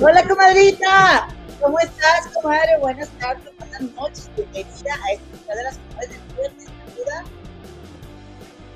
[0.00, 1.26] Hola, comadrita.
[1.60, 2.78] ¿Cómo estás, comadre?
[2.78, 4.30] Buenas tardes, buenas noches.
[4.36, 6.68] Bienvenida a esta de las comadres del viernes.
[6.86, 7.24] Saluda.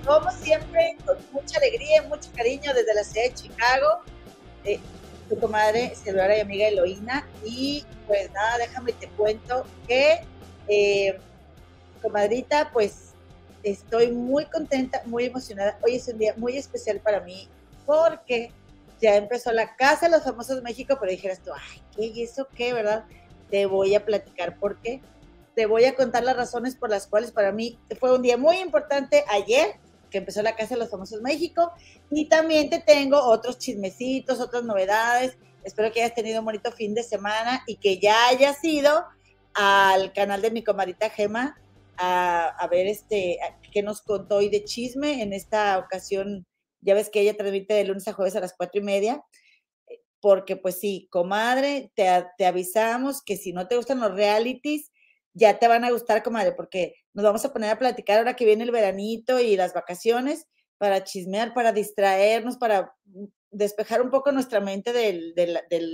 [0.04, 4.00] Como siempre, con mucha alegría y mucho cariño desde la ciudad de Chicago.
[4.64, 4.80] Eh,
[5.28, 7.24] tu comadre, servidora y amiga Eloína.
[7.44, 10.26] Y pues nada, déjame te cuento que,
[10.66, 11.20] eh,
[12.02, 13.12] comadrita, pues
[13.62, 15.78] estoy muy contenta, muy emocionada.
[15.82, 17.48] Hoy es un día muy especial para mí
[17.86, 18.50] porque
[19.02, 22.46] ya empezó la Casa de los Famosos México, pero dijeras tú, ay, ¿qué y eso
[22.54, 23.04] qué, verdad?
[23.50, 25.02] Te voy a platicar por qué.
[25.56, 28.58] Te voy a contar las razones por las cuales para mí fue un día muy
[28.58, 29.74] importante ayer,
[30.08, 31.72] que empezó la Casa de los Famosos México,
[32.10, 35.36] y también te tengo otros chismecitos, otras novedades.
[35.64, 39.04] Espero que hayas tenido un bonito fin de semana y que ya hayas ido
[39.54, 41.60] al canal de mi comadita Gema
[41.96, 43.38] a, a ver este
[43.70, 46.46] qué nos contó hoy de chisme en esta ocasión
[46.82, 49.24] ya ves que ella transmite de lunes a jueves a las cuatro y media,
[49.88, 54.90] eh, porque pues sí, comadre, te, te avisamos que si no te gustan los realities,
[55.34, 58.44] ya te van a gustar, comadre, porque nos vamos a poner a platicar ahora que
[58.44, 60.46] viene el veranito y las vacaciones
[60.78, 65.32] para chismear, para distraernos, para mm, despejar un poco nuestra mente de,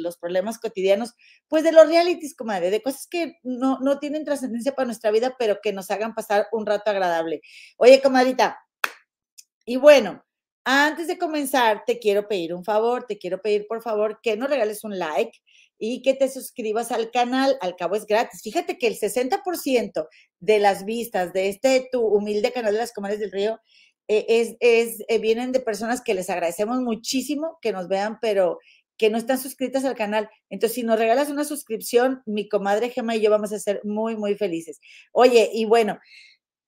[0.01, 1.15] los problemas cotidianos,
[1.49, 5.37] pues de los realities, comadre, de cosas que no, no tienen trascendencia para nuestra vida,
[5.39, 7.43] pero que nos hagan pasar un rato agradable.
[7.77, 8.59] Oye, comadrita,
[9.65, 10.25] y bueno,
[10.71, 14.51] antes de comenzar, te quiero pedir un favor, te quiero pedir por favor que nos
[14.51, 15.33] regales un like
[15.79, 18.43] y que te suscribas al canal, al cabo es gratis.
[18.43, 20.09] Fíjate que el 60%
[20.41, 23.59] de las vistas de este tu humilde canal de las Comadres del Río
[24.09, 24.27] eh,
[24.61, 28.59] es, eh, vienen de personas que les agradecemos muchísimo que nos vean, pero
[28.99, 30.29] que no están suscritas al canal.
[30.51, 34.19] Entonces, si nos regalas una suscripción, mi comadre Gema y yo vamos a ser muy,
[34.19, 34.81] muy felices.
[35.13, 35.99] Oye, y bueno,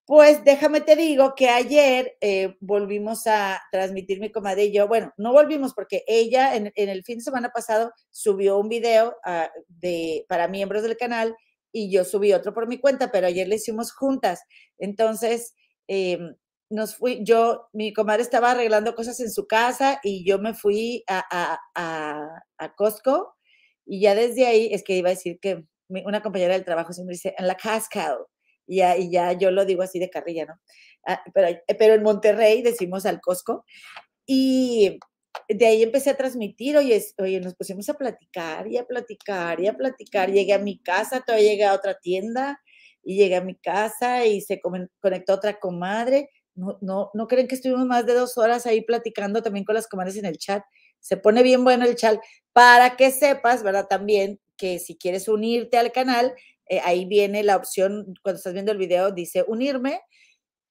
[0.06, 5.12] pues déjame te digo que ayer eh, volvimos a transmitir mi comadre y yo, bueno,
[5.16, 10.26] no volvimos porque ella en, el fin de semana pasado subió un video ah, de,
[10.28, 11.36] para miembros del canal
[11.72, 14.42] y yo subí otro por mi cuenta, pero ayer le hicimos juntas.
[14.78, 15.54] Entonces,
[15.86, 16.34] em,
[16.70, 21.04] nos fui, yo, mi comadre estaba arreglando cosas en su casa y yo me fui
[21.08, 23.34] a, a, a, Costco
[23.86, 27.14] y ya desde ahí, es que iba a decir que una compañera del trabajo siempre
[27.14, 28.28] dice, en la Cascado
[28.70, 30.60] y y ya yo lo digo así de carrilla, ¿no?
[31.06, 31.48] Ah, pero,
[31.78, 33.64] pero en Monterrey decimos al Costco.
[34.26, 34.98] Y
[35.48, 39.66] de ahí empecé a transmitir, oye, oye, nos pusimos a platicar y a platicar y
[39.66, 40.30] a platicar.
[40.30, 42.60] Llegué a mi casa, todavía llegué a otra tienda
[43.02, 46.30] y llegué a mi casa y se conectó otra comadre.
[46.54, 49.88] No, no, no creen que estuvimos más de dos horas ahí platicando también con las
[49.88, 50.62] comadres en el chat.
[51.00, 52.20] Se pone bien bueno el chat
[52.52, 53.86] para que sepas, ¿verdad?
[53.88, 56.34] También que si quieres unirte al canal,
[56.70, 60.00] eh, ahí viene la opción, cuando estás viendo el video, dice unirme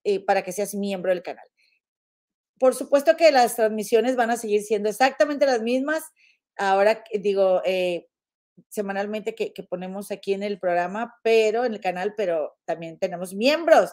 [0.06, 1.46] eh, para que seas miembro del canal.
[2.58, 6.04] Por supuesto que las transmisiones van a seguir siendo exactamente las mismas.
[6.56, 8.08] Ahora digo, eh,
[8.70, 13.92] semanalmente que, ponemos aquí en el programa, pero en el canal, pero también tenemos miembros.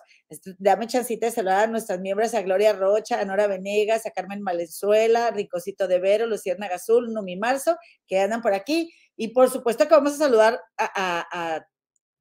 [0.58, 4.44] Dame chancita de saludar a nuestras miembros, a Gloria Rocha, a Nora Venegas, a Carmen
[4.44, 8.94] Valenzuela, Ricosito de Vero, Luciana Gazul, Numi Marzo, que andan por aquí.
[9.16, 11.66] Y por supuesto que vamos a saludar a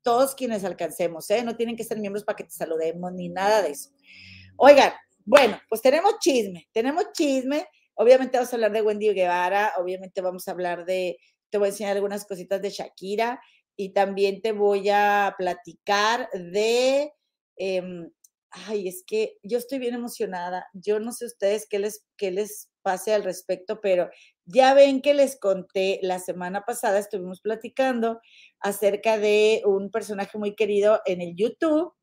[0.05, 1.43] todos quienes alcancemos, ¿eh?
[1.43, 3.89] No tienen que ser miembros para que te saludemos ni nada de eso.
[4.55, 4.93] Oigan,
[5.25, 7.67] bueno, pues tenemos chisme, tenemos chisme.
[7.95, 11.17] Obviamente vamos a hablar de Wendy Guevara, obviamente vamos a hablar de,
[11.49, 13.41] te voy a enseñar algunas cositas de Shakira
[13.75, 17.11] y también te voy a platicar de,
[17.55, 18.11] em,
[18.51, 20.67] ay, es que yo estoy bien emocionada.
[20.73, 24.11] Yo no sé ustedes qué les, qué les pase al respecto, pero
[24.45, 28.21] ya ven que les conté la semana pasada, estuvimos platicando
[28.59, 31.93] acerca de un personaje muy querido en el YouTube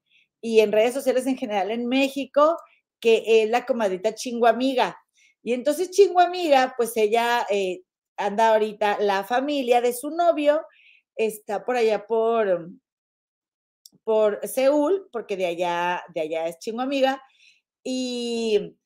[0.40, 2.56] y en redes sociales en general en México,
[3.00, 4.96] que es la comadrita Chinguamiga.
[5.42, 7.82] Y entonces Chinguamiga, pues ella eh,
[8.16, 10.62] anda ahorita, la familia de su novio
[11.16, 12.70] está por allá por,
[14.04, 17.22] por Seúl, porque de allá, de allá es Chinguamiga,
[17.84, 18.76] y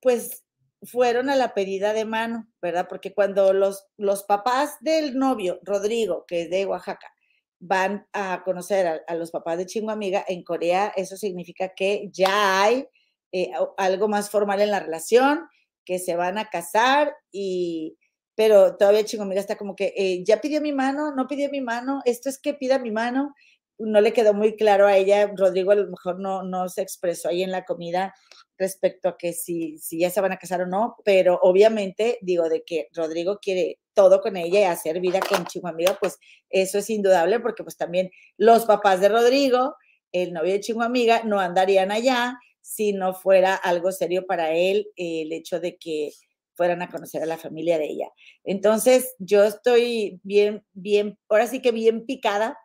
[0.00, 0.44] pues
[0.82, 2.86] fueron a la pedida de mano, ¿verdad?
[2.88, 7.12] Porque cuando los, los papás del novio, Rodrigo, que es de Oaxaca,
[7.58, 12.62] van a conocer a, los papás de Chingo Amiga, en Corea eso significa que ya
[12.62, 12.86] hay
[13.32, 15.46] eh, algo más formal en la relación,
[15.84, 17.98] que se van a casar y,
[18.34, 21.60] pero todavía Chingo Amiga está como que, eh, ya pidió mi mano, no pidió mi
[21.60, 23.34] mano, esto es que pida mi mano,
[23.78, 27.28] no le quedó muy claro a ella, Rodrigo a lo mejor no, no se expresó
[27.28, 28.14] ahí en la comida
[28.60, 32.48] respecto a que si, si ya se van a casar o no, pero obviamente digo
[32.48, 36.18] de que Rodrigo quiere todo con ella y hacer vida con Amiga, pues
[36.50, 39.74] eso es indudable porque pues también los papás de Rodrigo,
[40.12, 45.32] el novio de Amiga, no andarían allá si no fuera algo serio para él el
[45.32, 46.10] hecho de que
[46.54, 48.12] fueran a conocer a la familia de ella.
[48.44, 52.58] Entonces, yo estoy bien, bien, ahora sí que bien picada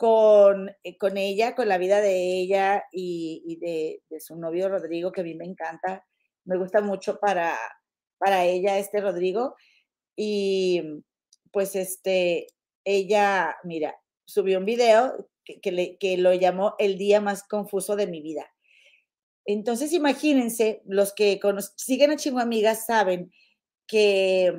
[0.00, 5.20] con, eh, con ella, con la vida de ella y, de, su novio Rodrigo, que
[5.20, 6.06] a mí me encanta.
[6.46, 7.54] Me gusta mucho para,
[8.16, 9.56] para ella este Rodrigo.
[10.16, 10.82] Y
[11.52, 12.46] pues este,
[12.82, 13.94] ella, mira,
[14.24, 18.50] subió un video que, le, que lo llamó el día más confuso de mi vida.
[19.44, 21.38] Entonces, imagínense, los que
[21.76, 23.30] siguen a Chingo Amigas saben
[23.86, 24.58] que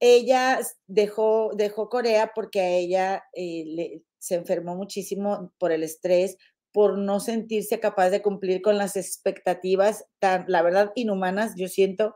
[0.00, 6.36] ella dejó, dejó Corea porque a ella eh, se enfermó muchísimo por el estrés,
[6.72, 12.14] por no sentirse capaz de cumplir con las expectativas tan, la verdad, inhumanas, yo siento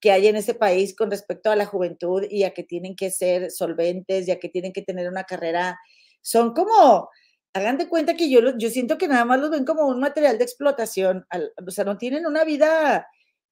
[0.00, 3.10] que hay en ese país con respecto a la juventud y a que tienen que
[3.10, 5.78] ser solventes y a que tienen que tener una carrera.
[6.20, 7.08] Son como,
[7.54, 10.38] hagan de cuenta que yo, yo siento que nada más los ven como un material
[10.38, 11.24] de explotación,
[11.66, 13.06] o sea, no tienen una vida,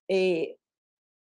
[0.09, 0.57] eh,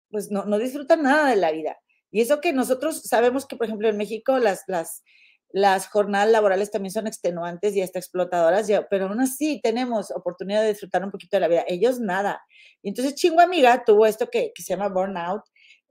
[0.09, 1.77] pues no, no disfrutan nada de la vida.
[2.09, 5.03] Y eso que nosotros sabemos que, por ejemplo, en México las, las,
[5.53, 10.69] las jornadas laborales también son extenuantes y hasta explotadoras, pero aún así tenemos oportunidad de
[10.69, 11.65] disfrutar un poquito de la vida.
[11.67, 12.41] Ellos nada.
[12.81, 15.43] Y entonces Chingo Amiga tuvo esto que, que se llama burnout.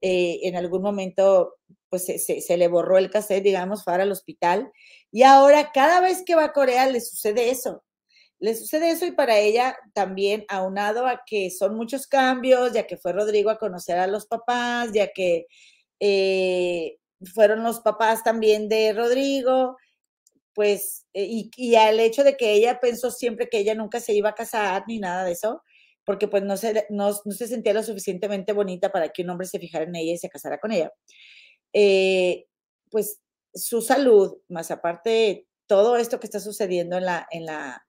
[0.02, 1.56] Eh, en algún momento,
[1.90, 4.72] pues se, se, se, le borró el cassette, digamos, fue al hospital
[5.12, 7.84] y ahora cada vez que va a Corea le sucede eso.
[8.38, 12.96] Le sucede eso y para ella también aunado a que son muchos cambios, ya que
[12.96, 15.46] fue Rodrigo a conocer a los papás, ya que
[16.00, 16.96] eh,
[17.34, 19.76] fueron los papás también de Rodrigo,
[20.54, 24.14] pues, eh, y, y, al hecho de que ella pensó siempre que ella nunca se
[24.14, 25.62] iba a casar ni nada de eso,
[26.04, 29.46] porque pues no se, no, no se sentía lo suficientemente bonita para que un hombre
[29.46, 30.92] se fijara en ella y se casara con ella.
[31.72, 32.46] Eh,
[32.90, 33.20] pues
[33.54, 37.86] su salud, más aparte todo esto que está sucediendo en, la, en, la,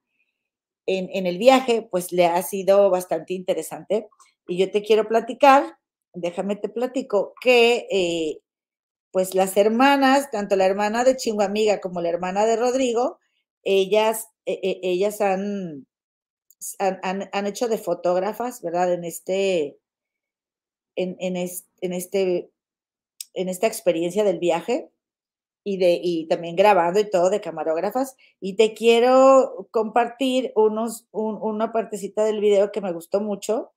[0.86, 4.08] en, en, el viaje, pues le ha sido bastante interesante.
[4.46, 5.76] Y yo te quiero platicar,
[6.14, 8.38] déjame te platico, que eh,
[9.12, 13.18] pues las hermanas, tanto la hermana de Chinguamiga como la hermana de Rodrigo,
[13.62, 15.86] ellas, e, e, ellas han,
[16.78, 18.92] han, han, hecho de fotógrafas, ¿verdad?
[18.92, 19.78] En este,
[20.96, 22.50] en, en, en, este,
[23.34, 24.90] en esta experiencia del viaje
[25.64, 28.16] y, de, y también grabando y todo de camarógrafas.
[28.40, 33.72] Y te quiero compartir unos, una partecita del video que me gustó mucho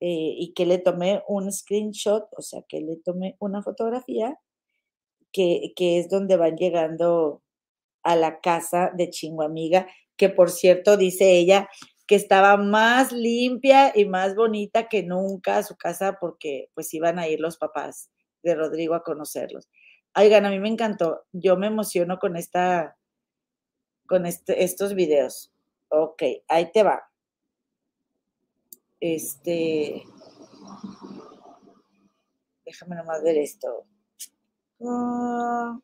[0.00, 4.38] eh, y que le tomé un screenshot, o sea, que le tomé una fotografía,
[5.32, 7.42] que, que es donde van llegando
[8.02, 9.86] a la casa de Chingo Amiga,
[10.16, 11.68] que por cierto, dice ella,
[12.06, 17.18] que estaba más limpia y más bonita que nunca a su casa porque pues iban
[17.18, 18.10] a ir los papás
[18.42, 19.68] de Rodrigo a conocerlos.
[20.16, 21.26] Oigan, a mí me encantó.
[21.32, 22.96] Yo me emociono con esta,
[24.06, 25.52] con este, estos videos.
[25.90, 27.02] Ok, ahí te va.
[29.00, 30.02] Este,
[32.64, 33.84] déjame nomás ver esto.
[34.80, 35.78] Ah,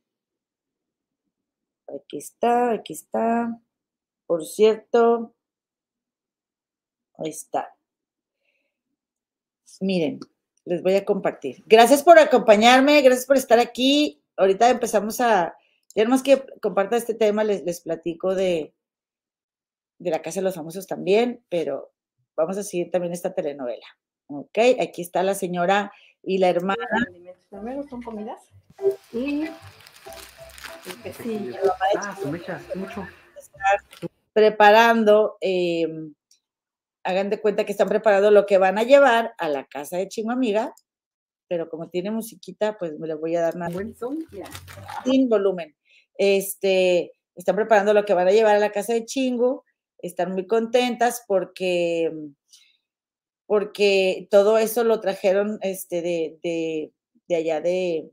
[1.94, 3.60] aquí está, aquí está.
[4.26, 5.34] Por cierto,
[7.18, 7.74] ahí está.
[9.80, 10.20] Miren,
[10.64, 11.62] les voy a compartir.
[11.66, 15.56] Gracias por acompañarme, gracias por estar aquí ahorita empezamos a,
[15.94, 18.74] ya más que comparta este tema, les, les platico de,
[19.98, 21.92] de la Casa de los Famosos también, pero
[22.36, 23.86] vamos a seguir también esta telenovela.
[24.26, 25.92] Ok, aquí está la señora
[26.22, 26.86] y la hermana.
[27.50, 28.40] Primero son comidas
[29.12, 29.48] y
[31.22, 31.54] sí,
[31.96, 32.18] ah,
[32.74, 33.06] mucho.
[34.32, 35.86] Preparando, eh,
[37.04, 40.08] hagan de cuenta que están preparando lo que van a llevar a la casa de
[40.08, 40.74] Chimo Amiga
[41.48, 43.72] pero como tiene musiquita, pues me le voy a dar más.
[45.04, 45.74] Sin volumen.
[46.16, 49.62] Este, están preparando lo que van a llevar a la casa de Chingu,
[49.98, 52.12] están muy contentas porque,
[53.46, 56.92] porque todo eso lo trajeron este, de, de,
[57.28, 58.10] de allá de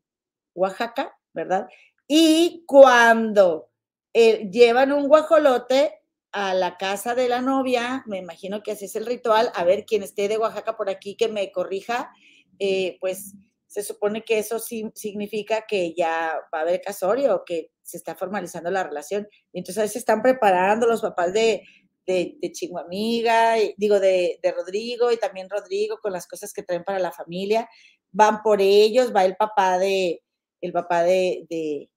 [0.54, 1.68] Oaxaca, ¿verdad?
[2.08, 3.70] Y cuando
[4.14, 8.96] eh, llevan un guajolote a la casa de la novia, me imagino que así es
[8.96, 12.12] el ritual, a ver, quien esté de Oaxaca por aquí que me corrija,
[12.60, 13.36] eh, pues
[13.68, 18.16] se supone que eso sí significa que ya va a haber casorio, que se está
[18.16, 19.28] formalizando la relación.
[19.54, 21.64] Y entonces ahí se están preparando los papás de,
[22.06, 26.84] de, de Chinguamiga, digo, de, de, Rodrigo y también Rodrigo con las cosas que traen
[26.84, 27.70] para la familia.
[28.12, 30.22] Van por ellos, va el papá de,
[30.62, 31.90] el papá de, de,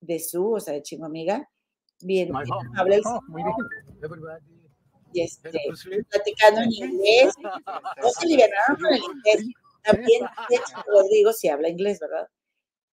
[0.00, 1.48] de su, o sea, de Chinguamiga.
[2.00, 2.30] Bien,
[2.76, 3.54] habla el oh, muy bien.
[5.12, 5.50] Y este,
[6.10, 7.34] platicando en inglés.
[8.02, 10.26] No se liberaron con el inglés también
[10.86, 12.28] Rodrigo si habla inglés, ¿verdad?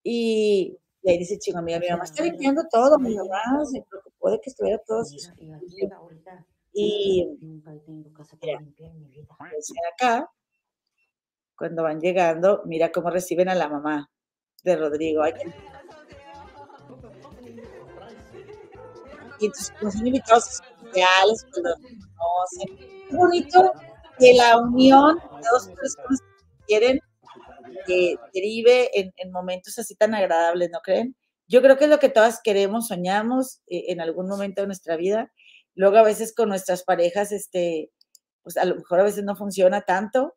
[0.03, 4.31] Y, y ahí dice chingo, amiga, mi mamá está limpiando todo, mi mamá se preocupó
[4.31, 5.03] de que estuviera todo.
[6.73, 10.29] Y mira, acá,
[11.57, 14.09] cuando van llegando, mira cómo reciben a la mamá
[14.63, 15.23] de Rodrigo.
[19.39, 21.63] Y entonces, invitados especiales, pues
[22.17, 22.77] conocen.
[23.09, 23.71] Qué bonito
[24.19, 26.99] que la unión de dos personas que quieren
[27.87, 31.15] que derive en, en momentos así tan agradables, ¿no creen?
[31.47, 34.95] Yo creo que es lo que todas queremos, soñamos eh, en algún momento de nuestra
[34.95, 35.31] vida.
[35.75, 37.91] Luego a veces con nuestras parejas, este,
[38.43, 40.35] pues a lo mejor a veces no funciona tanto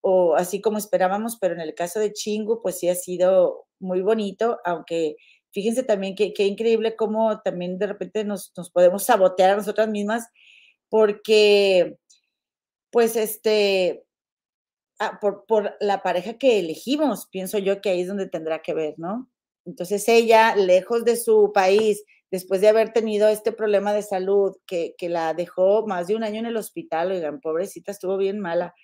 [0.00, 4.00] o así como esperábamos, pero en el caso de Chingu, pues sí ha sido muy
[4.00, 5.16] bonito, aunque
[5.52, 9.88] fíjense también que, que increíble cómo también de repente nos, nos podemos sabotear a nosotras
[9.88, 10.28] mismas
[10.88, 11.98] porque,
[12.90, 14.04] pues, este,
[14.98, 18.74] ah, por, por la pareja que elegimos, pienso yo que ahí es donde tendrá que
[18.74, 19.30] ver, ¿no?
[19.66, 24.94] Entonces ella, lejos de su país, después de haber tenido este problema de salud que,
[24.96, 28.74] que la dejó más de un año en el hospital, oigan, pobrecita, estuvo bien mala,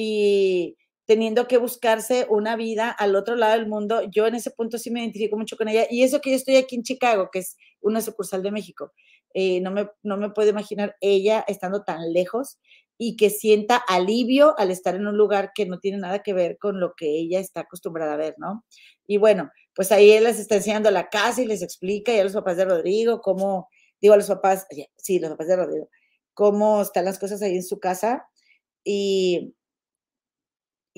[0.00, 0.76] y
[1.06, 4.92] teniendo que buscarse una vida al otro lado del mundo, yo en ese punto sí
[4.92, 7.56] me identifico mucho con ella, y eso que yo estoy aquí en Chicago, que es
[7.80, 8.92] una sucursal de México,
[9.34, 12.60] eh, no, me, no me puedo imaginar ella estando tan lejos
[12.96, 16.58] y que sienta alivio al estar en un lugar que no tiene nada que ver
[16.58, 18.64] con lo que ella está acostumbrada a ver, ¿no?
[19.04, 22.24] Y bueno, pues ahí él les está enseñando la casa y les explica, y a
[22.24, 23.68] los papás de Rodrigo, cómo,
[24.00, 25.88] digo a los papás, sí, los papás de Rodrigo,
[26.34, 28.28] cómo están las cosas ahí en su casa.
[28.84, 29.56] Y,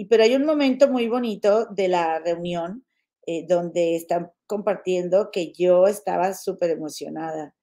[0.01, 2.87] y pero hay un momento muy bonito de la reunión
[3.27, 7.55] eh, donde están compartiendo que yo estaba súper emocionada.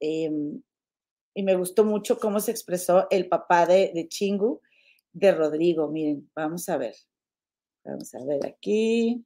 [0.00, 0.28] Eh,
[1.32, 4.60] y me gustó mucho cómo se expresó el papá de, de Chingu,
[5.12, 5.86] de Rodrigo.
[5.86, 6.96] Miren, vamos a ver.
[7.84, 9.24] Vamos a ver aquí.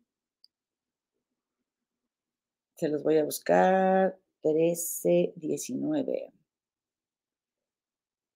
[2.76, 4.18] Se los voy a buscar.
[4.42, 6.30] 13, 19.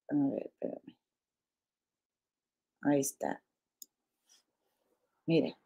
[0.08, 0.96] A ver, espérame.
[2.80, 3.43] Ahí está.
[5.26, 5.56] Mire.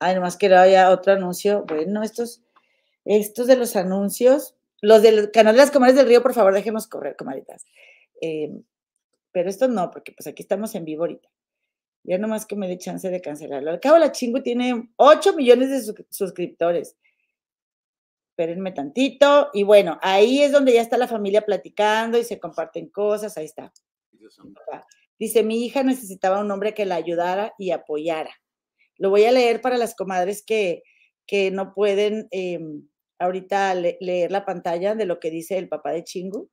[0.00, 1.64] Ay, nomás que haya otro anuncio.
[1.66, 2.42] Bueno, estos,
[3.04, 6.86] estos de los anuncios, los del canal de las comadres del río, por favor, déjenos
[6.86, 7.64] correr, comadritas.
[8.20, 8.50] Eh,
[9.32, 11.28] pero estos no, porque pues aquí estamos en vivo ahorita.
[12.04, 13.70] Ya nomás que me dé chance de cancelarlo.
[13.70, 16.96] Al cabo, la chingo tiene 8 millones de sus- suscriptores.
[18.32, 19.48] Espérenme tantito.
[19.54, 23.38] Y bueno, ahí es donde ya está la familia platicando y se comparten cosas.
[23.38, 23.72] Ahí está.
[24.66, 24.86] papá.
[25.24, 28.30] Dice, mi hija necesitaba un hombre que la ayudara y apoyara.
[28.98, 30.82] Lo voy a leer para las comadres que,
[31.26, 32.58] que no pueden eh,
[33.18, 36.50] ahorita le- leer la pantalla de lo que dice el papá de Chingu.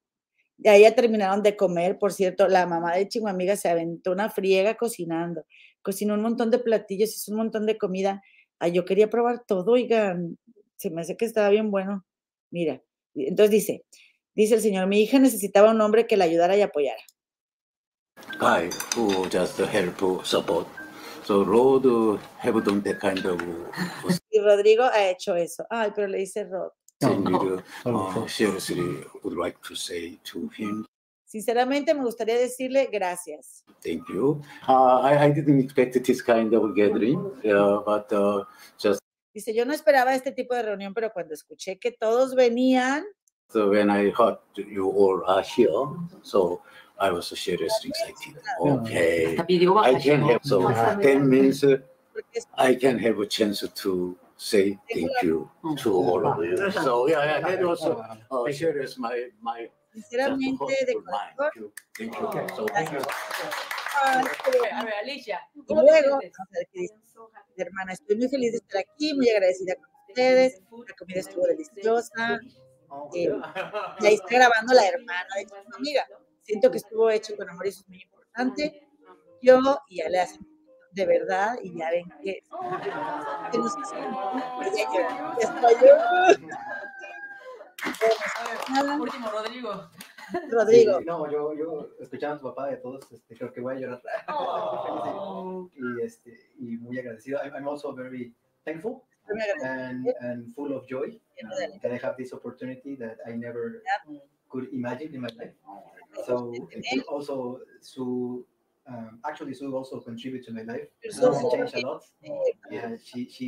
[0.58, 4.14] De ahí ya terminaron de comer, por cierto, la mamá de Chingu amiga se aventó
[4.14, 5.44] una friega cocinando,
[5.82, 8.22] cocinó un montón de platillos, hizo un montón de comida.
[8.58, 10.38] Ay, yo quería probar todo, oigan,
[10.78, 12.06] se me hace que estaba bien bueno.
[12.52, 12.82] Mira,
[13.16, 13.84] entonces dice,
[14.34, 17.02] dice el señor, mi hija necesitaba un hombre que la ayudara y apoyara.
[18.42, 20.68] Guy who just help support.
[21.24, 23.40] So Rod uh, have done that kind of
[24.34, 25.64] Y Rodrigo ha hecho eso.
[25.70, 26.72] Ay, pero le dice Rod.
[27.00, 27.24] thing.
[27.24, 27.62] no.
[27.86, 30.86] uh, seriously, would like to say to him,
[31.26, 33.64] Sinceramente me gustaría decirle gracias.
[33.84, 34.42] thank you.
[34.68, 38.44] Uh, I, I didn't expect this kind of gathering, uh, but uh,
[38.78, 39.00] just
[39.34, 43.06] Dice, yo no esperaba este tipo de reunión, pero cuando escuché que todos venían,
[43.50, 45.88] so when I heard you all are here,
[46.22, 46.62] so
[47.02, 48.38] I was seriously excited.
[48.62, 51.78] Okay, I can have so that means uh,
[52.56, 56.72] I can have a chance to say thank you to all of you.
[56.72, 57.98] So yeah, yeah, that was uh,
[58.30, 61.72] uh, serious my my sinceramente de corazón.
[61.98, 62.32] Thank you.
[62.56, 63.02] So thank you.
[64.52, 64.70] bueno.
[64.78, 65.40] A ver, Alicia.
[65.56, 69.90] Y ¿cómo te luego, a hermana, estoy muy feliz de estar aquí, muy agradecida con
[70.08, 72.40] ustedes, la comida estuvo deliciosa,
[73.14, 73.30] eh,
[74.02, 76.08] y ahí está grabando la hermana de su amiga.
[76.44, 78.88] Siento que estuvo hecho con amor y eso es muy importante.
[79.42, 80.46] Yo y hacen
[80.92, 82.44] de verdad y ya ven que,
[83.52, 83.76] que nos.
[88.70, 89.90] Bueno, Último, Rodrigo.
[90.50, 93.76] Rodrigo, Sí, no, yo, yo escuchando a tu papá de todos, este, creo que voy
[93.76, 94.02] a llorar.
[94.30, 95.70] Oh.
[95.76, 97.40] y, este, y muy agradecido.
[97.44, 98.34] I'm, I'm also very
[98.64, 99.04] thankful
[99.64, 103.84] and, and full of joy um, that I have this opportunity that I never
[104.50, 105.54] could imagine in my life.
[106.26, 108.46] So it also Sue,
[108.88, 110.88] um, actually Sue also contribute to my life.
[111.10, 112.04] Sue She fue- changed a lot.
[112.70, 113.48] Yeah, she she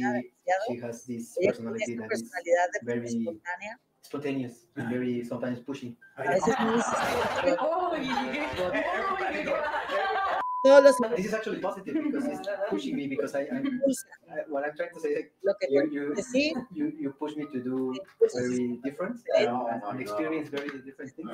[0.67, 3.39] she has this personality that is personalidad de forma very-
[4.03, 5.95] spontaneous and very sometimes pushy.
[6.17, 6.55] a veces
[10.63, 13.81] todos los This is actually positive because it's pushing me because I, I'm,
[14.31, 17.45] I, what I'm trying to say, lo que you, you, decir, you, you push me
[17.51, 17.93] to do
[18.33, 21.29] very different No, and, experience very different things.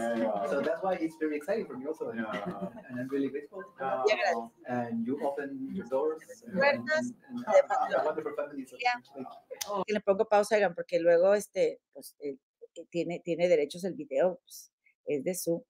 [0.50, 3.64] So that's why it's very exciting for me also, and, I'm really grateful.
[3.80, 4.52] No.
[4.68, 8.66] And you open your doors and, and, Puertas and de a, a wonderful family.
[8.66, 8.98] So Yeah.
[9.14, 9.84] thank you.
[9.86, 12.38] que le pongo pausa, oigan, porque luego este, pues, eh,
[12.76, 14.72] eh, tiene, tiene derechos el video, pues,
[15.06, 15.66] es de su.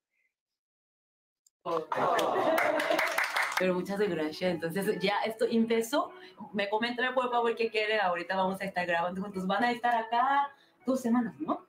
[3.60, 4.52] Pero muchas gracias.
[4.52, 6.12] Entonces, ya esto empezó.
[6.54, 8.00] Me comentan por favor qué quieren.
[8.00, 9.46] Ahorita vamos a estar grabando juntos.
[9.46, 10.48] Van a estar acá
[10.86, 11.68] dos semanas, ¿no?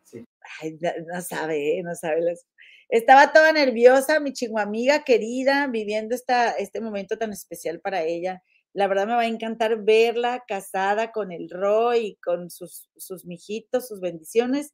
[0.63, 1.83] Ay, no, no sabe, ¿eh?
[1.83, 2.21] no sabe.
[2.23, 2.47] las-
[2.89, 8.43] Estaba toda nerviosa, mi amiga querida, viviendo esta, este momento tan especial para ella.
[8.73, 13.89] La verdad me va a encantar verla casada con el Roy, con sus, sus mijitos,
[13.89, 14.73] sus bendiciones.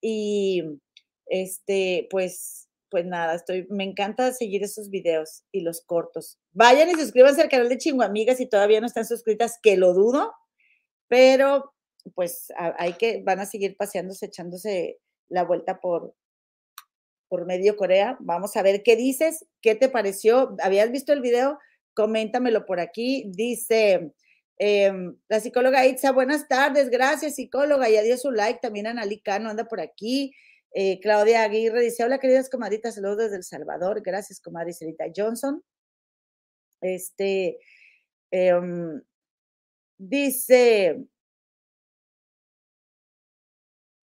[0.00, 0.64] Y
[1.26, 6.38] este, pues, pues nada, estoy, me encanta seguir esos videos y los cortos.
[6.52, 10.32] Vayan y suscríbanse al canal de Chinguamigas si todavía no están suscritas, que lo dudo,
[11.08, 11.74] pero
[12.14, 16.14] pues hay que, van a seguir paseándose, echándose la vuelta por,
[17.28, 18.16] por medio Corea.
[18.20, 20.56] Vamos a ver qué dices, qué te pareció.
[20.62, 21.58] ¿Habías visto el video?
[21.94, 23.24] Coméntamelo por aquí.
[23.34, 24.12] Dice
[24.58, 28.60] em, la psicóloga Itza, buenas tardes, gracias psicóloga, ya dio su like.
[28.60, 30.32] También Analí Cano anda por aquí.
[30.78, 34.02] Eh, Claudia Aguirre dice, hola queridas comadritas, saludos desde El Salvador.
[34.02, 35.64] Gracias, comadre Celita Johnson.
[36.82, 37.58] Este,
[38.30, 39.00] em,
[39.96, 41.06] dice,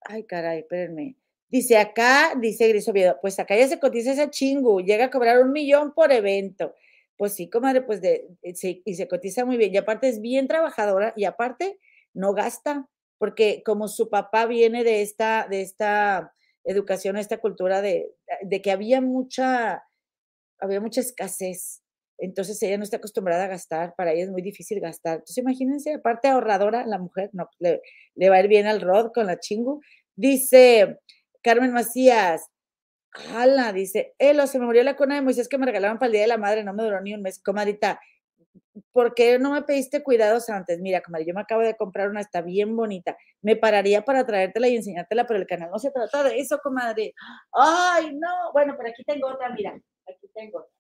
[0.00, 1.16] Ay, caray, espérenme.
[1.50, 5.42] Dice acá, dice Gris Oviedo, pues acá ya se cotiza ese chingu, llega a cobrar
[5.42, 6.74] un millón por evento.
[7.18, 9.74] Pues sí, comadre, pues eh, sí, y se cotiza muy bien.
[9.74, 11.78] Y aparte es bien trabajadora y aparte
[12.14, 12.88] no gasta,
[13.18, 16.32] porque como su papá viene de esta, de esta
[16.64, 18.10] educación, esta cultura de,
[18.42, 19.82] de que había mucha,
[20.60, 21.82] había mucha escasez.
[22.18, 25.14] Entonces ella no está acostumbrada a gastar, para ella es muy difícil gastar.
[25.14, 27.80] Entonces imagínense, aparte ahorradora, la mujer, no, le,
[28.14, 29.80] le va a ir bien al Rod con la chingu.
[30.14, 30.98] Dice
[31.42, 32.48] Carmen Macías,
[33.34, 36.12] ala, dice, Elo, se me murió la cuna de Moisés que me regalaron para el
[36.12, 37.40] Día de la Madre, no me duró ni un mes.
[37.42, 38.00] Comadita,
[38.92, 40.80] ¿por qué no me pediste cuidados antes?
[40.80, 43.16] Mira, comadre, yo me acabo de comprar una, está bien bonita.
[43.40, 47.14] Me pararía para traértela y enseñártela, pero el canal no se trata de eso, comadre.
[47.52, 48.52] Ay, no.
[48.52, 49.72] Bueno, pero aquí tengo otra, mira,
[50.08, 50.70] aquí tengo otra.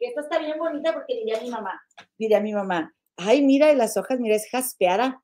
[0.00, 1.80] Esta está bien bonita porque diría mi mamá,
[2.16, 5.20] diría mi mamá, ay, mira, las hojas, mira, es jaspeada,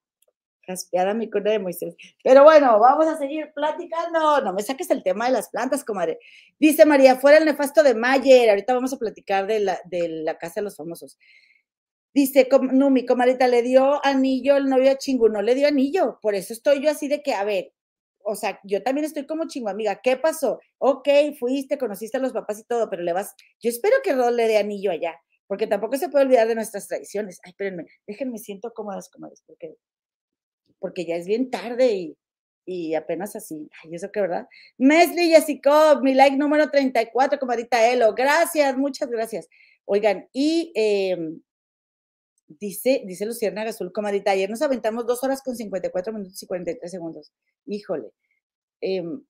[0.66, 1.94] jaspeada mi cuna de Moisés.
[2.22, 4.40] Pero bueno, vamos a seguir platicando.
[4.42, 6.18] No me saques el tema de las plantas, comadre.
[6.58, 8.50] Dice María, fuera el nefasto de Mayer.
[8.50, 11.18] Ahorita vamos a platicar de la, de la casa de los famosos.
[12.14, 16.18] Dice com- Numi, comadita, le dio anillo el novio a Chingu, no le dio anillo.
[16.22, 17.72] Por eso estoy yo así de que, a ver,
[18.24, 20.00] o sea, yo también estoy como chingo amiga.
[20.02, 20.60] ¿Qué pasó?
[20.78, 23.34] Ok, fuiste, conociste a los papás y todo, pero le vas.
[23.60, 25.14] Yo espero que Rod le dé anillo allá,
[25.46, 27.40] porque tampoco se puede olvidar de nuestras tradiciones.
[27.44, 29.74] Ay, espérenme, déjenme, siento cómodas, comadres, porque,
[30.84, 32.18] porque ya es bien tarde y,
[32.66, 33.70] y apenas así.
[33.82, 34.46] Ay, eso que verdad.
[34.76, 38.14] Mesli Jessica, mi like número 34, comadita Elo.
[38.14, 39.48] Gracias, muchas gracias.
[39.86, 41.40] Oigan, y em,
[42.46, 46.90] dice, dice Luciana Azul, comadita, ayer nos aventamos dos horas con 54 minutos y 43
[46.90, 47.32] segundos.
[47.64, 48.10] Híjole.
[48.82, 49.24] Em,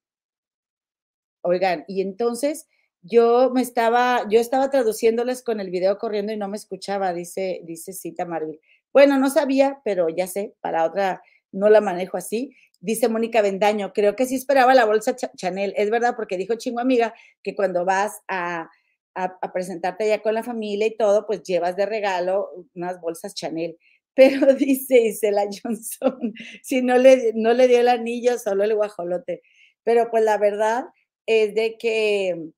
[1.41, 2.67] oigan, y entonces
[3.01, 7.61] yo me estaba, yo estaba traduciéndoles con el video corriendo y no me escuchaba, dice,
[7.63, 8.59] dice Cita Marvel.
[8.91, 11.21] Bueno, no sabía, pero ya sé, para otra
[11.55, 12.55] no la manejo así.
[12.79, 15.73] Dice Mónica Bendaño, creo que sí esperaba la bolsa Cha- Chanel.
[15.77, 17.13] Es verdad, porque dijo Chingo Amiga
[17.43, 18.69] que cuando vas a,
[19.15, 23.33] a, a presentarte ya con la familia y todo, pues llevas de regalo unas bolsas
[23.35, 23.77] Chanel.
[24.15, 29.41] Pero dice Isela Johnson, si no le, no le dio el anillo, solo el guajolote.
[29.83, 30.85] Pero pues la verdad
[31.25, 32.51] es de que,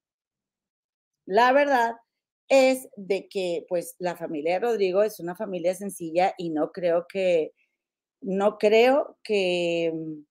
[1.25, 1.95] la verdad
[2.49, 7.05] es de que pues la familia de Rodrigo es una familia sencilla y no creo
[7.07, 7.53] que,
[8.21, 10.21] no creo que, mm,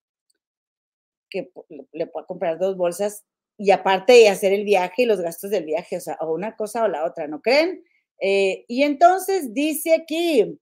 [1.31, 1.51] que
[1.93, 3.25] le- pueda comprar dos bolsas
[3.59, 6.85] y aparte hacer el viaje y los gastos del viaje, o sea, o una cosa
[6.85, 7.83] o la otra, ¿no creen?
[8.21, 10.59] Eh, y entonces dice aquí,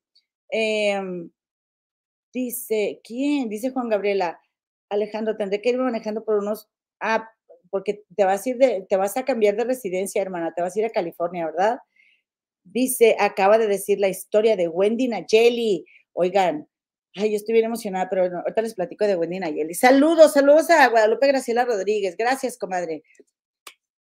[0.51, 1.31] em,
[2.33, 3.49] dice, ¿quién?
[3.49, 4.41] Dice Juan Gabriela,
[4.91, 6.69] Alejandro, tendré que irme manejando por unos,
[7.01, 7.29] ah,
[7.71, 8.51] porque te vas a
[8.89, 11.79] te vas a cambiar de residencia, hermana, te vas a ir a California, ¿verdad?
[12.65, 15.87] Dice, acaba de decir la historia de Wendy Nayeli.
[16.15, 16.69] Oigan,
[17.17, 19.75] ay, yo estoy bien emocionada, pero no, ahorita les platico de Wendy Nayeli.
[19.75, 22.17] Saludos, saludos a Guadalupe Graciela Rodríguez.
[22.17, 23.03] Gracias, comadre.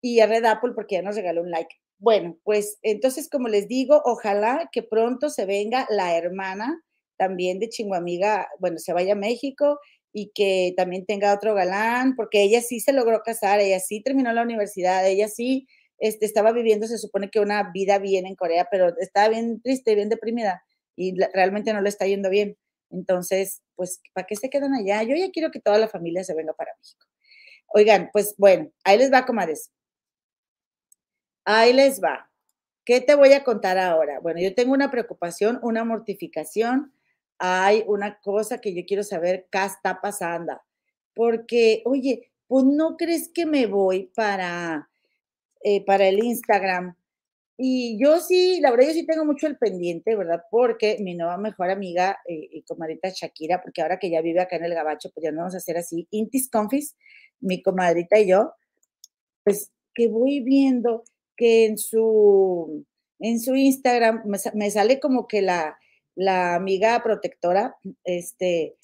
[0.01, 1.75] Y a Red Apple porque ya nos regaló un like.
[1.99, 6.83] Bueno, pues entonces, como les digo, ojalá que pronto se venga la hermana
[7.19, 9.79] también de Chinguamiga, bueno, se vaya a México
[10.13, 14.33] y que también tenga otro galán, porque ella sí se logró casar, ella sí terminó
[14.33, 15.69] la universidad, ella sí
[15.99, 19.95] este, estaba viviendo, se supone que una vida bien en Corea, pero estaba bien triste,
[19.95, 20.65] bien deprimida
[20.97, 22.57] y realmente no le está yendo bien.
[22.91, 25.03] Entonces, pues, ¿para qué se quedan allá?
[25.03, 27.07] Yo ya quiero que toda la familia se venga para México.
[27.69, 29.71] Oigan, pues bueno, ahí les va, comadres.
[31.45, 32.31] Ahí les va.
[32.85, 34.19] ¿Qué te voy a contar ahora?
[34.21, 36.93] Bueno, yo tengo una preocupación, una mortificación.
[37.39, 40.61] Hay una cosa que yo quiero saber qué está pasando.
[41.15, 44.91] Porque, oye, pues no crees que me voy para,
[45.63, 46.97] eh, para el Instagram.
[47.63, 50.45] Y yo sí, la verdad, yo sí tengo mucho el pendiente, ¿verdad?
[50.51, 54.57] Porque mi nueva mejor amiga eh, y comadrita Shakira, porque ahora que ya vive acá
[54.57, 56.97] en el Gabacho, pues ya no vamos a hacer así, intis confis,
[57.39, 58.55] mi comadrita y yo,
[59.45, 61.05] pues que voy viendo
[61.37, 62.87] que en su,
[63.19, 64.23] en su Instagram
[64.55, 65.79] me, sale como que la,
[66.15, 68.79] la amiga protectora, este,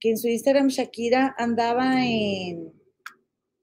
[0.00, 2.72] que en su Instagram Shakira andaba en,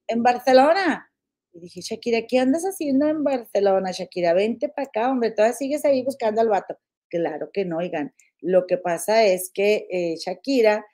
[0.07, 1.08] en Barcelona.
[1.51, 3.91] Y dije, Shakira, ¿qué andas haciendo en Barcelona?
[3.91, 6.77] Shakira, vente para acá, hombre, todavía sigues ahí buscando al vato.
[7.09, 8.13] Claro que no, oigan.
[8.39, 10.85] Lo que pasa es que eh, Shakira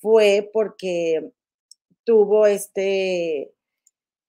[0.00, 1.32] fue porque
[2.04, 3.52] tuvo este,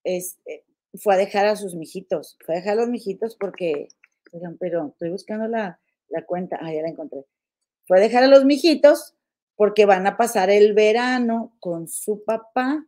[0.03, 3.89] este, fue a dejar a sus mijitos, fue a dejar a los mijitos porque,
[4.31, 5.79] oigan, pero estoy buscando la,
[6.09, 7.25] la cuenta, ah, ya la encontré.
[7.87, 9.15] Fue a dejar a los mijitos
[9.55, 12.85] porque van a pasar el verano con su papá.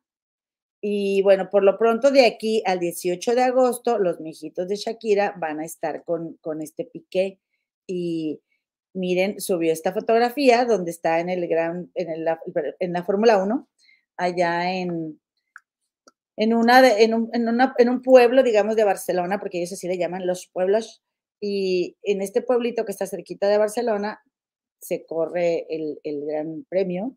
[0.81, 5.35] Y bueno, por lo pronto de aquí al 18 de agosto, los mijitos de Shakira
[5.37, 7.39] van a estar con, con este piqué.
[7.85, 8.41] Y
[8.93, 12.27] miren, subió esta fotografía donde está en el gran, en, el,
[12.79, 13.69] en la Fórmula 1,
[14.17, 15.21] allá en,
[16.35, 20.25] en, una, en, un, en, un pueblo, digamos, de Barcelona, porque ellos así le llaman
[20.25, 21.03] los pueblos,
[21.39, 24.21] y en este pueblito que está cerquita de Barcelona
[24.79, 27.15] se corre el, el gran premio.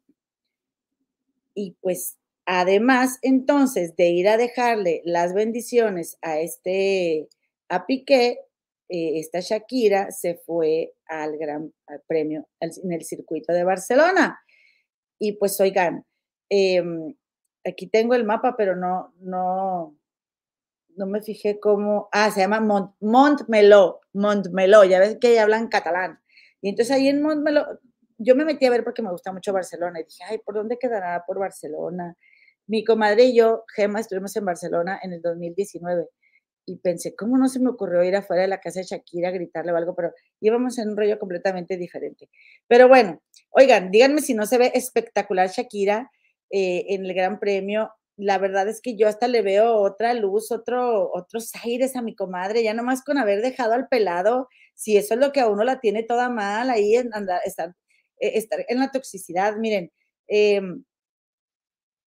[1.55, 7.29] Y pues además entonces de ir a dejarle las bendiciones a este,
[7.69, 8.41] a Piqué,
[8.89, 11.73] eh, esta Shakira se fue al gran
[12.07, 14.41] premio en el circuito de Barcelona.
[15.19, 16.05] Y pues oigan,
[16.51, 16.83] eh,
[17.65, 19.97] aquí tengo el mapa, pero no, no,
[20.97, 26.21] no me fijé cómo, ah, se llama Mont, Montmeló, Montmeló, ya ves que hablan catalán.
[26.61, 27.81] Y entonces ahí en Montmeló,
[28.19, 30.79] yo me metí a ver porque me gusta mucho Barcelona y dije, ay, ¿por dónde
[30.79, 32.17] quedará por Barcelona?
[32.67, 36.09] Mi comadre y yo, Gema, estuvimos en Barcelona en el 2019
[36.67, 39.33] y pensé, ¿cómo no se me ocurrió ir afuera de la casa de Shakira a
[39.33, 39.95] gritarle o algo?
[39.95, 42.31] Pero íbamos en un rollo completamente diferente.
[42.69, 46.11] Pero bueno, oigan, díganme si no se ve espectacular Shakira
[46.51, 50.53] eh, en el Gran Premio, la verdad es que yo hasta le veo otra luz,
[50.53, 55.15] otro, otros aires a mi comadre, ya nomás con haber dejado al pelado, si eso
[55.15, 57.71] es lo que a uno la tiene toda mal, ahí en andar, estar,
[58.21, 59.57] eh, estar en la toxicidad.
[59.57, 59.91] Miren,
[60.29, 60.85] em,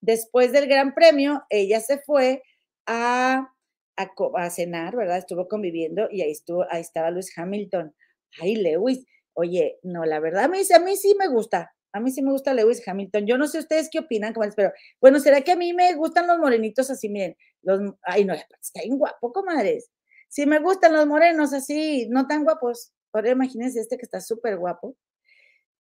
[0.01, 2.43] después del Gran Premio, ella se fue
[2.85, 3.53] a,
[3.95, 5.17] a, cenar, ¿verdad?
[5.17, 7.93] Estuvo conviviendo y ahí, estuvo, ahí estaba Luis Hamilton.
[8.41, 12.11] Ay, Lewis, oye, no, la verdad, a mí, a mí sí me gusta, a mí
[12.11, 13.25] sí me gusta Lewis Hamilton.
[13.25, 16.37] Yo no sé ustedes qué opinan, pero bueno, ¿será que a mí me gustan los
[16.37, 17.09] morenitos así?
[17.09, 19.89] Miren, los, ay, no, está bien guapo, comadres.
[20.29, 24.57] Si me gustan los morenos así, no tan guapos, ahora imagínense este que está súper
[24.57, 24.95] guapo.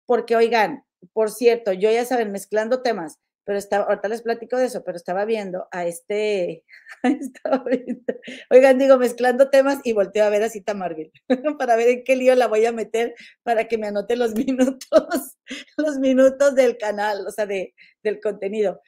[0.07, 4.67] Porque, oigan, por cierto, yo ya saben, mezclando temas, pero estaba, ahorita les platico de
[4.67, 6.65] eso, pero estaba viendo a este,
[8.51, 11.11] oigan, digo, mezclando temas y volteo a ver a Cita Marvel
[11.59, 15.39] para ver en qué lío la voy a meter para que me anote los minutos,
[15.77, 18.81] los minutos del canal, o sea, de, del contenido.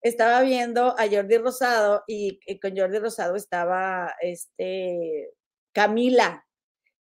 [0.00, 5.30] Estaba viendo a Jordi Rosado y, con Jordi Rosado estaba este,
[5.72, 6.46] Camila,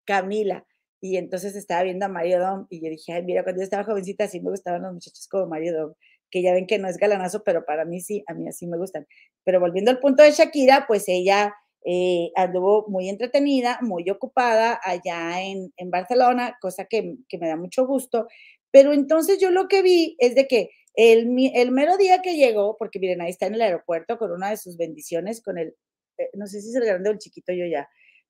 [0.05, 0.65] Camila.
[1.01, 3.83] Y entonces estaba viendo a Mario Dom y yo dije, ay, mira, cuando yo estaba
[3.83, 5.93] jovencita sí me gustaban los muchachos como Mario Dom
[6.33, 8.75] que ya ven que no es galanazo, pero para mí sí, a mí así me
[8.75, 9.05] gustan.
[9.43, 11.53] Pero volviendo al punto de Shakira, pues ella
[11.85, 17.55] eh, anduvo muy entretenida, muy ocupada allá en, en Barcelona, cosa que, que, me da
[17.55, 18.27] mucho gusto.
[18.71, 22.77] Pero entonces yo lo que vi es de que el, el mero día que llegó,
[22.79, 25.75] porque miren, ahí está en el aeropuerto con una de sus bendiciones, con el,
[26.17, 27.87] eh, no sé si es el grande o el chiquito yo ya,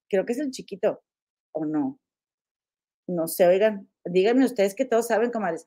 [0.09, 1.01] creo que es el chiquito,
[1.53, 2.01] o no.
[3.07, 5.65] No sé, oigan, díganme ustedes que todos saben, comadres.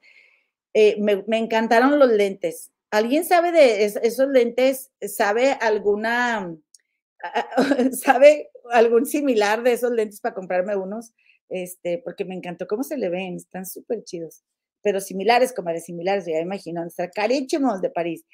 [0.79, 2.71] Eh, me, encantaron los lentes.
[2.91, 4.93] ¿Alguien sabe de esos lentes?
[5.01, 6.55] ¿Sabe alguna,
[7.93, 11.15] sabe algún similar de esos lentes para comprarme unos?
[11.49, 14.43] Este, porque me encantó cómo se le ven, están súper chidos,
[14.83, 18.27] pero similares, como de similares, ya imagino, están carísimos de París.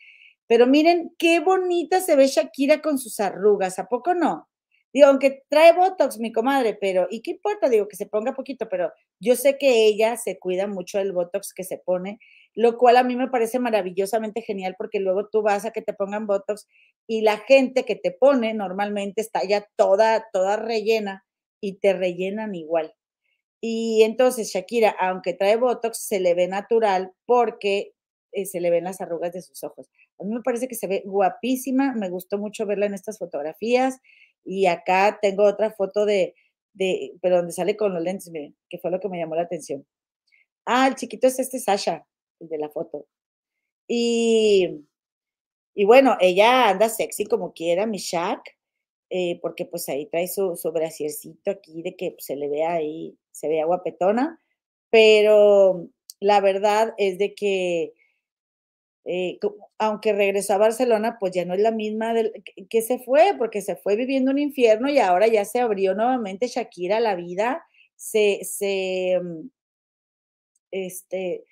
[0.49, 4.49] Pero miren qué bonita se ve Shakira con sus arrugas, ¿a poco no?
[4.93, 7.69] Digo, aunque trae Botox mi comadre, pero ¿y qué importa?
[7.69, 11.53] Digo, que se ponga poquito, pero yo sé que ella se cuida mucho del Botox
[11.55, 12.19] que se pone.
[12.55, 15.95] lo cual a mí me parece maravillosamente genial porque luego tú vas a que te
[15.95, 16.67] pongan Botox
[17.07, 21.25] y la gente que te pone normalmente está ya toda, toda rellena
[21.63, 22.93] y te rellenan igual.
[23.61, 27.93] Y entonces Shakira, aunque trae Botox, se le ve natural porque
[28.33, 29.89] eh, se le ven las arrugas de sus ojos.
[30.19, 34.01] A mí me parece que se ve guapísima, me gustó mucho verla en estas fotografías.
[34.45, 36.35] Y acá tengo otra foto de,
[36.75, 39.43] de pero donde sale con los lentes, miren, que fue lo que me llamó la
[39.43, 39.87] atención.
[40.67, 42.07] Ah, el chiquito es este Sasha,
[42.41, 43.07] el de la foto.
[43.89, 44.85] Y,
[45.75, 48.41] y bueno, ella anda sexy como quiera, mi Shaq,
[49.11, 53.19] eh, porque pues ahí trae su, su aquí de que pues, se le vea ahí,
[53.31, 54.41] se vea guapetona,
[54.91, 55.89] pero
[56.21, 57.93] la verdad es de que
[59.05, 59.39] eh,
[59.79, 62.15] aunque regresó a Barcelona, pues ya no es la misma
[62.69, 66.47] que, se fue, porque se fue viviendo un infierno y ahora ya se abrió nuevamente
[66.47, 67.65] Shakira la vida,
[67.97, 69.49] se, se, mm,
[70.71, 71.45] este,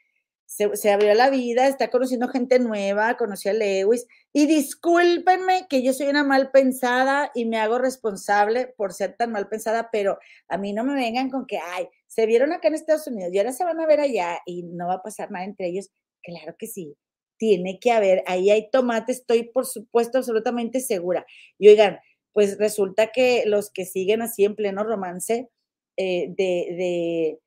[0.51, 4.07] se, abrió la vida, está conociendo gente nueva, conoció a Lewis.
[4.33, 9.31] Y discúlpenme que yo soy una mal pensada y me hago responsable por ser tan
[9.33, 12.75] mal pensada, pero a mí no me vengan con que, ay, se vieron acá en
[12.75, 15.45] Estados Unidos y ahora se van a ver allá y no va a pasar nada
[15.45, 15.91] entre ellos.
[16.23, 16.97] Claro que sí,
[17.41, 21.27] tiene que haber, ahí hay tomate, estoy por supuesto absolutamente segura.
[21.59, 21.99] Y oigan,
[22.33, 25.49] pues resulta que los que siguen así en pleno romance
[25.97, 27.39] eh, de, de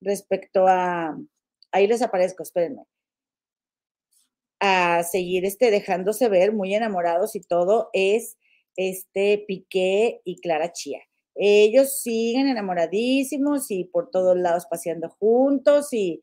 [0.00, 1.18] respecto a
[1.74, 2.84] ahí les aparezco, espérenme,
[4.60, 8.38] a seguir este, dejándose ver, muy enamorados y todo, es
[8.76, 11.00] este Piqué y Clara Chía.
[11.34, 16.22] Ellos siguen enamoradísimos y por todos lados paseando juntos y,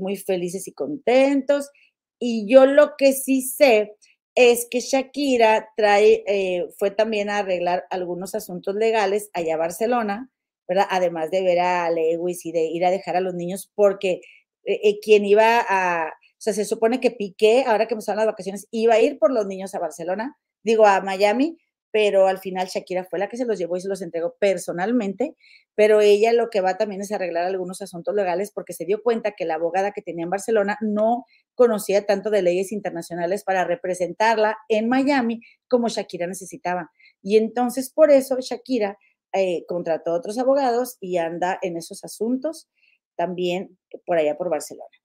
[0.00, 1.70] muy felices y contentos.
[2.18, 3.96] Y yo lo que sí sé
[4.34, 10.30] es que Shakira trae, eh, fue también a arreglar algunos asuntos legales allá a Barcelona,
[10.68, 10.86] ¿verdad?
[10.90, 14.20] Además de ver a Lewis y de ir a dejar a los niños, porque
[14.64, 18.26] eh, eh, quien iba a, o sea, se supone que Piqué, ahora que empezaron las
[18.26, 21.58] vacaciones, iba a ir por los niños a Barcelona, digo, a Miami,
[21.90, 25.34] pero al final Shakira fue la que se los llevó y se los entregó personalmente,
[25.74, 29.32] pero ella lo que va también es arreglar algunos asuntos legales porque se dio cuenta
[29.32, 31.24] que la abogada que tenía en Barcelona no
[31.54, 36.90] conocía tanto de leyes internacionales para representarla en Miami como Shakira necesitaba.
[37.22, 38.98] Y entonces por eso Shakira
[39.32, 42.68] eh, contrató a otros abogados y anda en esos asuntos
[43.16, 44.97] también por allá por Barcelona.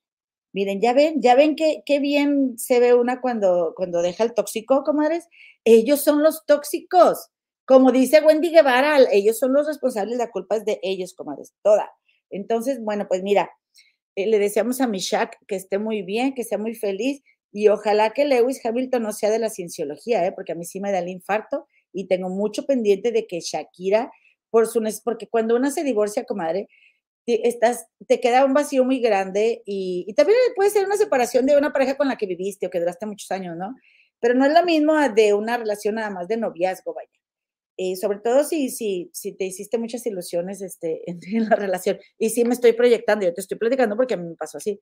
[0.53, 4.33] Miren, ya ven, ya ven qué, qué bien se ve una cuando, cuando deja el
[4.33, 5.27] tóxico, comadres.
[5.65, 7.29] Ellos son los tóxicos.
[7.65, 11.89] Como dice Wendy Guevara, ellos son los responsables, la culpa es de ellos, comadres, toda.
[12.29, 13.49] Entonces, bueno, pues mira,
[14.15, 18.11] eh, le deseamos a Mishak que esté muy bien, que sea muy feliz y ojalá
[18.11, 20.33] que Lewis Hamilton no sea de la cienciología, ¿eh?
[20.33, 24.11] porque a mí sí me da el infarto y tengo mucho pendiente de que Shakira,
[24.49, 26.67] por su, porque cuando una se divorcia, comadre,
[27.25, 31.71] estás, te queda un vacío muy grande y, también puede ser una separación de una
[31.71, 33.75] pareja con la que viviste o que duraste muchos años, ¿no?
[34.19, 37.09] Pero no es lo mismo de una relación nada más de noviazgo, vaya.
[37.75, 41.97] Eh, sobre todo si, si, si te hiciste muchas ilusiones este, en, la relación.
[42.17, 44.79] Y sí me estoy proyectando, yo te estoy platicando porque a mí me pasó así.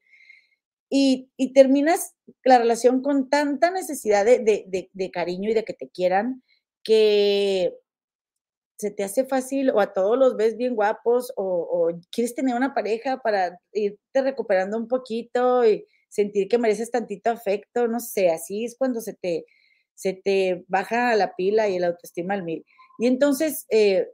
[0.89, 5.73] Y, y terminas la relación con tanta necesidad de, de, de cariño y de que
[5.73, 6.43] te quieran
[6.83, 7.73] que
[8.81, 12.73] se te hace fácil o a todos los ves bien guapos o, quieres tener una
[12.73, 18.65] pareja para irte recuperando un poquito y sentir que mereces tantito afecto, no sé, así
[18.65, 19.45] es cuando se te,
[19.93, 22.65] se te baja la pila y el autoestima al mil.
[22.97, 24.07] Y entonces, eh,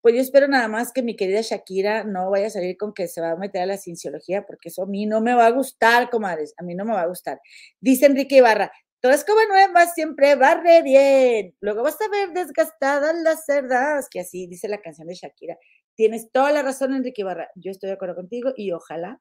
[0.00, 3.08] pues yo espero nada más que mi querida Shakira no vaya a salir con que
[3.08, 5.50] se va a meter a la cienciología, porque eso a mí no me va a
[5.50, 7.40] gustar, comadres, a mí no me va a gustar.
[7.80, 11.54] Dice Enrique Ibarra, Toda escoba nueva siempre barre bien.
[11.60, 15.56] Luego vas a ver desgastadas las cerdas, que así dice la canción de Shakira.
[15.94, 17.48] Tienes toda la razón, Enrique Ibarra.
[17.54, 19.20] Yo estoy de acuerdo contigo y ojalá,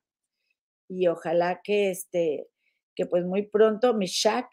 [0.89, 2.47] y ojalá que este,
[2.95, 4.47] que pues muy pronto mi Shak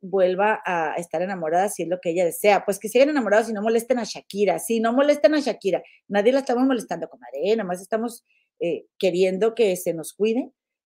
[0.00, 2.64] vuelva a estar enamorada si es lo que ella desea.
[2.64, 4.58] Pues que sigan enamorados y no molesten a Shakira.
[4.60, 5.82] Sí, no molesten a Shakira.
[6.08, 7.54] Nadie la estamos molestando, comadre.
[7.54, 8.24] Nada más estamos
[8.60, 10.52] eh, queriendo que se nos cuide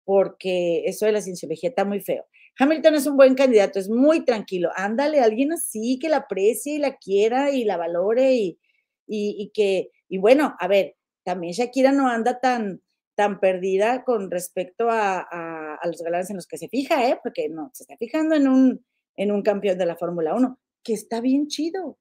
[0.05, 2.27] porque eso de la cienciología está muy feo.
[2.59, 4.71] Hamilton es un buen candidato, es muy tranquilo.
[4.75, 8.59] Ándale, alguien así que la aprecie y la quiera y la valore y,
[9.07, 12.83] y, que, y bueno, a ver, también Shakira no anda tan,
[13.15, 17.19] tan perdida con respecto a, a, los galanes en los que se fija, ¿eh?
[17.23, 18.85] Porque no, se está fijando en un,
[19.17, 21.99] en un campeón de la Fórmula 1, que está bien chido,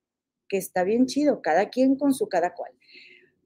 [0.47, 2.71] que está bien chido, cada quien con su cada cual.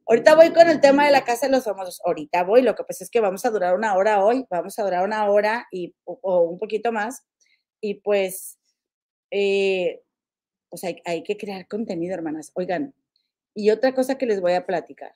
[0.05, 2.01] Ahorita voy con el tema de la casa de los famosos.
[2.03, 4.83] Ahorita voy, lo que pasa es que vamos a durar una hora hoy, vamos a
[4.83, 7.23] durar una hora y, o, un poquito más.
[7.81, 8.59] Y pues,
[9.31, 10.01] eh,
[10.69, 12.51] pues hay, que crear contenido, hermanas.
[12.55, 12.93] Oigan,
[13.53, 15.15] y otra cosa que les voy a platicar.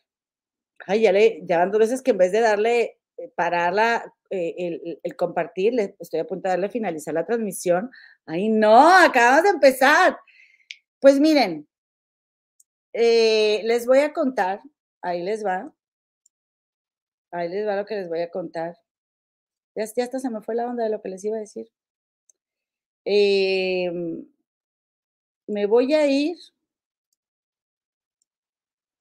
[0.85, 3.73] Ay, ya, le, ya van dos veces que en vez de darle eh, parar
[4.29, 7.89] eh, el, compartir, estoy a punto de darle finalizar la transmisión.
[8.25, 10.17] Ay, no, acabamos de empezar.
[10.99, 11.67] Pues miren,
[12.93, 14.61] eh, les voy a contar,
[15.01, 15.73] ahí les va,
[17.31, 18.77] ahí les va lo que les voy a contar.
[19.75, 21.69] Ya, ya hasta se me fue la onda de lo que les iba a decir.
[23.05, 24.25] Em,
[25.47, 26.37] me voy a ir.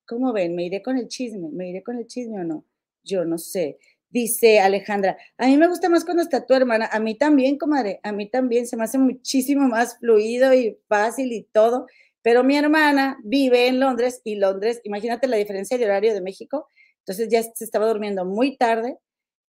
[0.06, 0.54] ¿Cómo ven?
[0.54, 1.48] ¿Me iré con el chisme?
[1.50, 2.64] ¿Me iré con el chisme o no?
[3.02, 3.78] Yo no sé.
[4.10, 8.00] Dice Alejandra, a mí me gusta más cuando está tu hermana, a mí también, comadre,
[8.04, 11.86] a mí también se me hace muchísimo más fluido y fácil y todo,
[12.26, 16.68] pero mi hermana vive en Londres y Londres, imagínate la diferencia de horario de México,
[16.98, 18.98] entonces ya se estaba durmiendo muy tarde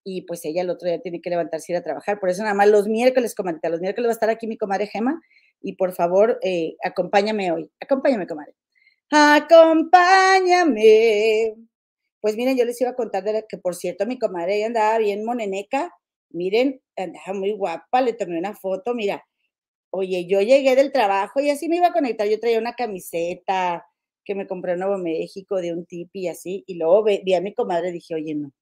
[0.04, 2.42] y pues ella el otro día tiene que levantarse y ir a trabajar, por eso
[2.42, 5.20] nada más los miércoles, comadre, los miércoles va a estar aquí mi comadre Gema
[5.60, 8.54] y por favor eh, acompáñame hoy, acompáñame comadre.
[9.10, 11.56] Acompáñame
[12.20, 15.24] pues miren, yo les iba a contar de que, por cierto, mi comadre andaba bien
[15.24, 15.92] moneneca.
[16.30, 19.24] Miren, andaba muy guapa, le tomé una foto, mira.
[19.90, 22.28] Oye, yo llegué del trabajo y así me iba a conectar.
[22.28, 23.86] Yo traía una camiseta
[24.24, 26.64] que me compré en Nuevo México de un tipi y así.
[26.66, 28.52] Y luego vi, a mi comadre y dije, oye, no,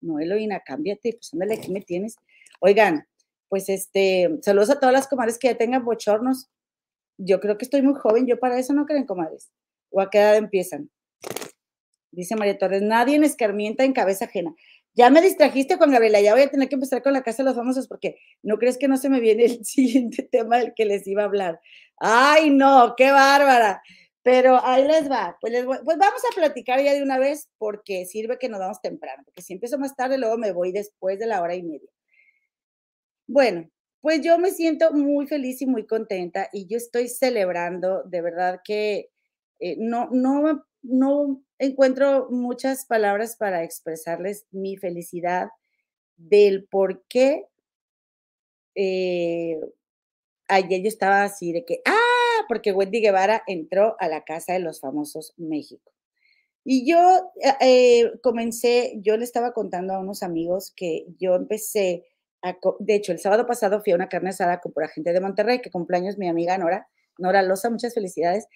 [0.00, 2.16] no, Eloína, cámbiate, pues ándale, aquí me tienes.
[2.60, 3.06] Oigan,
[3.48, 6.50] pues este, saludos a todas las comadres que ya tengan bochornos.
[7.16, 9.52] Yo creo que estoy muy joven, yo para eso no creen comadres.
[9.90, 10.90] ¿O a qué edad empiezan?
[12.10, 14.54] Dice María Torres, nadie en escarmienta en cabeza ajena.
[14.94, 17.48] Ya me distrajiste con Gabriela, ya voy a tener que empezar con la casa de
[17.48, 20.84] los famosos porque no crees que no se me viene el siguiente tema del que
[20.84, 21.60] les iba a hablar.
[21.98, 23.82] Ay, no, qué bárbara.
[24.22, 25.36] Pero ahí les va.
[25.40, 29.22] Pues, pues vamos a platicar ya de una vez porque sirve que nos vamos temprano,
[29.24, 31.90] porque si empiezo más tarde, luego me voy después de la hora y media.
[33.26, 33.68] Bueno,
[34.00, 38.60] pues yo me siento muy feliz y muy contenta y yo estoy celebrando, de verdad
[38.64, 39.10] que
[39.60, 45.48] eh, no, no, no encuentro muchas palabras para expresarles mi felicidad
[46.16, 47.46] del por qué
[48.74, 49.60] eh,
[50.48, 54.60] ayer yo estaba así de que, ah, porque Wendy Guevara entró a la Casa de
[54.60, 55.92] los Famosos México.
[56.64, 56.98] Y yo
[57.42, 62.04] eh, eh, comencé, yo le estaba contando a unos amigos que yo empecé,
[62.42, 65.20] a, de hecho, el sábado pasado fui a una carne asada con por gente de
[65.20, 68.46] Monterrey, que cumpleaños mi amiga Nora, Nora Loza, muchas felicidades.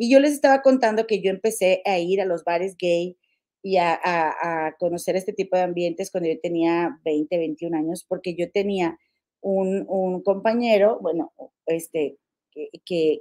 [0.00, 3.18] Y yo les estaba contando que yo empecé a ir a los bares gay
[3.62, 8.50] y a, conocer este tipo de ambientes cuando yo tenía 20, 21 años, porque yo
[8.52, 8.96] tenía
[9.40, 11.32] un, compañero, bueno,
[11.66, 12.16] este,
[12.84, 13.20] que,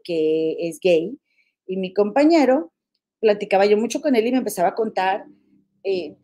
[0.59, 1.17] es gay,
[1.65, 2.71] y mi compañero,
[3.19, 5.25] platicaba yo mucho con él y me empezaba a contar
[5.83, 6.15] eh,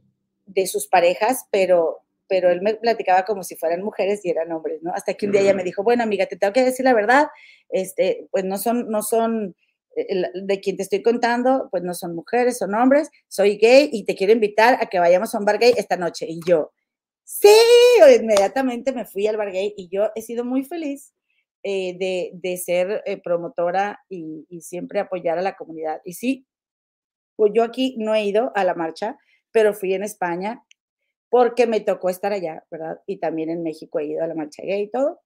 [0.46, 4.84] de sus parejas, pero, pero él me platicaba como si fueran mujeres y eran hombres,
[4.84, 4.92] ¿no?
[4.94, 7.28] Hasta que un día ella me dijo, bueno, amiga, te tengo que decir la verdad,
[7.70, 9.56] este, pues no son, no son
[9.95, 14.15] de quien te estoy contando, pues no son mujeres, son hombres, soy gay y te
[14.15, 16.25] quiero invitar a que vayamos a un bar gay esta noche.
[16.27, 16.71] Y yo,
[17.23, 17.53] sí,
[18.19, 21.13] inmediatamente me fui al bar gay y yo he sido muy feliz
[21.65, 26.01] eh, de, ser eh, promotora y, siempre apoyar a la comunidad.
[26.03, 26.45] Y sí,
[27.36, 29.17] pues yo aquí no he ido a la marcha,
[29.51, 30.63] pero fui en España
[31.29, 32.99] porque me tocó estar allá, ¿verdad?
[33.08, 35.21] Y también en México he ido a la marcha gay y todo.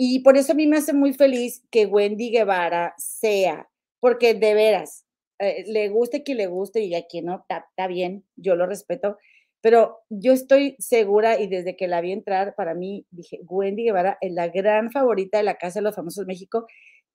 [0.00, 4.54] Y por eso a mí me hace muy feliz que Wendy Guevara sea, porque de
[4.54, 5.04] veras,
[5.40, 9.18] eh, le guste quien le guste y a quien no, está bien, yo lo respeto,
[9.60, 14.18] pero yo estoy segura y desde que la vi entrar, para mí dije, Wendy Guevara
[14.20, 16.66] es la gran favorita de la Casa de los Famosos México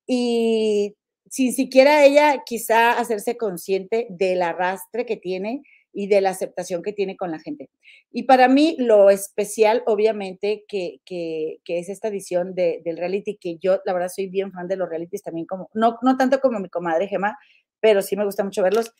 [0.06, 0.94] y
[1.30, 5.62] sin siquiera ella quizá hacerse consciente del arrastre que tiene
[5.94, 7.70] y de la aceptación que tiene con la gente.
[8.10, 13.56] Y para mí lo especial, obviamente, que, que, es esta edición de, del reality, que
[13.58, 16.58] yo la verdad soy bien fan de los realities también, como, no, no tanto como
[16.58, 17.38] mi comadre Gema,
[17.80, 18.92] pero sí me gusta mucho verlos,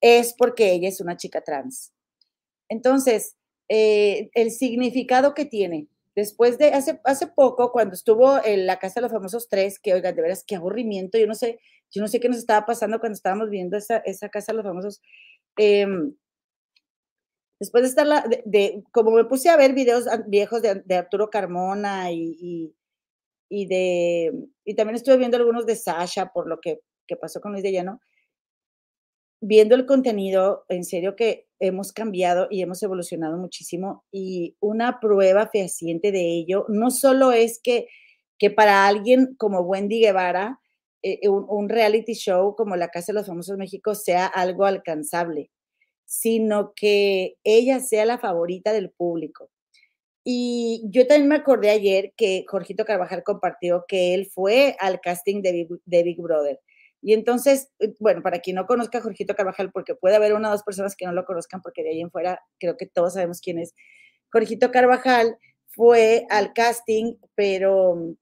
[0.00, 1.92] es porque ella es una chica trans.
[2.68, 3.36] Entonces,
[3.68, 9.00] eh, el significado que tiene, después de hace, hace poco, cuando estuvo en la Casa
[9.00, 12.08] de los Famosos tres, que oigan, de veras, qué aburrimiento, yo no sé, yo no
[12.08, 15.02] sé qué nos estaba pasando cuando estábamos viendo esa, esa Casa de los Famosos
[15.62, 16.14] Em,
[17.60, 22.10] después de estar, la, de, como me puse a ver videos viejos de, Arturo Carmona
[22.12, 22.74] y,
[23.50, 24.32] y, de,
[24.64, 26.80] y también estuve viendo algunos de Sasha por lo que,
[27.20, 28.00] pasó con Luis de Llano,
[29.42, 35.48] viendo el contenido, en serio que hemos cambiado y hemos evolucionado muchísimo y una prueba
[35.48, 37.86] fehaciente de ello no solo es que,
[38.38, 40.58] que para alguien como Wendy Guevara,
[41.02, 45.50] eh, un, reality show como La Casa de los Famosos México sea algo alcanzable,
[46.04, 49.50] sino que ella sea la favorita del público.
[50.24, 55.42] Y yo también me acordé ayer que Jorgito Carvajal compartió que él fue al casting
[55.42, 56.60] de Big, Brother.
[57.02, 60.48] Y entonces, eh, bueno, para quien no conozca a Jorgito Carvajal, porque puede haber una
[60.48, 63.14] o dos personas que no lo conozcan, porque de ahí en fuera creo que todos
[63.14, 63.74] sabemos quién es.
[64.30, 65.38] Jorgito Carvajal
[65.68, 68.14] fue al casting, pero,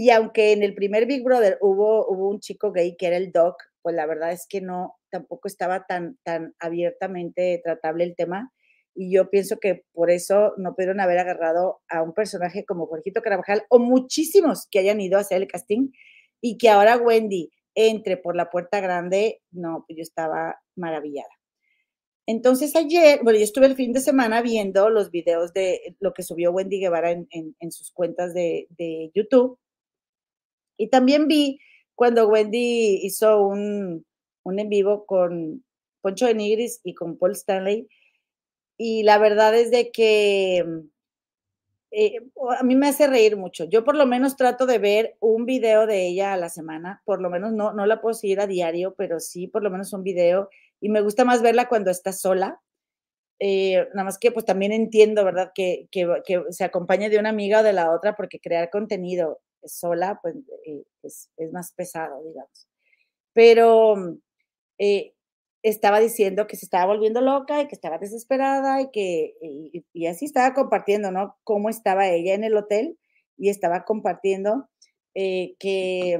[0.00, 3.32] y aunque en el primer Big Brother hubo, hubo un chico gay que era el
[3.32, 8.52] Doc, pues la verdad es que no, tampoco estaba tan, tan abiertamente tratable el tema.
[8.94, 13.22] Y yo pienso que por eso no pudieron haber agarrado a un personaje como Jorgito
[13.22, 15.90] Carvajal o muchísimos que hayan ido a hacer el casting
[16.40, 21.34] y que ahora Wendy entre por la puerta grande, no, pues yo estaba maravillada.
[22.24, 26.22] Entonces ayer, bueno, yo estuve el fin de semana viendo los videos de lo que
[26.22, 29.58] subió Wendy Guevara en, sus cuentas de, de, YouTube.
[30.78, 31.60] Y también vi
[31.94, 34.06] cuando Wendy hizo un,
[34.44, 35.64] un en vivo con
[36.00, 37.88] Poncho de Nigris y con Paul Stanley.
[38.78, 40.64] Y la verdad es de que
[41.90, 42.20] eh,
[42.58, 43.64] a mí me hace reír mucho.
[43.64, 47.20] Yo por lo menos trato de ver un video de ella a la semana, por
[47.20, 50.02] lo menos no, no la puedo seguir a diario, pero sí por lo menos un
[50.02, 50.48] video.
[50.80, 52.60] Y me gusta más verla cuando está sola.
[53.40, 55.52] Eh, nada más que pues también entiendo, ¿verdad?
[55.54, 56.08] Que, que,
[56.50, 60.84] se acompañe de una amiga o de la otra, porque crear contenido sola, pues eh,
[61.02, 62.68] es, más pesado, digamos.
[63.32, 63.96] Pero
[65.62, 69.34] estaba diciendo que se estaba volviendo loca y que estaba desesperada y que,
[69.92, 71.36] y, así estaba compartiendo, ¿no?
[71.44, 72.98] Cómo estaba ella en el hotel
[73.36, 74.68] y estaba compartiendo
[75.14, 76.18] eh, que,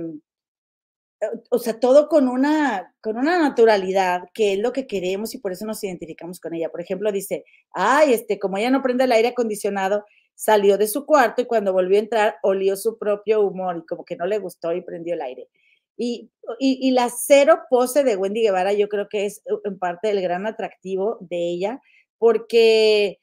[1.50, 5.52] o sea, todo con una, con una naturalidad que es lo que queremos y por
[5.52, 6.70] eso nos identificamos con ella.
[6.70, 10.04] Por ejemplo, dice, ay, este, como ella no prende el aire acondicionado,
[10.38, 14.04] salió de su cuarto y cuando volvió a entrar olió su propio humor y como
[14.04, 15.48] que no le gustó y prendió el aire.
[15.96, 16.30] Y,
[16.60, 20.46] y, la cero pose de Wendy Guevara yo creo que es en parte el gran
[20.46, 21.82] atractivo de ella,
[22.18, 23.18] porque,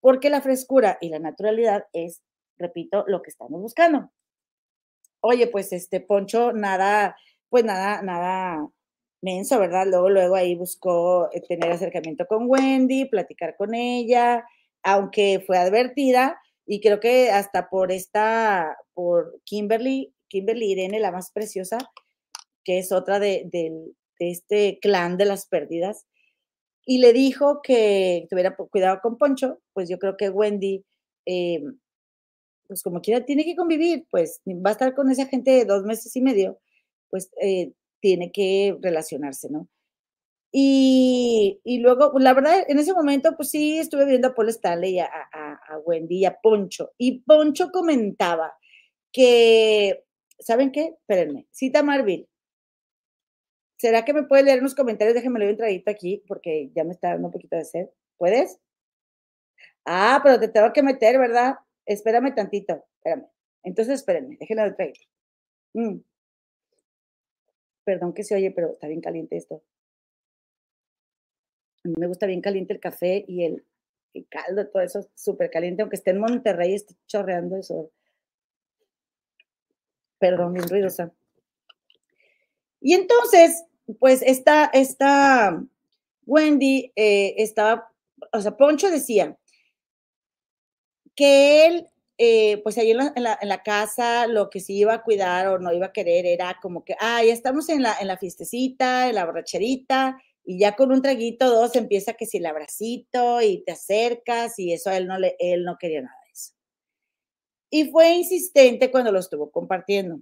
[0.00, 2.22] porque la frescura y la naturalidad es,
[2.56, 4.10] repito, lo que estamos buscando.
[5.20, 7.14] Oye, pues este Poncho, nada,
[7.50, 8.66] pues nada, nada
[9.20, 9.86] menso, ¿verdad?
[9.86, 14.46] Luego, luego ahí buscó eh, tener acercamiento con Wendy, platicar con ella,
[14.82, 21.32] aunque fue advertida, y creo que hasta por esta, por Kimberly, Kimberly Irene, la más
[21.32, 21.78] preciosa,
[22.64, 23.48] que es otra de,
[24.18, 26.06] este clan de las pérdidas,
[26.84, 30.84] y le dijo que tuviera cuidado con Poncho, pues yo creo que Wendy,
[31.26, 31.62] eh,
[32.66, 35.84] pues como quiera, tiene que convivir, pues va a estar con esa gente de dos
[35.84, 36.58] meses y medio,
[37.10, 39.68] pues eh, tiene que relacionarse, ¿no?
[40.50, 44.98] Y, luego, pues, la verdad, en ese momento, pues sí, estuve viendo a Paul Stanley,
[44.98, 46.92] a, a Wendy y a Poncho.
[46.98, 48.54] Y Poncho comentaba
[49.12, 50.04] que
[50.38, 50.94] ¿saben qué?
[51.00, 51.46] Espérenme.
[51.50, 52.28] Cita Marville.
[53.76, 55.14] ¿Será que me puede leer unos comentarios?
[55.14, 57.88] Déjenme leer un traguito aquí porque ya me está dando un poquito de sed.
[58.16, 58.58] ¿Puedes?
[59.84, 61.56] Ah, pero te tengo que meter, ¿verdad?
[61.86, 62.84] Espérame tantito.
[62.96, 63.26] Espérame.
[63.62, 64.36] Entonces, espérenme.
[64.40, 65.06] Déjenme leer un traguito.
[65.74, 66.00] Mm.
[67.84, 69.62] Perdón que se oye, pero está bien caliente esto.
[71.84, 73.64] A mí me gusta bien caliente el café y el,
[74.14, 77.90] el caldo, todo eso súper caliente, aunque esté en Monterrey, esté chorreando eso
[80.18, 81.12] perdón, bien ruidosa.
[82.80, 83.64] Y entonces,
[83.98, 85.62] pues esta, esta
[86.26, 87.90] Wendy eh, estaba,
[88.32, 89.36] o sea, Poncho decía
[91.14, 95.02] que él, eh, pues ahí en la, en, la, casa, lo que se iba a
[95.02, 98.08] cuidar o no iba a querer era como que, ah, ya estamos en la, en
[98.08, 102.46] la fiestecita, en la borracherita, y ya con un traguito, dos, empieza que si el
[102.46, 106.16] abracito y te acercas, y eso a él no, le, él no quería nada.
[107.70, 110.20] Y fue insistente cuando lo estuvo compartiendo.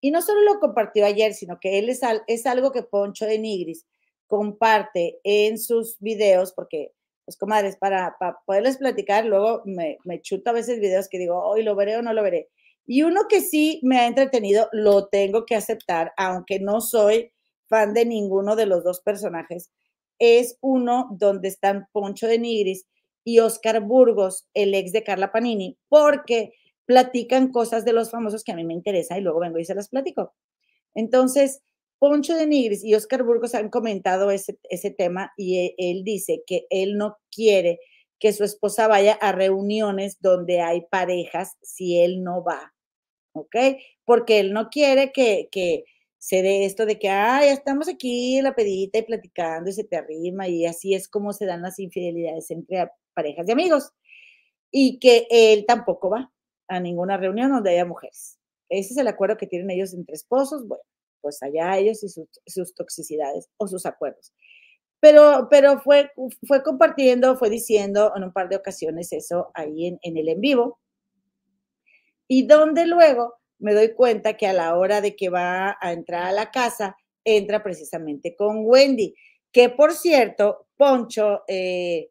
[0.00, 3.38] Y no solo lo compartió ayer, sino que él es, es algo que Poncho de
[3.38, 3.84] Nigris
[4.26, 6.92] comparte en sus videos, porque,
[7.26, 11.38] pues, comadres, para, para poderles platicar, luego me, me chuto a veces videos que digo,
[11.38, 12.48] hoy lo veré o no lo veré.
[12.86, 17.30] Y uno que sí me ha entretenido, lo tengo que aceptar, aunque no soy
[17.68, 19.70] fan de ninguno de los dos personajes,
[20.18, 22.86] es uno donde están Poncho de Nigris
[23.24, 26.52] y Oscar Burgos, el ex de Carla Panini, porque
[26.84, 29.74] platican cosas de los famosos que a mí me interesa y luego vengo y se
[29.74, 30.34] las platico.
[30.94, 31.62] Entonces,
[31.98, 36.42] Poncho de Nigris y Oscar Burgos han comentado ese, ese tema y e, él, dice
[36.46, 37.80] que él no quiere
[38.18, 42.74] que su esposa vaya a reuniones donde hay parejas si él no va,
[43.32, 43.56] ¿ok?
[44.04, 45.48] Porque él no quiere que
[46.24, 49.84] se dé esto de que, ah, ya estamos aquí la pedita y platicando y se
[49.84, 53.92] te arrima y así es como se dan las infidelidades entre parejas de amigos,
[54.70, 56.32] y que él tampoco va
[56.66, 58.38] a ninguna reunión donde haya mujeres.
[58.70, 60.66] Ese es el acuerdo que tienen ellos entre esposos.
[60.66, 60.82] Bueno,
[61.20, 64.32] pues allá ellos y sus, toxicidades o sus acuerdos.
[65.00, 66.10] Pero, pero fue,
[66.48, 70.40] fue compartiendo, fue diciendo en un par de ocasiones eso ahí en, en el en
[70.40, 70.78] vivo.
[72.26, 76.24] Y donde luego me doy cuenta que a la hora de que va a entrar
[76.24, 79.14] a la casa, entra precisamente con Wendy,
[79.52, 82.10] que por cierto, Poncho eh,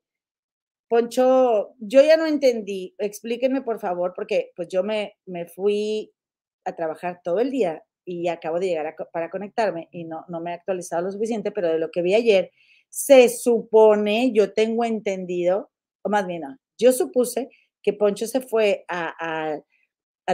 [0.94, 6.14] Poncho, yo ya no entendí, explíquenme por favor, porque pues yo me, me fui
[6.66, 10.52] a trabajar todo el día y acabo de llegar para conectarme y no, no me
[10.52, 12.52] he actualizado lo suficiente, pero de lo que vi ayer,
[12.90, 15.72] se supone, yo tengo entendido,
[16.04, 17.50] o más bien, no, yo supuse
[17.82, 19.60] que Poncho se fue a, a,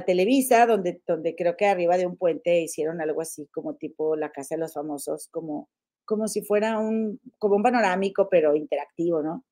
[0.06, 4.32] Televisa, donde, donde creo que arriba de un puente hicieron algo así como tipo la
[4.32, 5.70] Casa de los Famosos, como,
[6.06, 9.46] como si fuera un, como un panorámico, pero interactivo, ¿no?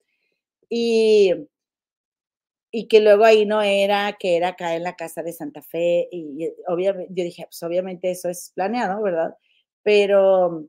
[0.69, 1.33] Y,
[2.71, 6.07] y que luego ahí no era, que era acá en la casa de Santa Fe,
[6.11, 9.35] y, obviamente, yo dije, pues obviamente eso es planeado, ¿verdad?
[9.83, 10.67] Pero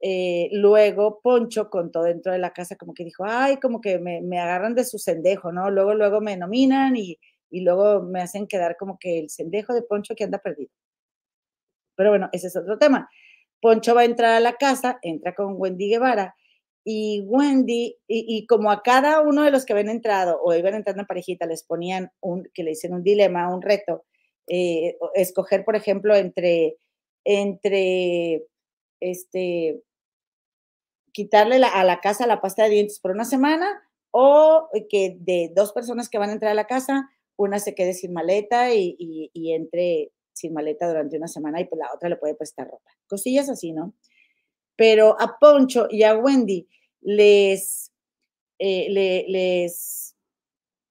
[0.00, 4.20] eh, luego Poncho contó dentro de la casa como que dijo, ay, como que me,
[4.22, 5.70] me agarran de su sendejo, ¿no?
[5.70, 7.18] Luego, luego me nominan y,
[7.50, 10.70] y, luego me hacen quedar como que el sendejo de Poncho que anda perdido.
[11.96, 13.08] Pero bueno, ese es otro tema.
[13.60, 16.34] Poncho va a entrar a la casa, entra con Wendy Guevara
[16.88, 21.02] y Wendy, y, como a cada uno de los que habían entrado o iban entrando
[21.02, 24.04] en parejita, les ponían un, que le hicieron un dilema, un reto,
[24.46, 26.76] eh, escoger, por ejemplo, entre,
[27.24, 28.44] entre
[29.00, 29.82] este,
[31.12, 33.82] quitarle a la casa la pasta de dientes por una semana
[34.12, 37.92] o que de dos personas que van a entrar a la casa, una se quede
[37.92, 42.34] sin maleta y, entre sin maleta durante una semana y pues la otra le puede
[42.34, 42.90] prestar ropa.
[43.06, 43.94] Cosillas así, ¿no?
[44.76, 46.68] Pero a Poncho y a Wendy
[47.00, 47.92] les,
[48.58, 48.88] eh,
[49.28, 50.14] les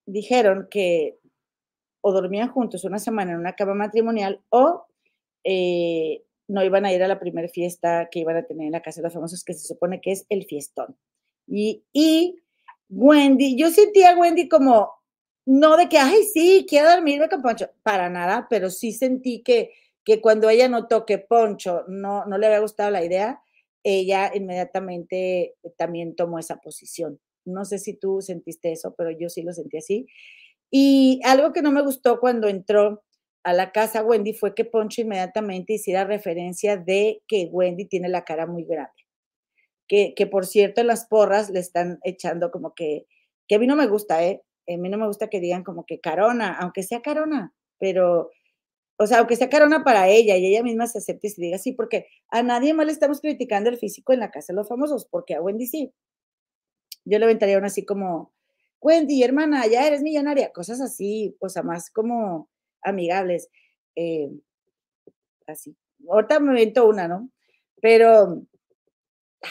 [0.06, 1.20] dijeron que
[2.02, 4.86] o dormían juntos una semana en una cama matrimonial o
[5.44, 8.82] eh, no iban a ir a la primera fiesta que iban a tener en la
[8.82, 10.96] Casa de los Famosos, que se supone que es el fiestón.
[11.48, 12.44] Y, y
[12.90, 14.92] Wendy, yo sentía a Wendy como,
[15.46, 19.72] no de que, ay, sí, quiero dormirme con Poncho, para nada, pero sí sentí que,
[20.04, 23.42] que cuando ella notó que Poncho no, no le había gustado la idea,
[23.84, 27.20] ella inmediatamente también tomó esa posición.
[27.46, 30.08] No sé si tú sentiste eso, pero yo sí lo sentí así.
[30.72, 33.04] Y algo que no me gustó cuando entró
[33.44, 38.26] a la casa Wendy fue que Poncho inmediatamente hiciera referencia de que Wendy tiene la
[38.26, 38.92] cara muy grande.
[39.88, 43.06] Que, que por cierto en las porras le están echando como que,
[43.48, 44.42] que a mí no me gusta, ¿eh?
[44.68, 48.32] A mí no me gusta que digan como que carona, aunque sea carona, pero,
[48.98, 51.58] o sea, aunque sea carona para ella y ella misma se acepte y se diga
[51.60, 54.70] sí, porque a nadie más le estamos criticando el físico en la casa de los
[54.70, 55.94] famosos, porque a Wendy sí.
[57.06, 58.34] Yo le aventaría una así como,
[58.82, 62.50] Wendy, hermana, ya eres millonaria, cosas así, o sea, más como,
[62.82, 63.50] amigables.
[63.96, 64.30] Eh,
[65.48, 65.76] así.
[66.10, 67.30] Ahorita me invento una, ¿no?
[67.82, 68.44] Pero,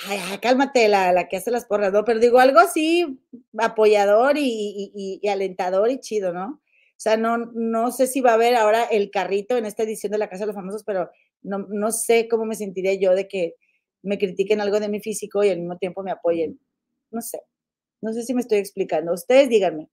[0.09, 2.05] ay, cálmate, la, la, que hace las porras, ¿no?
[2.05, 3.21] Pero digo algo así,
[3.59, 6.61] apoyador y, alentador y chido, ¿no?
[6.97, 10.13] O sea, no, no sé si va a haber ahora el carrito en esta edición
[10.13, 11.11] de la Casa de los Famosos, pero
[11.43, 13.57] no, no sé cómo me sentiría yo de que
[14.03, 16.61] me critiquen algo de mi físico y al mismo tiempo me apoyen.
[17.11, 17.41] No sé.
[18.01, 19.13] No sé si me estoy explicando.
[19.13, 19.89] Ustedes díganme.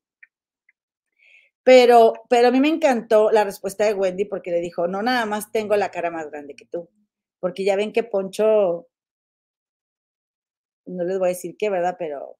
[1.63, 5.25] Pero, pero a mí me encantó la respuesta de Wendy porque le dijo, no nada
[5.25, 6.89] más tengo la cara más grande que tú,
[7.39, 8.87] porque ya ven que Poncho,
[10.85, 11.95] no les voy a decir qué, ¿verdad?
[11.99, 12.37] Pero,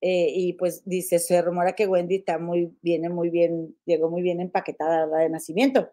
[0.00, 4.22] eh, y pues dice, se rumora que Wendy está muy, viene muy bien, llegó muy
[4.22, 5.90] bien empaquetada de nacimiento.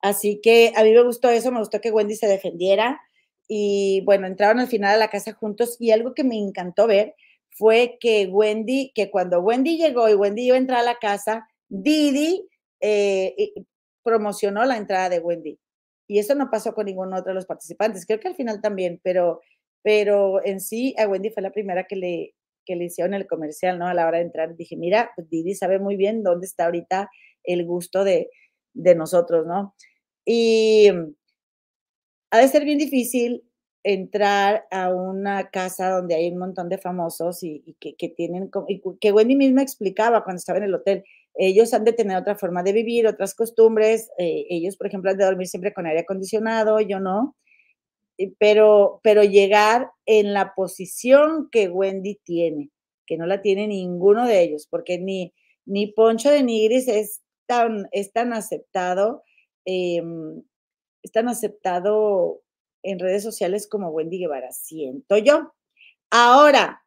[0.00, 3.00] Así que a mí me gustó eso, me gustó que Wendy se defendiera
[3.48, 7.14] y bueno, entraron al final a la casa juntos y algo que me encantó ver
[7.50, 11.48] fue que Wendy, que cuando Wendy llegó y Wendy iba a entrar a la casa,
[11.68, 12.46] Didi
[12.80, 13.34] eh,
[14.02, 15.58] promocionó la entrada de Wendy.
[16.06, 18.06] Y eso no pasó con ningún otro de los participantes.
[18.06, 19.40] Creo que al final también, pero,
[19.86, 22.34] pero en sí a Wendy fue la primera que le,
[22.64, 23.86] que le hicieron el comercial, ¿no?
[23.86, 24.56] A la hora de entrar.
[24.56, 27.08] Dije, mira, pues Didi sabe muy bien dónde está ahorita
[27.44, 28.28] el gusto de,
[28.74, 29.76] de nosotros, ¿no?
[30.24, 30.88] Y
[32.32, 33.44] ha de ser bien difícil
[33.84, 38.82] entrar a una casa donde hay un montón de famosos y, que, que, tienen, y
[39.00, 41.04] que Wendy misma explicaba cuando estaba en el hotel,
[41.36, 44.10] ellos han de tener otra forma de vivir, otras costumbres.
[44.18, 47.36] Eh, ellos, por ejemplo, han de dormir siempre con aire acondicionado, yo no.
[48.38, 52.70] Pero, pero llegar en la posición que Wendy tiene,
[53.06, 55.34] que no la tiene ninguno de ellos, porque ni,
[55.66, 59.22] ni Poncho de Nigris es tan, es tan aceptado,
[59.64, 60.42] em,
[61.02, 62.42] es tan aceptado
[62.82, 65.52] en redes sociales como Wendy Guevara, siento yo.
[66.10, 66.84] Ahora,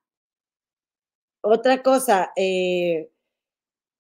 [1.42, 3.10] otra cosa, eh,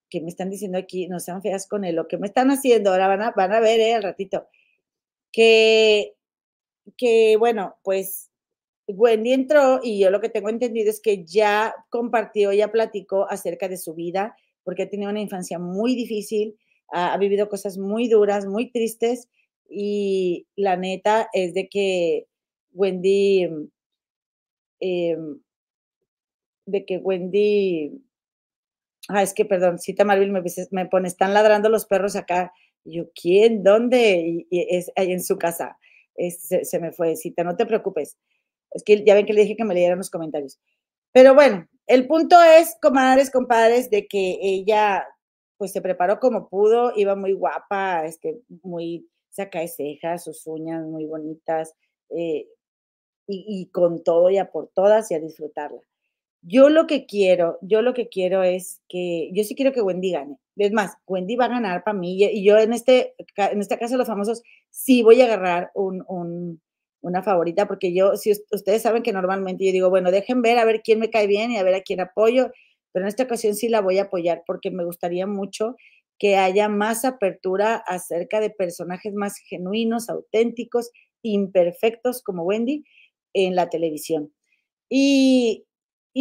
[0.09, 2.91] que me están diciendo aquí, no sean feas con él, lo que me están haciendo,
[2.91, 4.47] ahora van a, van a ver eh, al ratito,
[5.31, 6.15] que,
[6.97, 8.31] que bueno, pues
[8.87, 13.67] Wendy entró y yo lo que tengo entendido es que ya compartió, ya platicó acerca
[13.67, 16.57] de su vida, porque ha tenido una infancia muy difícil,
[16.89, 19.29] ha, vivido cosas muy duras, muy tristes,
[19.69, 22.27] y la neta es de que
[22.73, 23.47] Wendy,
[24.79, 25.39] em,
[26.65, 28.01] de que Wendy
[29.09, 32.53] Ah, es que, perdón, Cita Marvel me, me pone, están ladrando los perros acá.
[32.85, 33.63] yo, ¿quién?
[33.63, 34.45] ¿Dónde?
[34.51, 35.79] Y, es ahí en su casa.
[36.31, 38.17] Se, me fue, Cita, no te preocupes.
[38.71, 40.59] Es que ya ven que le dije que me leyeran los comentarios.
[41.11, 45.07] Pero bueno, el punto es, comadres, compadres, de que ella
[45.57, 50.85] pues se preparó como pudo, iba muy guapa, este, muy saca de cejas, sus uñas
[50.85, 51.73] muy bonitas,
[52.15, 52.47] eh,
[53.27, 55.81] y, con todo y por todas y a disfrutarla.
[56.41, 60.11] Yo lo que quiero, yo lo que quiero es que, yo sí quiero que Wendy
[60.11, 60.37] gane.
[60.55, 63.93] Es más, Wendy va a ganar para mí y yo en, este, en esta casa
[63.93, 66.61] de los famosos sí voy a agarrar un,
[67.01, 70.65] una favorita porque yo, si ustedes saben que normalmente yo digo, bueno, dejen ver a
[70.65, 72.51] ver quién me cae bien y a ver a quién apoyo,
[72.91, 75.75] pero en esta ocasión sí la voy a apoyar porque me gustaría mucho
[76.17, 82.83] que haya más apertura acerca de personajes más genuinos, auténticos, imperfectos como Wendy
[83.33, 84.33] en la televisión.
[84.89, 85.65] Y,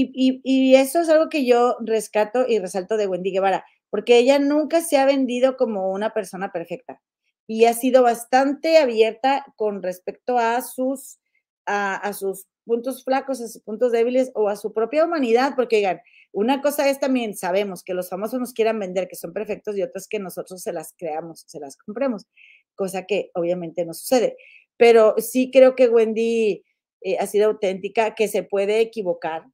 [0.06, 4.80] y, eso es algo que yo rescato y resalto de Wendy Guevara, porque ella nunca
[4.80, 7.00] se ha vendido como una persona perfecta
[7.46, 11.18] y ha sido bastante abierta con respecto a sus,
[11.66, 16.00] a, sus puntos flacos, a sus puntos débiles o a su propia humanidad, porque digan,
[16.32, 19.82] una cosa es también, sabemos que los famosos nos quieran vender que son perfectos y
[19.82, 22.26] otras que nosotros se las creamos, se las compremos,
[22.74, 24.36] cosa que obviamente no sucede.
[24.76, 26.62] Pero sí creo que Wendy
[27.00, 29.44] eh, ha sido auténtica, que se puede equivocar,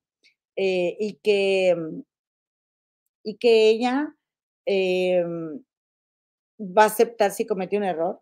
[0.56, 2.00] eh, y, que, mm,
[3.24, 4.14] y que ella
[4.66, 5.62] em,
[6.60, 8.20] va a aceptar si cometió un error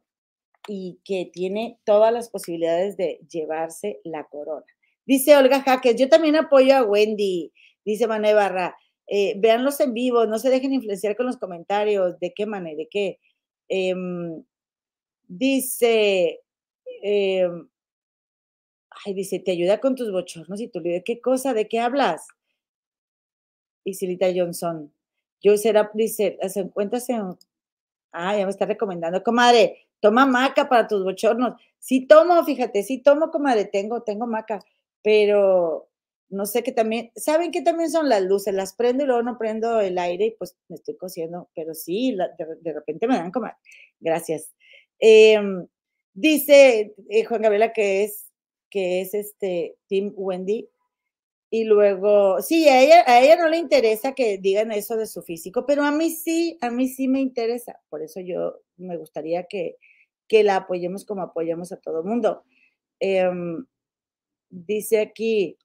[0.68, 4.66] y que tiene todas las posibilidades de llevarse la corona.
[5.06, 7.52] Dice Olga Jaques, yo también apoyo a Wendy,
[7.84, 8.76] dice Mané Barra,
[9.08, 12.88] eh, véanlos en vivo, no se dejen influenciar con los comentarios, de qué manera, de
[12.88, 13.18] qué.
[13.68, 14.44] Em,
[15.28, 16.40] dice,
[17.02, 17.68] em,
[19.04, 21.54] Ay, dice, te ayuda con tus bochornos y tú ¿de qué cosa?
[21.54, 22.26] ¿De qué hablas?
[23.84, 24.92] Y Silita Johnson.
[25.42, 27.36] Yo será, dice, se encuentra en.
[28.12, 29.22] Ah, ya me está recomendando.
[29.22, 31.60] Comadre, toma maca para tus bochornos.
[31.78, 34.60] Sí tomo, fíjate, sí tomo, comadre, tengo, tengo maca,
[35.02, 35.88] pero
[36.32, 38.54] no sé qué también, ¿saben qué también son las luces?
[38.54, 42.16] Las prendo y luego no prendo el aire y pues me estoy cosiendo, pero sí,
[42.62, 43.56] de, repente me dan comadre.
[44.00, 44.52] Gracias.
[44.98, 45.66] Em,
[46.14, 48.31] dice eh, Juan Gabriela que es
[48.72, 50.68] que es este Tim Wendy.
[51.50, 55.22] Y luego, sí, a ella, a ella no le interesa que digan eso de su
[55.22, 57.78] físico, pero a mí sí, a mí sí me interesa.
[57.90, 59.76] Por eso yo me gustaría que,
[60.26, 62.44] que la apoyemos como apoyamos a todo mundo.
[63.00, 63.66] Em,
[64.48, 65.58] dice aquí,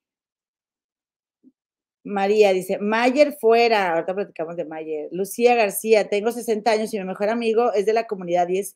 [2.04, 5.08] María dice, Mayer fuera, ahorita platicamos de Mayer.
[5.12, 8.76] Lucía García, tengo 60 años y mi mejor amigo es de la comunidad y es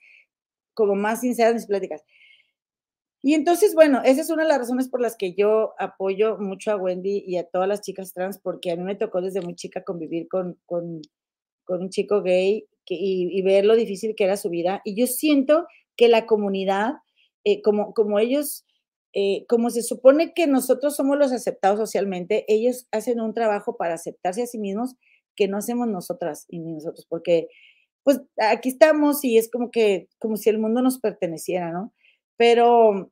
[0.74, 2.04] como más sincera en mis pláticas.
[3.24, 6.72] Y entonces, bueno, esa es una de las razones por las que yo apoyo mucho
[6.72, 9.56] a Wendy y a todas las chicas trans, porque a mí me tocó desde muy
[9.56, 11.02] chica convivir con, con,
[11.68, 14.82] un chico gay y, ver lo difícil que era su vida.
[14.84, 16.96] Y yo siento que la comunidad,
[17.44, 18.66] eh, como, como ellos,
[19.14, 23.94] eh, como se supone que nosotros somos los aceptados socialmente, ellos hacen un trabajo para
[23.94, 24.96] aceptarse a sí mismos
[25.36, 27.48] que no hacemos nosotras y ni nosotros, porque
[28.04, 31.94] pues aquí estamos y es como que, como si el mundo nos perteneciera, ¿no?
[32.42, 33.12] Pero,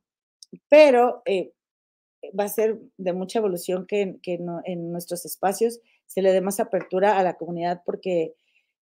[0.68, 1.52] pero eh,
[2.36, 7.16] va a ser de mucha evolución que, en nuestros espacios se le dé más apertura
[7.16, 8.34] a la comunidad porque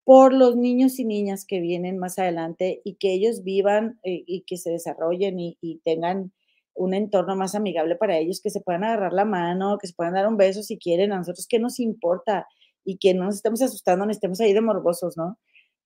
[0.02, 4.44] por los niños y niñas que vienen más adelante y que ellos vivan eh, y
[4.46, 6.32] que se desarrollen y, tengan
[6.72, 10.14] un entorno más amigable para ellos, que se puedan agarrar la mano, que se puedan
[10.14, 12.46] dar un beso si quieren, a nosotros qué nos importa
[12.82, 15.38] y que no nos estemos asustando ni estemos ahí de morbosos, ¿no?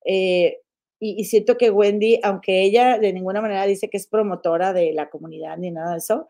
[0.05, 0.61] Eh,
[1.05, 5.11] y, siento que Wendy, aunque ella de ninguna manera dice que es promotora de la
[5.11, 6.29] comunidad ni nada de eso,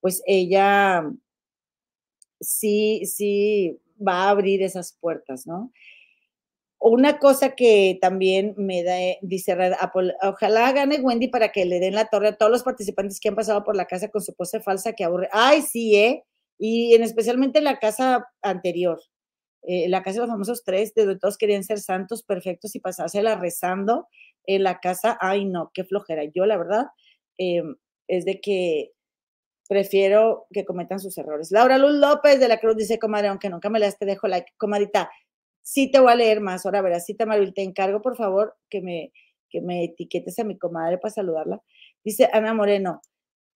[0.00, 1.04] pues ella
[2.40, 5.72] sí, sí va a abrir esas puertas, ¿no?
[6.78, 9.74] Una cosa que también me da, dice Red
[10.22, 13.36] ojalá gane Wendy para que le den la torre a todos los participantes que han
[13.36, 15.28] pasado por la casa con su pose falsa que aburre.
[15.32, 16.24] Ay, sí, ¿eh?
[16.58, 19.00] Y en especialmente la casa anterior.
[19.68, 23.34] Eh, la casa de los famosos tres, de todos querían ser santos perfectos y pasársela
[23.34, 24.06] rezando
[24.44, 26.22] en la casa, ay no, qué flojera.
[26.32, 26.86] Yo la verdad
[27.36, 27.64] eh,
[28.06, 28.92] es de que
[29.68, 31.50] prefiero que cometan sus errores.
[31.50, 34.52] Laura Luz López de la Cruz dice, comadre, aunque nunca me las te dejo like,
[34.56, 35.10] comadita,
[35.62, 38.80] sí te voy a leer más, ahora verás, sí, Maril, te encargo por favor que
[38.80, 39.12] me,
[39.50, 41.60] que me etiquetes a mi comadre para saludarla.
[42.04, 43.00] Dice Ana Moreno,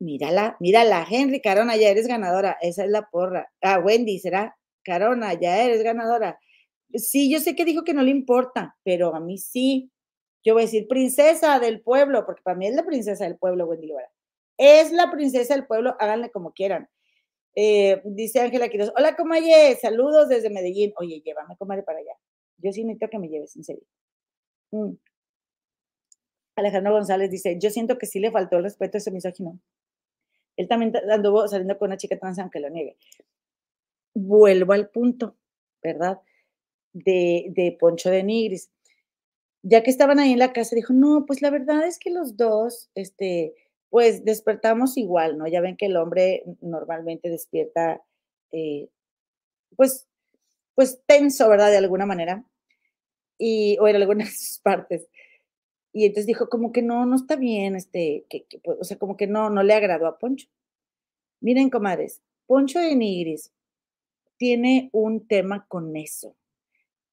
[0.00, 3.52] mírala, mírala, Henry Carona, ya eres ganadora, esa es la porra.
[3.62, 6.38] Ah, Wendy, será Carona, ya eres ganadora.
[6.94, 9.90] Sí, yo sé que dijo que no le importa, pero a mí sí.
[10.42, 13.66] Yo voy a decir princesa del pueblo, porque para mí es la princesa del pueblo,
[13.66, 14.10] Wendy Guevara.
[14.56, 16.88] Es la princesa del pueblo, háganle como quieran.
[17.54, 20.92] Eh, dice Ángela Quiroz, hola Comaye, saludos desde Medellín.
[20.96, 22.12] Oye, llévame, comadre, para allá.
[22.58, 23.84] Yo sí necesito que me lleves, en serio.
[24.70, 24.92] Mm.
[26.56, 29.58] Alejandro González dice, yo siento que sí le faltó el respeto a ese misógino.
[30.56, 32.96] Él también anduvo saliendo con una chica trans aunque lo niegue.
[34.22, 35.36] Vuelvo al punto,
[35.82, 36.20] ¿verdad?
[36.92, 38.70] De, de Poncho de Nigris.
[39.62, 42.36] Ya que estaban ahí en la casa, dijo, no, pues la verdad es que los
[42.36, 43.54] dos, este,
[43.90, 45.46] pues despertamos igual, ¿no?
[45.46, 48.02] Ya ven que el hombre normalmente despierta,
[48.52, 48.88] eh,
[49.76, 50.06] pues,
[50.74, 51.70] pues tenso, ¿verdad?
[51.70, 52.44] De alguna manera,
[53.38, 55.08] y, o en algunas partes.
[55.92, 59.16] Y entonces dijo, como que no, no está bien, este, que, pues, o sea, como
[59.16, 60.48] que no, no le agradó a Poncho.
[61.40, 63.52] Miren, comadres, Poncho de Nigris
[64.40, 66.34] tiene un tema con eso.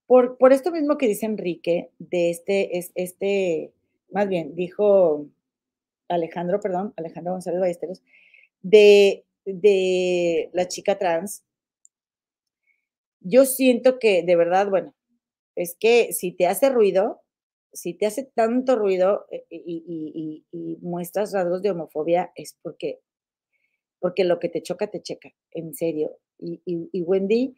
[0.06, 3.74] Por, por esto mismo que dice Enrique, de este, es, este,
[4.10, 5.28] más bien, dijo
[6.08, 8.02] Alejandro, perdón, Alejandro González Ballesteros,
[8.62, 11.44] de, de la chica trans,
[13.20, 14.96] yo siento que de verdad, bueno,
[15.56, 17.24] es que si te hace ruido,
[17.74, 20.46] si te hace tanto ruido eh, y,
[20.80, 23.02] muestras rasgos de homofobia, es porque,
[24.00, 26.18] porque lo que te choca, te checa, en serio.
[26.40, 27.56] Y, Wendy,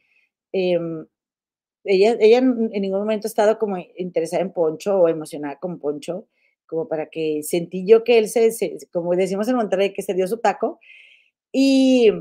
[0.52, 1.06] em,
[1.84, 6.28] ella, ella en ningún momento ha estado como interesada en Poncho o emocionada con Poncho
[6.70, 10.28] como para que sentí yo que él se, como decimos en Monterrey, que se dio
[10.28, 10.80] su taco.
[11.52, 12.12] Y,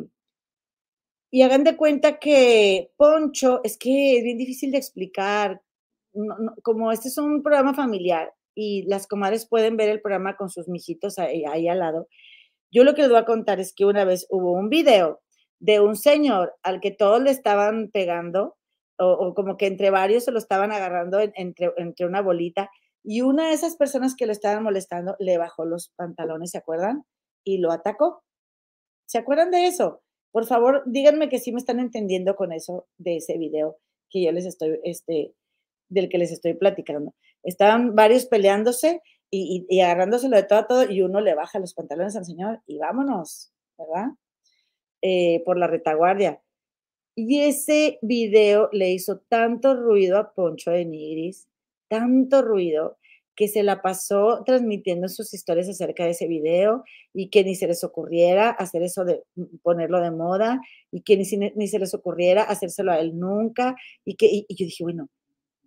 [1.30, 5.61] y hagan de cuenta que Poncho, es que es bien difícil de explicar,
[6.62, 10.66] como este es un programa familiar y las comadres pueden ver el programa con sus
[10.66, 12.09] mijitos ahí, ahí al lado.
[12.72, 15.20] Yo lo que les voy a contar es que una vez hubo un video
[15.61, 18.56] de un señor al que todos le estaban pegando,
[18.98, 22.70] o, como que entre varios se lo estaban agarrando entre, entre una bolita,
[23.04, 27.04] y una de esas personas que lo estaban molestando le bajó los pantalones, ¿se acuerdan?
[27.44, 28.22] Y lo atacó.
[29.06, 30.02] ¿Se acuerdan de eso?
[30.32, 33.78] Por favor, díganme que sí me están entendiendo con eso de ese video
[34.11, 35.32] que yo les estoy, este,
[35.88, 37.14] del que les estoy platicando.
[37.42, 39.00] Estaban varios peleándose
[39.30, 42.62] y, y, agarrándoselo de todo a todo y uno le baja los pantalones al señor
[42.66, 44.09] y vámonos, ¿verdad?
[45.03, 46.40] Eh, por la retaguardia.
[47.14, 51.49] Y ese video le hizo tanto ruido a Poncho de Nigris
[51.88, 52.99] tanto ruido
[53.34, 56.82] que se la pasó transmitiendo sus historias acerca de ese video
[57.14, 61.16] y que ni se les ocurriera hacer eso de mm, ponerlo de moda y que
[61.16, 61.24] ni,
[61.55, 65.09] ni se les ocurriera hacérselo a él nunca y que y, yo dije, bueno,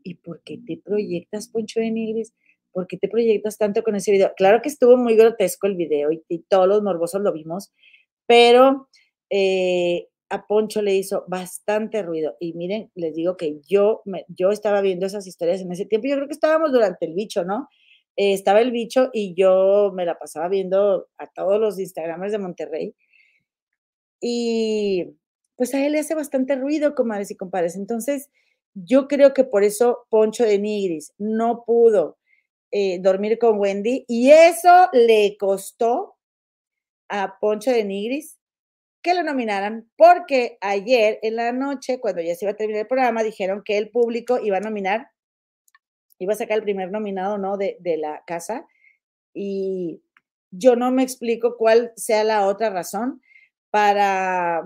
[0.03, 2.33] ¿y por qué te proyectas, Poncho de Nigris?
[2.73, 4.33] ¿Por qué te proyectas tanto con ese video?
[4.35, 7.71] Claro que estuvo muy grotesco el video y, y todos los morbosos lo vimos,
[8.25, 8.89] pero
[9.31, 12.35] eh, a Poncho le hizo bastante ruido.
[12.39, 16.07] Y miren, les digo que yo, yo estaba viendo esas historias en ese tiempo.
[16.07, 17.67] Yo creo que estábamos durante el bicho, ¿no?
[18.17, 22.37] Eh, estaba el bicho y yo me la pasaba viendo a todos los Instagramers de
[22.37, 22.95] Monterrey.
[24.21, 25.15] Y
[25.55, 27.75] pues a él le hace bastante ruido, comadres y compadres.
[27.75, 28.29] Entonces,
[28.73, 32.17] yo creo que por eso Poncho de Nigris no pudo
[32.71, 36.15] eh, dormir con Wendy y eso le costó
[37.09, 38.37] a Poncho de Nigris
[39.01, 42.87] que lo nominaran, porque ayer en la noche, cuando ya se iba a terminar el
[42.87, 45.09] programa, dijeron que el público iba a nominar,
[46.19, 47.57] iba a sacar el primer nominado, ¿no?
[47.57, 48.67] De, de la casa.
[49.33, 50.03] Y
[50.51, 53.21] yo no me explico cuál sea la otra razón
[53.71, 54.63] para,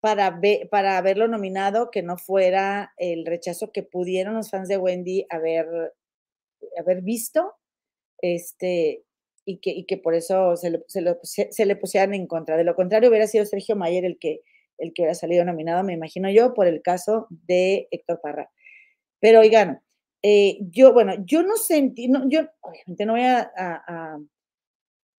[0.00, 0.38] para,
[0.70, 5.94] para haberlo nominado, que no fuera el rechazo que pudieron los fans de Wendy haber,
[6.78, 7.54] haber visto.
[8.20, 9.05] Este,
[9.46, 10.84] y que, y que por eso se le,
[11.22, 12.56] se, le pusieran en contra.
[12.56, 14.40] De lo contrario, hubiera sido Sergio Mayer el que,
[14.76, 18.50] el que hubiera salido nominado, me imagino yo, por el caso de Héctor Parra.
[19.20, 19.80] Pero oigan,
[20.22, 24.18] eh, yo, bueno, yo no sentí, no, yo obviamente no voy a, a,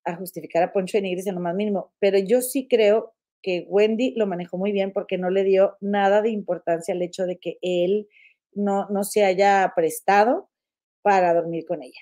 [0.04, 3.66] a, justificar a Poncho de Nigris en lo más mínimo, pero yo sí creo que
[3.70, 7.38] Wendy lo manejó muy bien porque no le dio nada de importancia al hecho de
[7.38, 8.10] que él
[8.54, 10.50] no, no se haya prestado
[11.02, 12.02] para dormir con ella.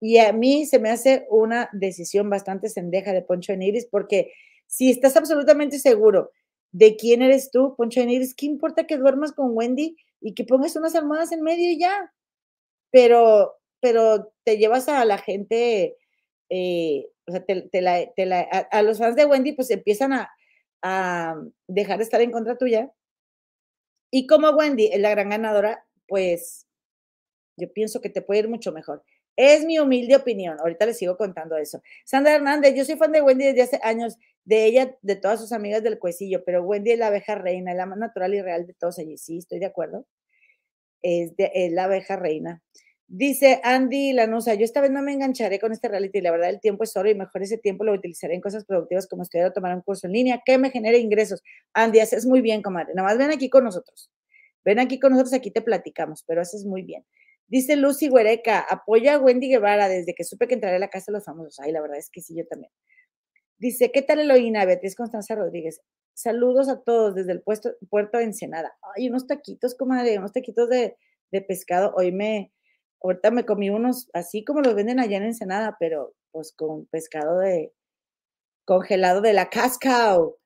[0.00, 4.32] Y a mí se me hace una decisión bastante sendeja de Poncho de Nigris, porque
[4.66, 6.32] si estás absolutamente seguro
[6.72, 10.44] de quién eres tú, Poncho de Nigris, ¿qué importa que duermas con Wendy y que
[10.44, 12.12] pongas unas almohadas en medio y ya?
[12.90, 15.96] Pero, pero te llevas a la gente,
[16.50, 17.44] eh, o sea,
[18.70, 20.30] a, los fans de Wendy, pues empiezan a,
[20.82, 21.36] a
[21.66, 22.92] dejar de estar en contra tuya.
[24.10, 26.66] Y como Wendy es la gran ganadora, pues
[27.56, 29.02] yo pienso que te puede ir mucho mejor.
[29.36, 30.58] Es mi humilde opinión.
[30.58, 31.82] Ahorita les sigo contando eso.
[32.04, 35.52] Sandra Hernández, yo soy fan de Wendy desde hace años, de ella, de todas sus
[35.52, 38.66] amigas del cuecillo, pero Wendy es la abeja reina, es la más natural y real
[38.66, 39.18] de todos allí.
[39.18, 40.06] Sí, estoy de acuerdo.
[41.02, 41.32] Es,
[41.72, 42.62] la abeja reina.
[43.08, 46.60] Dice Andy Lanusa, yo esta vez no me engancharé con este reality, la verdad el
[46.60, 49.52] tiempo es oro y mejor ese tiempo lo utilizaré en cosas productivas como estudiar o
[49.52, 51.42] tomar un curso en línea que me genere ingresos.
[51.72, 52.94] Andy, haces muy bien, comadre.
[52.94, 54.10] Nada más ven aquí con nosotros.
[54.64, 57.04] Ven aquí con nosotros, aquí te platicamos, pero eso es muy bien.
[57.48, 61.12] Dice Lucy Huereca, apoya a Wendy Guevara desde que supe que entraré a la casa
[61.12, 61.60] de los famosos.
[61.60, 62.72] Ay, la verdad es que sí, yo también.
[63.58, 64.64] Dice, ¿qué tal Eloína?
[64.64, 65.80] Beatriz Constanza Rodríguez.
[66.14, 68.76] Saludos a todos desde el puerto de Ensenada.
[68.94, 70.96] Ay, unos taquitos, comadre, unos taquitos de,
[71.30, 71.92] de pescado.
[71.96, 72.52] Hoy me,
[73.02, 77.38] ahorita me comí unos así como los venden allá en Ensenada, pero pues con pescado
[77.38, 77.72] de
[78.64, 80.38] congelado de la Cascao.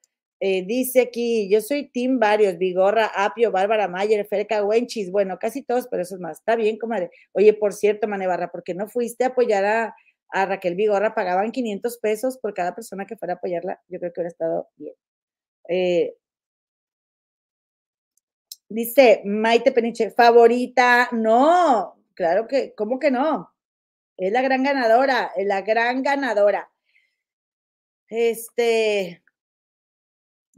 [0.43, 5.63] Eh, dice aquí, yo soy Tim Varios, Vigorra, Apio, Bárbara Mayer, Ferca, Wenchis, bueno, casi
[5.63, 6.39] todos, pero eso es más.
[6.39, 7.11] Está bien, comadre.
[7.33, 9.97] Oye, por cierto, Manebarra, ¿por qué no fuiste a apoyar a,
[10.31, 11.15] a Raquel Vigorra?
[11.15, 13.81] Pagaban 500 pesos por cada persona que fuera a apoyarla.
[13.89, 14.95] Yo creo que hubiera estado bien.
[15.69, 16.17] Eh,
[18.69, 23.53] dice Maite Peniche, favorita, no, claro que, ¿cómo que no?
[24.17, 26.71] Es la gran ganadora, es la gran ganadora.
[28.09, 29.23] Este,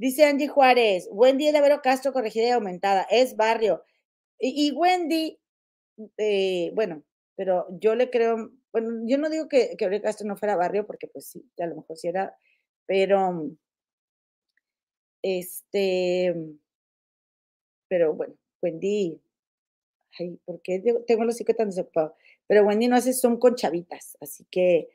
[0.02, 3.84] dice Angie Juárez, Wendy de Vero Castro corregida y aumentada, es barrio.
[4.36, 5.38] Y, Wendy,
[6.18, 7.04] eh, bueno,
[7.36, 11.06] pero yo le creo, bueno, yo no digo que, que Castro no fuera barrio, porque
[11.06, 12.36] pues sí, a lo mejor sí era,
[12.84, 13.48] pero
[15.22, 16.34] este,
[17.86, 19.22] pero bueno, Wendy,
[20.18, 22.14] ay, ¿por qué tengo los hijos tan desocupados?
[22.48, 24.90] Pero Wendy no hace son con chavitas, así que,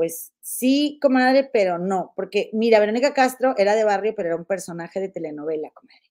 [0.00, 4.46] pues sí, comadre, pero no, porque mira, Verónica Castro era de barrio, pero era un
[4.46, 6.10] personaje de telenovela, comadre.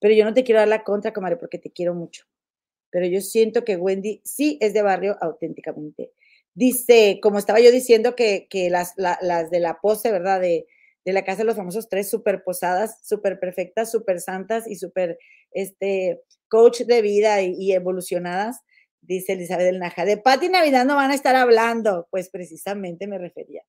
[0.00, 2.24] Pero yo no te quiero dar la contra, comadre, porque te quiero mucho.
[2.90, 6.10] Pero yo siento que Wendy sí es de barrio auténticamente.
[6.54, 10.40] Dice, como estaba yo diciendo, que, que las, las de la pose, ¿verdad?
[10.40, 10.66] De,
[11.04, 15.20] de la casa de los famosos tres, súper posadas, súper perfectas, súper santas y súper
[15.52, 18.62] este, coach de vida y, evolucionadas,
[19.06, 20.04] dice Elizabeth del Naja.
[20.04, 23.62] De Pati Navidad no van a estar hablando, pues precisamente me refería.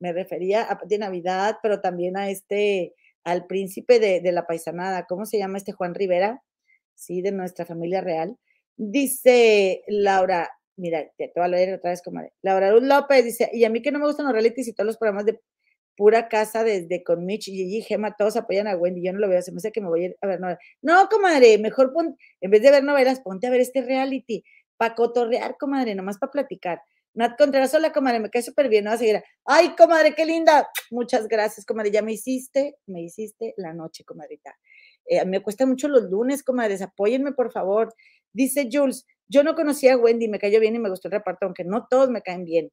[0.00, 2.94] Me refería a Pati Navidad, pero también a este,
[3.24, 6.42] al príncipe de, la paisanada, ¿cómo se llama este Juan Rivera?
[6.94, 8.36] Sí, de nuestra familia real.
[8.76, 13.70] Dice Laura, mira, te, voy a leer otra vez como Laura López dice, y a
[13.70, 15.40] mí que no me gustan los realities y todos los programas de
[15.96, 19.40] pura casa desde con Mitch, y Gema, todos apoyan a Wendy, yo no lo veo,
[19.42, 20.60] se me hace que me voy a ir a ver novelas.
[20.82, 24.44] No, comadre, mejor pon, en vez de ver novelas, ponte a ver este reality,
[24.76, 26.82] para cotorrear, comadre, nomás para platicar.
[27.14, 29.22] Nat Contreras, hola, comadre, me cae súper bien, no a seguir.
[29.44, 30.68] Ay, comadre, qué linda.
[30.90, 34.56] Muchas gracias, comadre, ya me hiciste, me hiciste la noche, comadrita.
[35.06, 37.94] Eh, me cuesta mucho los lunes, comadres, apóyenme, por favor.
[38.32, 41.46] Dice Jules, yo no conocía a Wendy, me cayó bien y me gustó el reparto,
[41.46, 42.70] aunque no todos me caen bien.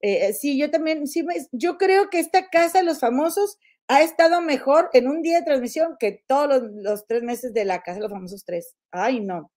[0.00, 3.58] Eh, sí, yo también, sí, yo creo que esta casa de los famosos
[3.88, 7.82] ha estado mejor en un día de transmisión que todos los, tres meses de la
[7.82, 8.74] casa de los famosos tres.
[8.90, 9.50] Ay, no.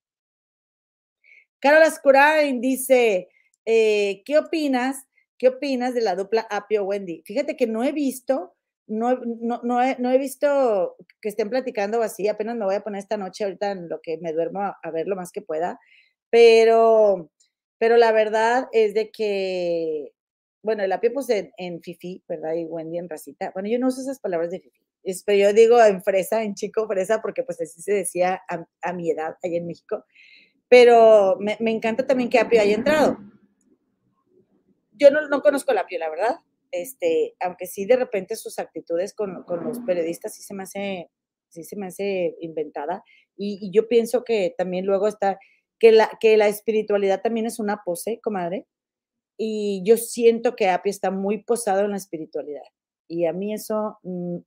[1.59, 3.29] Carol Ascurain dice,
[3.65, 5.05] eh, ¿qué opinas?
[5.37, 7.23] ¿Qué opinas de la dupla Apio Wendy?
[7.25, 8.55] Fíjate que no he visto,
[8.87, 13.17] no, no, no, he, visto que estén platicando así, apenas me voy a poner esta
[13.17, 15.79] noche ahorita en lo que me duermo a, a ver lo más que pueda,
[16.29, 17.29] pero,
[17.77, 20.13] pero la verdad es de que
[20.67, 22.53] bueno, el apio pues en, fifi, ¿verdad?
[22.55, 23.51] Y Wendy en racita.
[23.53, 24.81] Bueno, yo no uso esas palabras de fifi,
[25.25, 29.09] pero yo digo en fresa, en chico fresa, porque pues así se decía a, mi
[29.09, 30.03] edad allá en México.
[30.69, 33.17] Pero me, encanta también que apio haya entrado.
[34.91, 36.39] Yo no, no conozco el apio, la verdad.
[36.71, 41.09] Este, aunque sí de repente sus actitudes con, con los periodistas sí se me hace,
[41.49, 43.03] sí se me hace inventada.
[43.37, 45.39] Y, y yo pienso que también luego está,
[45.79, 48.65] que la, que la espiritualidad también es una pose, comadre
[49.37, 52.63] y yo siento que Api está muy posado en la espiritualidad.
[53.07, 54.37] Y a mí eso, mm,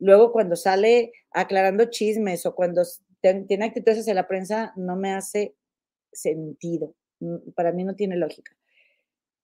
[0.00, 2.82] luego cuando sale aclarando chismes o cuando
[3.20, 5.54] tiene actitudes hacia la prensa, no me hace
[6.12, 6.94] sentido.
[7.20, 8.56] Mm, para mí no tiene lógica.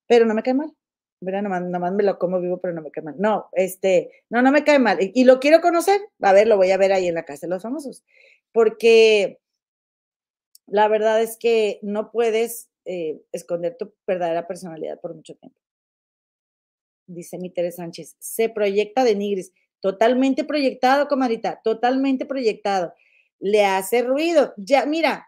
[0.06, 0.74] Pero no me cae mal.
[1.20, 3.16] Mira, nomás, nomás, me lo como vivo, pero no me cae mal.
[3.18, 4.98] No, este, no, no me cae mal.
[5.00, 6.00] Y, lo quiero conocer.
[6.22, 8.04] A ver, lo voy a ver ahí en la casa de los famosos.
[8.52, 9.40] Porque
[10.66, 15.60] la verdad es que no puedes eh, esconder tu verdadera personalidad por mucho tiempo.
[17.06, 22.94] Dice mi Sánchez, se proyecta de Nigris, totalmente proyectado, comadita, totalmente proyectado.
[23.40, 24.52] Le hace ruido.
[24.56, 25.27] Ya, mira,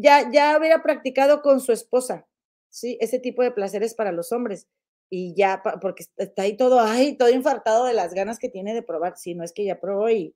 [0.00, 2.26] ya, ya hubiera practicado con su esposa,
[2.70, 2.98] ¿sí?
[3.00, 4.68] Ese tipo de placeres para los hombres.
[5.10, 8.82] Y ya, porque está ahí todo, ay, todo infartado de las ganas que tiene de
[8.82, 9.16] probar.
[9.16, 10.34] Si no es que ya probó y,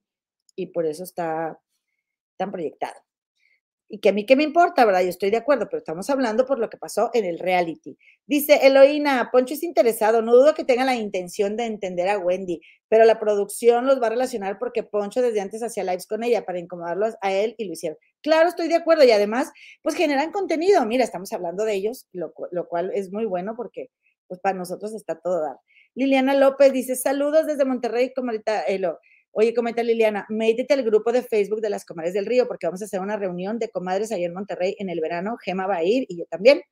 [0.57, 1.61] y por eso está
[2.39, 3.03] tan proyectado
[3.95, 5.03] y que a mí qué me importa, ¿verdad?
[5.03, 7.99] Yo estoy de acuerdo, pero estamos hablando por lo que pasó en el reality.
[8.27, 12.63] Dice Eloína, Poncho es interesado, no dudo que tenga la intención de entender a Wendy,
[12.89, 16.47] pero la producción los va a relacionar porque Poncho desde antes hacía lives con ella
[16.47, 17.99] para incomodarlos a él y lo hicieron.
[18.23, 19.51] Claro, estoy de acuerdo y además,
[19.83, 20.85] pues generan contenido.
[20.87, 23.91] Mira, estamos hablando de ellos, lo, cual es muy bueno porque
[24.29, 25.57] pues para nosotros está todo dar.
[25.95, 28.99] Liliana López dice, saludos desde Monterrey, comadita Elo.
[29.33, 32.83] Oye, comenta Liliana, métete al grupo de Facebook de las Comadres del Río porque vamos
[32.83, 35.37] a hacer una reunión de comadres allá en Monterrey en el verano.
[35.43, 36.63] Gema va a ir y yo también.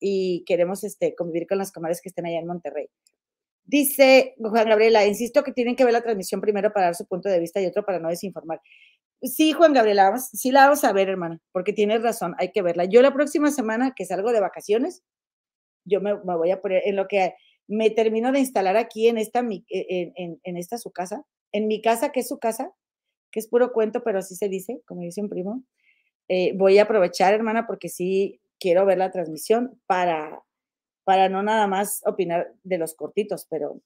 [0.00, 2.88] Y queremos este, convivir con las comadres que estén allá en Monterrey.
[3.64, 7.28] Dice Juan Gabriela, insisto que tienen que ver la transmisión primero para dar su punto
[7.28, 8.60] de vista y otro para no desinformar.
[9.22, 12.84] Sí, Juan Gabriela, sí la vamos a ver, hermana, porque tienes razón, hay que verla.
[12.84, 15.02] Yo la próxima semana que salgo de vacaciones,
[15.84, 17.34] yo me, voy a poner en lo que
[17.66, 22.12] me termino de instalar aquí en esta, en, en, esta su casa, en mi casa,
[22.12, 22.72] que es su casa,
[23.30, 25.64] que es puro cuento, pero así se dice, como dice un primo.
[26.28, 30.42] Eh, voy a aprovechar, hermana, porque sí quiero ver la transmisión para,
[31.04, 33.80] para no nada más opinar de los cortitos, pero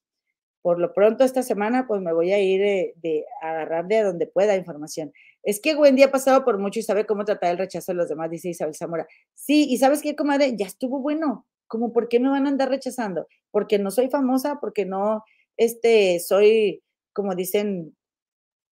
[0.62, 4.56] por lo pronto esta semana pues me voy a ir de, agarrar de donde pueda
[4.56, 5.12] información.
[5.42, 8.08] Es que Wendy ha pasado por mucho y sabe cómo tratar el rechazo de los
[8.08, 9.06] demás, dice Isabel Zamora.
[9.34, 11.46] Sí, y sabes qué, comadre, ya estuvo bueno.
[11.66, 13.26] Como, ¿por qué me van a andar rechazando?
[13.50, 15.24] Porque no soy famosa, porque no,
[15.56, 16.82] este, soy,
[17.12, 17.96] como dicen,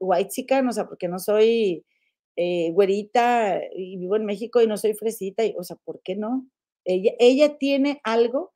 [0.01, 1.85] white chica, o sea, porque no soy
[2.37, 6.17] eh, güerita y vivo en México y no soy fresita, y, o sea, ¿por qué
[6.17, 6.47] no?
[6.85, 8.53] Ella, tiene algo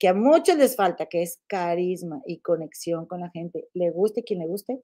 [0.00, 3.68] que a muchos les falta, que es carisma y conexión con la gente.
[3.74, 4.80] Le guste quien le guste.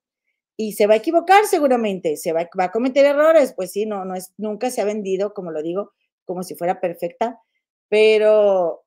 [0.59, 4.15] Y se va a equivocar seguramente, se va, a cometer errores, pues sí, no, no
[4.15, 5.93] es, nunca se ha vendido, como lo digo,
[6.25, 7.39] como si fuera perfecta,
[7.89, 8.85] pero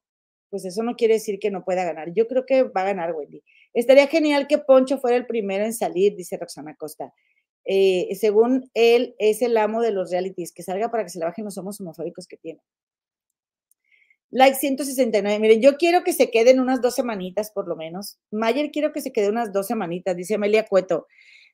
[0.50, 2.12] pues eso no quiere decir que no pueda ganar.
[2.14, 3.44] Yo creo que va a ganar Wendy.
[3.74, 7.14] Estaría genial que Poncho fuera el primero en salir, dice Roxana Costa.
[7.66, 11.26] Eh, según él, es el amo de los realities, que salga para que se le
[11.26, 12.62] bajen los homos homofóbicos que tiene.
[14.32, 15.40] Like 169.
[15.40, 18.20] Miren, yo quiero que se queden unas dos semanitas por lo menos.
[18.32, 21.08] Mayer quiero que se quede unas dos semanitas, dice Amelia Cueto.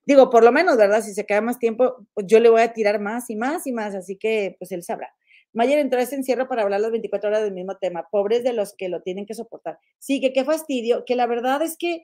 [0.05, 1.01] Digo, por lo menos, ¿verdad?
[1.01, 3.71] Si se queda más tiempo, pues yo le voy a tirar más y más y
[3.71, 5.15] más, así que pues él sabrá.
[5.53, 8.07] Mayer entró a ese encierro para hablar las 24 horas del mismo tema.
[8.11, 9.79] Pobres de los que lo tienen que soportar.
[9.99, 12.03] Sí, que qué fastidio, que la verdad es que,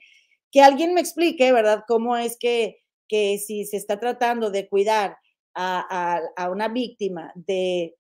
[0.52, 1.84] que alguien me explique, ¿verdad?
[1.86, 2.78] Cómo es que,
[3.10, 5.18] que si se está tratando de cuidar
[5.54, 7.98] a, a una víctima de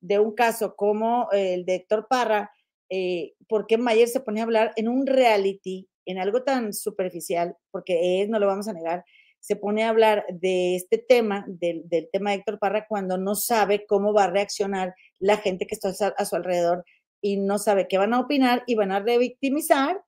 [0.00, 2.50] de un caso como el de Héctor Parra,
[2.90, 7.56] eh, ¿por qué Mayer se pone a hablar en un reality, en algo tan superficial?
[7.70, 9.04] Porque él, no lo vamos a negar,
[9.40, 13.86] se pone a hablar de este tema, del, tema de Héctor Parra, cuando no sabe
[13.86, 16.84] cómo va a reaccionar la gente que está a, su alrededor
[17.20, 20.02] y no sabe qué van a opinar y van a revictimizar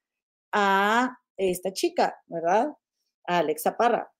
[0.53, 2.68] a esta chica, ¿verdad?
[3.26, 4.11] A Alexa Parra.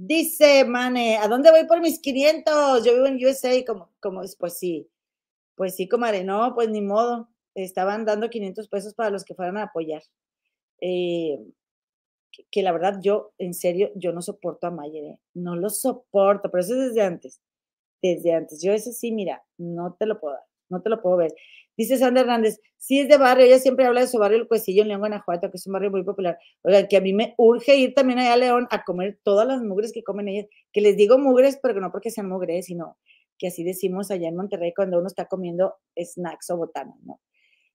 [0.00, 2.84] Dice Mane, ¿a dónde voy por mis 500?
[2.84, 4.88] Yo vivo en USA, como, como pues sí,
[5.56, 7.28] pues sí, comadre, no, pues ni modo.
[7.56, 10.02] Estaban dando 500 pesos para los que fueran a apoyar.
[10.80, 11.40] Eh,
[12.52, 15.18] que, la verdad yo, en serio, yo no soporto a Mayer, ¿eh?
[15.34, 17.40] no lo soporto, pero eso es desde antes,
[18.02, 18.62] desde antes.
[18.62, 21.34] Yo ese sí, mira, no te lo puedo dar, no te lo puedo ver.
[21.78, 24.82] Dice Sandra Hernández, sí es de barrio, ella siempre habla de su barrio El Cuecillo
[24.82, 26.36] en León, Guanajuato, que es un barrio muy popular.
[26.62, 29.62] Oigan, que a mí me urge ir también allá a León a comer todas las
[29.62, 32.98] mugres que comen ellas, que les digo mugres, pero no porque sean mugres, sino
[33.38, 37.20] que así decimos allá en Monterrey cuando uno está comiendo snacks o botanas, ¿no?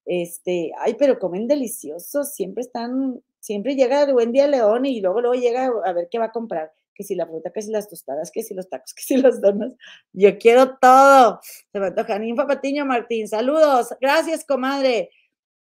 [0.04, 5.22] Este, ay, pero comen deliciosos, siempre están, siempre llega el buen día León y luego
[5.22, 7.88] luego llega a ver qué va a comprar que si la fruta, que si las
[7.88, 9.74] tostadas, que si los tacos, que si los donas.
[10.12, 11.40] Yo quiero todo.
[11.72, 12.18] Se me antoja.
[12.18, 13.88] Ninfa Patiño Martín, saludos.
[14.00, 15.10] Gracias, comadre.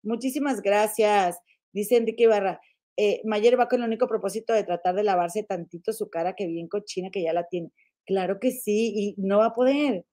[0.04, 1.38] Muchísimas gracias.
[1.72, 2.62] Dice Enrique Ibarra.
[2.96, 6.46] Eh, Mayer va con el único propósito de tratar de lavarse tantito su cara que
[6.46, 7.72] bien cochina que ya la tiene.
[8.06, 10.06] Claro que sí, y no va a poder.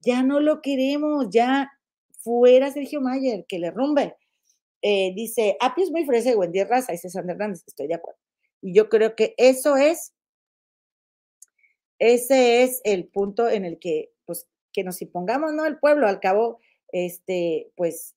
[0.00, 1.70] Ya no lo queremos, ya
[2.18, 4.14] fuera Sergio Mayer, que le rumbe.
[4.82, 7.94] Eh, dice, Apio es muy fresa y buen día raza, dice Sandra Hernández, estoy de
[7.94, 8.20] acuerdo.
[8.62, 10.12] Y yo creo que eso es
[11.98, 15.66] ese es el punto en el que, pues, que nos impongamos, ¿no?
[15.66, 16.60] El pueblo, al cabo,
[16.92, 18.14] este, pues,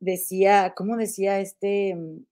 [0.00, 2.24] decía, ¿cómo decía este, mm,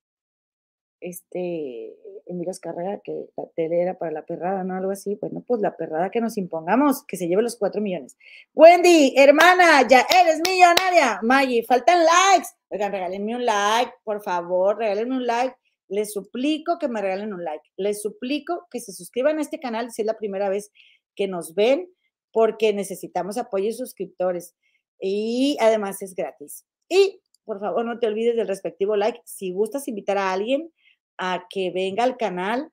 [1.01, 4.77] este, Emilio Carrera, que la tele era para la perrada, ¿no?
[4.77, 8.17] Algo así, bueno, pues la perrada que nos impongamos, que se lleve los cuatro millones.
[8.55, 11.21] Wendy, hermana, ya eres millonaria.
[11.23, 12.49] Maggie, faltan likes.
[12.69, 15.57] Oigan, regálenme un like, por favor, regálenme un like
[15.93, 17.69] les suplico que me regalen un like.
[17.77, 20.73] Les suplico que se suscriban a este canal si es la primera vez
[21.15, 21.87] que nos ven,
[22.33, 24.57] porque necesitamos apoyo y suscriptores.
[24.99, 26.65] Y además es gratis.
[26.89, 29.21] Y por favor, no te olvides del respectivo like.
[29.27, 30.73] Si gustas invitar a alguien
[31.19, 32.73] a que venga al canal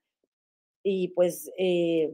[0.82, 2.14] y pues eh,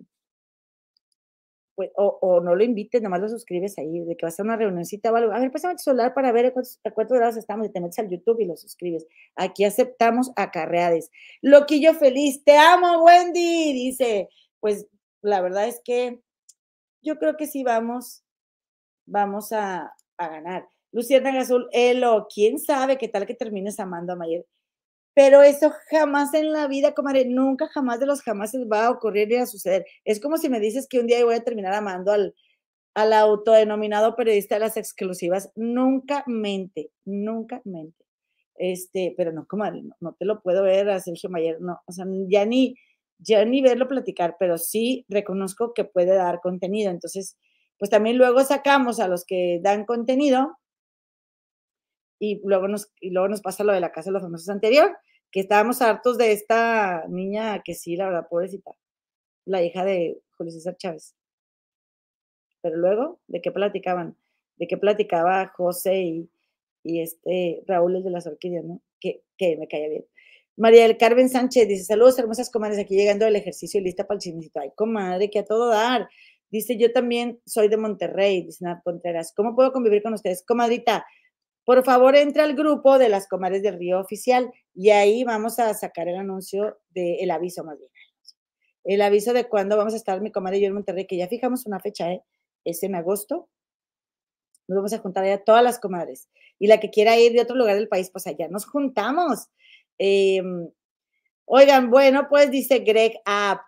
[1.76, 5.12] pues, o, no lo invites, nomás lo suscribes ahí, de que vas a una reunioncita
[5.12, 5.34] o algo.
[5.34, 8.10] A ver, pásame tu celular para ver a cuántos, grados estamos y te metes al
[8.10, 9.06] YouTube y lo suscribes.
[9.36, 11.12] Aquí aceptamos acarreades.
[11.42, 14.30] Loquillo feliz, te amo, Wendy, dice.
[14.62, 14.88] Pues
[15.22, 16.22] la verdad es que
[17.02, 18.24] yo creo que sí vamos,
[19.06, 20.68] vamos a, a ganar.
[20.92, 24.46] Luciana Azul, Elo, quién sabe qué tal que termines amando a Mayer.
[25.16, 29.30] Pero eso jamás en la vida, comadre, nunca jamás de los jamás va a ocurrir
[29.30, 29.86] ni a suceder.
[30.04, 32.36] Es como si me dices que un día voy a terminar amando al,
[32.96, 35.52] al autodenominado periodista de las exclusivas.
[35.56, 38.06] Nunca mente, nunca mente.
[38.58, 42.06] Este, pero no, comadre, no, te lo puedo ver a Sergio Mayer, no, o sea,
[42.30, 42.76] ya ni,
[43.20, 46.92] ya ni verlo platicar, pero sí reconozco que puede dar contenido.
[46.92, 47.38] Entonces,
[47.78, 50.58] pues también luego sacamos a los que dan contenido
[52.32, 54.96] y luego nos, y luego nos pasa lo de la Casa de los Famosos anterior,
[55.32, 58.72] que estábamos hartos de esta niña que sí, la verdad, pobrecita,
[59.46, 61.16] la hija de Julio César Chávez.
[62.62, 64.18] Pero luego, ¿de qué platicaban?
[64.58, 66.30] ¿De qué platicaba José y,
[66.84, 68.82] y este Raúl, el de las orquídeas, ¿no?
[69.00, 70.06] Que, que me caía bien.
[70.58, 74.16] María del Carmen Sánchez dice, saludos hermosas comadres, aquí llegando del ejercicio y lista para
[74.16, 74.62] el chismecito.
[74.62, 76.08] Ay, comadre, que a todo dar.
[76.50, 79.34] Dice, yo también soy de Monterrey, dice Nat Contreras.
[79.36, 80.46] ¿Cómo puedo convivir con ustedes?
[80.46, 81.06] Comadrita,
[81.66, 85.74] por favor, entra al grupo de las comadres del Río Oficial y ahí vamos a
[85.74, 87.92] sacar el anuncio del aviso más bien.
[88.84, 91.28] El aviso de cuándo vamos a estar mi comadre y yo en Monterrey, que ya
[91.28, 92.24] fijamos una fecha, ¿eh?
[92.64, 93.50] Es en agosto.
[94.68, 96.30] Nos vamos a juntar allá todas las comadres.
[96.60, 99.48] Y la que quiera ir de otro lugar del país, pues allá nos juntamos.
[99.98, 100.70] Em,
[101.46, 103.62] oigan, bueno, pues dice Greg App,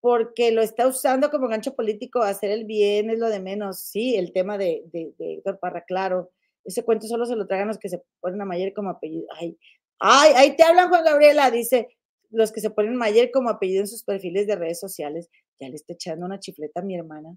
[0.00, 3.80] porque lo está usando como gancho político, hacer el bien es lo de menos.
[3.80, 6.30] Sí, el tema de, de, Héctor Parra, claro.
[6.66, 9.26] Ese cuento solo se lo tragan los que se ponen a Mayer como apellido.
[9.38, 9.56] Ay,
[10.00, 11.88] ay, ahí te hablan, Juan Gabriela, dice,
[12.30, 15.28] los que se ponen Mayer como apellido en sus perfiles de redes sociales.
[15.60, 17.36] Ya le está echando una chifleta a mi hermana.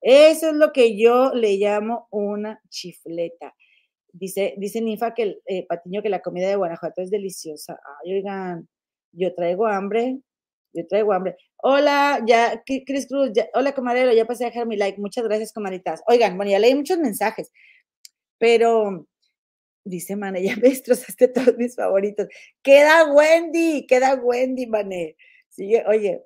[0.00, 3.54] Eso es lo que yo le llamo una chifleta.
[4.12, 7.78] Dice, dice Ninfa que el eh, Patiño que la comida de Guanajuato es deliciosa.
[8.02, 8.68] Ay, oigan,
[9.12, 10.18] yo traigo hambre,
[10.72, 11.36] yo traigo hambre.
[11.62, 15.00] Hola, ya, Cris Cruz, hola, comadero, ya pasé a dejar mi like.
[15.00, 16.02] Muchas gracias, comaditas.
[16.06, 17.50] Oigan, bueno, ya leí muchos mensajes,
[18.38, 19.06] pero
[19.84, 22.28] dice Mane, ya me destrozaste todos mis favoritos.
[22.62, 25.16] Queda Wendy, queda Wendy, Mane.
[25.48, 26.24] Sigue, oye,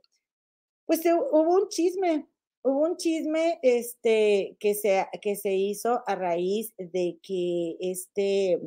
[0.86, 2.26] pues hubo un chisme,
[2.62, 8.60] hubo un chisme este, que, se, que se hizo a raíz de que este,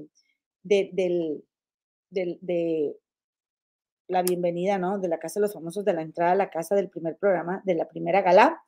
[0.64, 1.44] de, del,
[2.10, 2.96] del, de
[4.08, 5.00] la bienvenida, ¿no?
[5.00, 7.62] De la Casa de los Famosos, de la entrada a la casa del primer programa,
[7.66, 8.62] de la primera gala,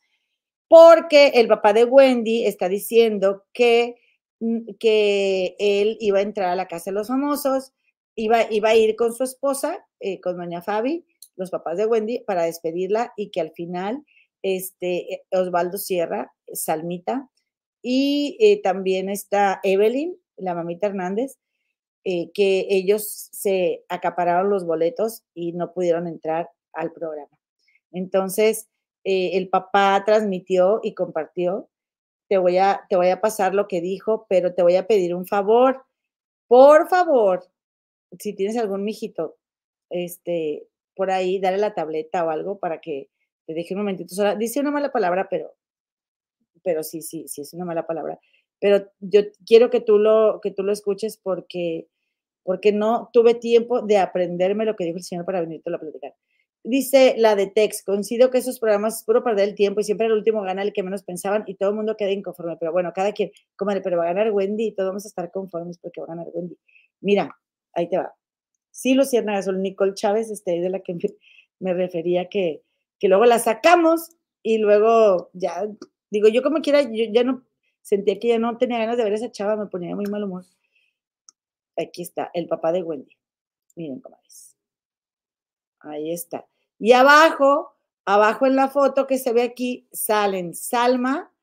[0.67, 3.95] porque el papá de Wendy está diciendo que,
[4.79, 7.73] que él iba a entrar a la Casa de los Famosos,
[8.15, 12.19] iba, iba a ir con su esposa, eh, con doña Fabi, los papás de Wendy,
[12.19, 14.03] para despedirla y que al final
[14.41, 17.29] este, eh, Osvaldo Sierra, Salmita,
[17.81, 21.37] y eh, también está Evelyn, la mamita Hernández,
[22.03, 27.37] eh, que ellos se acapararon los boletos y no pudieron entrar al programa.
[27.91, 28.67] Entonces,
[29.03, 31.69] eh, el papá transmitió y compartió,
[32.27, 35.15] te voy, a, te voy a pasar lo que dijo, pero te voy a pedir
[35.15, 35.85] un favor.
[36.47, 37.45] Por favor,
[38.19, 39.37] si tienes algún mijito,
[39.89, 43.09] este, por ahí, dale la tableta o algo para que
[43.45, 44.35] te deje un momentito sola.
[44.35, 45.55] Dice una mala palabra, pero,
[46.63, 48.19] pero sí, sí, sí, es una mala palabra.
[48.59, 51.87] Pero yo quiero que tú lo, que tú lo escuches porque
[52.47, 56.15] porque no tuve tiempo de aprenderme lo que dijo el señor para venirte a platicar.
[56.69, 60.07] Dice la de Tex, coincido que esos programas es puro perder el tiempo y siempre
[60.07, 62.57] el último gana el que menos pensaban y todo el mundo queda inconforme.
[62.57, 65.31] Pero bueno, cada quien, comadre, pero va a ganar Wendy y todos vamos a estar
[65.31, 66.57] conformes porque va a ganar Wendy.
[66.99, 67.39] Mira,
[67.71, 68.13] ahí te va.
[68.69, 70.97] Sí, Lucierna Gasol, Nicole Chávez, este, de la que
[71.59, 72.63] me, refería que,
[72.99, 74.09] que luego la sacamos
[74.43, 75.69] y luego ya,
[76.09, 77.45] digo, yo como quiera, yo ya no
[77.81, 80.25] sentía que ya no tenía ganas de ver a esa chava, me ponía muy mal
[80.25, 80.43] humor.
[81.77, 83.15] Aquí está, el papá de Wendy.
[83.77, 84.57] Miren cómo es.
[85.79, 86.45] Ahí está.
[86.79, 87.71] Y abajo,
[88.05, 91.33] abajo en la foto que se ve aquí, salen Salma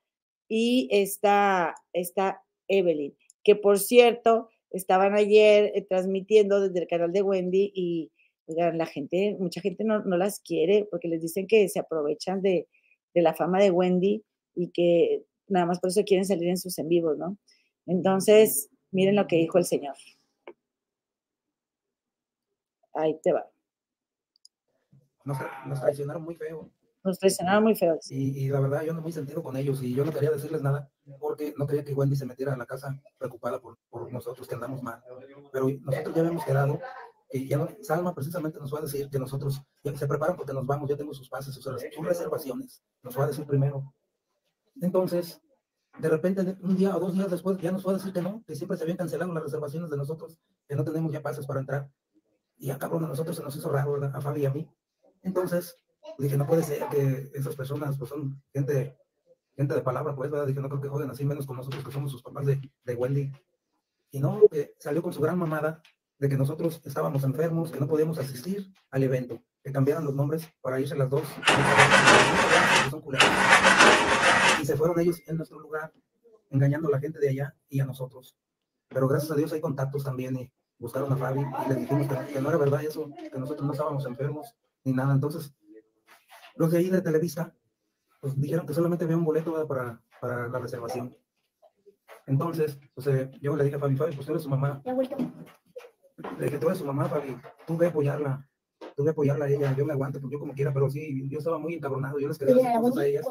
[0.49, 7.23] y está, está Evelyn, que por cierto, estaban ayer eh, transmitiendo desde el canal de
[7.23, 8.11] Wendy y
[8.47, 12.69] la gente, mucha gente no, las quiere porque les dicen que se aprovechan de,
[13.15, 14.23] de, la fama de Wendy
[14.55, 17.39] y que nada más por eso quieren salir en sus en vivos, ¿no?
[17.87, 19.95] Entonces, miren lo que dijo el Señor.
[22.93, 23.54] Ahí te va.
[25.25, 26.71] Nos, traicionaron muy feo.
[27.03, 27.99] Nos traicionaron muy feo.
[28.09, 30.63] Y, la verdad, yo no me he sentido con ellos y yo no quería decirles
[30.63, 34.47] nada porque no quería que Wendy se metiera a la casa preocupada por, por nosotros
[34.47, 35.03] que andamos mal.
[35.53, 36.81] Pero nosotros ya habíamos quedado
[37.31, 40.53] y ya no, Salma precisamente nos va a decir que nosotros ya se preparan porque
[40.53, 43.93] nos vamos, ya tengo sus pases, sus, sus reservaciones, nos va a decir primero.
[44.81, 45.41] Entonces,
[45.99, 48.43] de repente, un día o dos días después, ya nos va a decir que no,
[48.47, 50.39] que siempre se habían cancelado las reservaciones de nosotros,
[50.69, 51.91] que no tenemos ya pases para entrar.
[52.57, 54.69] Y a uno de nosotros se nos hizo raro, a Fabi y a mí.
[55.25, 55.77] Entonces,
[56.19, 58.97] dije, no puede ser que esas personas pues son gente,
[59.57, 60.47] gente de palabra, pues, ¿verdad?
[60.47, 62.95] Dije, no creo que joden así, menos con nosotros que somos sus papás de, de
[62.95, 63.33] Wendy.
[64.11, 65.83] Y no, que salió con su gran mamada
[66.19, 70.49] de que nosotros estábamos enfermos, que no podíamos asistir al evento, que cambiaran los nombres
[70.61, 71.25] para irse las dos.
[74.61, 75.93] Y se fueron ellos en nuestro lugar,
[76.51, 78.37] engañando a la gente de allá y a nosotros.
[78.89, 82.41] Pero gracias a Dios hay contactos también y buscaron a Fabi y le dijimos que,
[82.41, 85.13] no era verdad eso, que nosotros no estábamos enfermos ni nada.
[85.15, 85.55] Entonces,
[86.57, 87.55] los de ahí de Televisa,
[88.21, 91.17] pues dijeron que solamente había un boleto para, para la reservación.
[92.27, 94.83] Entonces, pues, eh, yo le dije a Fabi, Fabi, pues tú eres su mamá.
[96.39, 97.37] Le dije, tú eres su mamá, Fabi,
[97.67, 98.49] tú ve apoyarla.
[98.97, 101.39] Tú ve apoyarla a ella, yo me aguanto, pues yo como quiera, pero sí, yo
[101.39, 103.27] estaba muy encabronado, yo les quería decir cosas a ellas.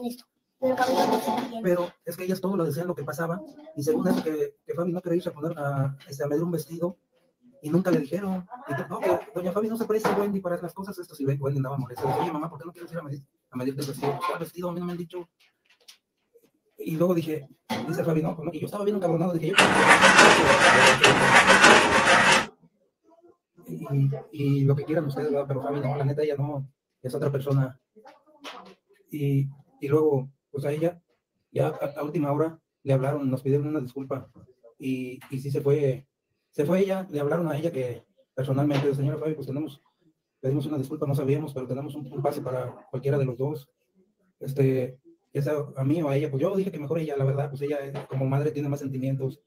[1.61, 3.41] Pero es que ellas todo lo decían lo que pasaba,
[3.75, 6.43] y según eso que, que Fabi no quería irse a poner a, este, a medir
[6.43, 6.97] un vestido,
[7.63, 8.45] y nunca le dijeron.
[8.89, 8.99] No,
[9.33, 12.03] doña Fabi no se parece a Wendy para las cosas, esto si Wendy andaba molesta.
[12.19, 14.19] Oye, mamá, ¿por qué no quieres ir a medir, a medirte el vestido?
[14.27, 14.69] ¿Cuál vestido?
[14.69, 15.29] A mí no me han dicho.
[16.77, 17.47] Y luego dije,
[17.87, 19.55] dice Fabi, no, y yo estaba bien encabronado, dije, yo...
[23.65, 26.67] Y, y, lo que quieran ustedes, pero Fabi, no, la neta, ella no,
[27.01, 27.79] es otra persona.
[29.09, 29.47] Y,
[29.79, 31.01] y luego, pues a ella,
[31.49, 34.29] ya a, última hora, le hablaron, nos pidieron una disculpa.
[34.77, 36.05] Y, y sí se fue,
[36.53, 38.05] se fue ella, le hablaron a ella que
[38.35, 39.81] personalmente, señora Fabi, pues tenemos,
[40.39, 43.67] pedimos una disculpa, no sabíamos, pero tenemos un, un pase para cualquiera de los dos.
[44.39, 44.99] Este,
[45.75, 48.07] a mí o a ella, pues yo dije que mejor ella, la verdad, pues ella
[48.07, 49.41] como madre tiene más sentimientos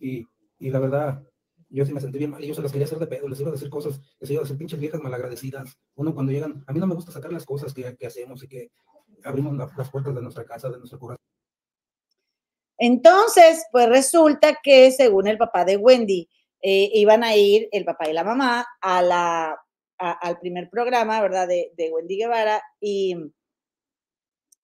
[0.00, 0.26] y,
[0.58, 1.22] y la verdad,
[1.68, 3.40] yo sí me sentí bien mal y yo se las quería hacer de pedo, les
[3.40, 5.78] iba a decir cosas, les iba a decir pinches viejas malagradecidas.
[5.96, 8.48] Uno cuando llegan, a mí no me gusta sacar las cosas que, que hacemos y
[8.48, 8.70] que
[9.22, 11.18] abrimos las puertas de nuestra casa, de nuestro corazón.
[12.78, 16.28] Entonces, pues resulta que según el papá de Wendy,
[16.62, 19.56] eh, iban a ir el papá y la mamá a la,
[19.98, 21.48] al primer programa, ¿verdad?
[21.48, 23.14] De, de Wendy Guevara y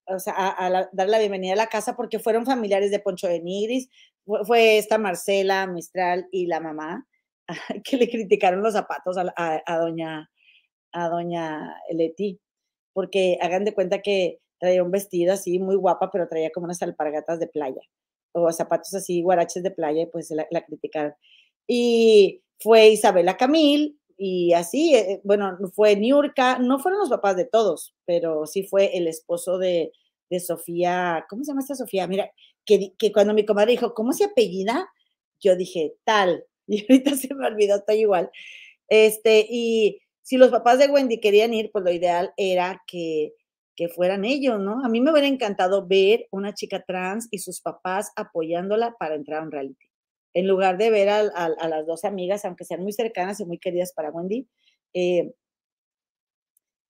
[0.06, 3.40] o sea, a, dar la bienvenida a la casa porque fueron familiares de Poncho de
[3.40, 3.88] Nigris,
[4.46, 7.06] fue, esta Marcela Mistral y la mamá
[7.84, 10.30] que le criticaron los zapatos a, doña
[10.92, 12.40] a doña Leti,
[12.92, 16.82] porque hagan de cuenta que traía un vestido así muy guapa, pero traía como unas
[16.82, 17.80] alpargatas de playa,
[18.32, 21.14] o zapatos así, guaraches de playa, y pues la, la criticaron.
[21.66, 27.44] Y fue Isabela Camil, y así, eh, bueno, fue Niurka, no fueron los papás de
[27.44, 29.92] todos, pero sí fue el esposo de,
[30.30, 32.06] de Sofía, ¿cómo se llama esta Sofía?
[32.06, 32.30] Mira,
[32.64, 34.88] que, que, cuando mi comadre dijo, ¿cómo se apellida?
[35.40, 38.30] Yo dije, tal, y ahorita se me olvidó, está igual.
[38.88, 43.34] Este, y si los papás de Wendy querían ir, pues lo ideal era que,
[43.76, 44.84] que fueran ellos, ¿no?
[44.84, 49.40] A mí me hubiera encantado ver una chica trans y sus papás apoyándola para entrar
[49.40, 49.83] a un reality
[50.34, 53.92] en lugar de ver a, las dos amigas, aunque sean muy cercanas y muy queridas
[53.92, 54.48] para Wendy.
[54.92, 55.32] Eh,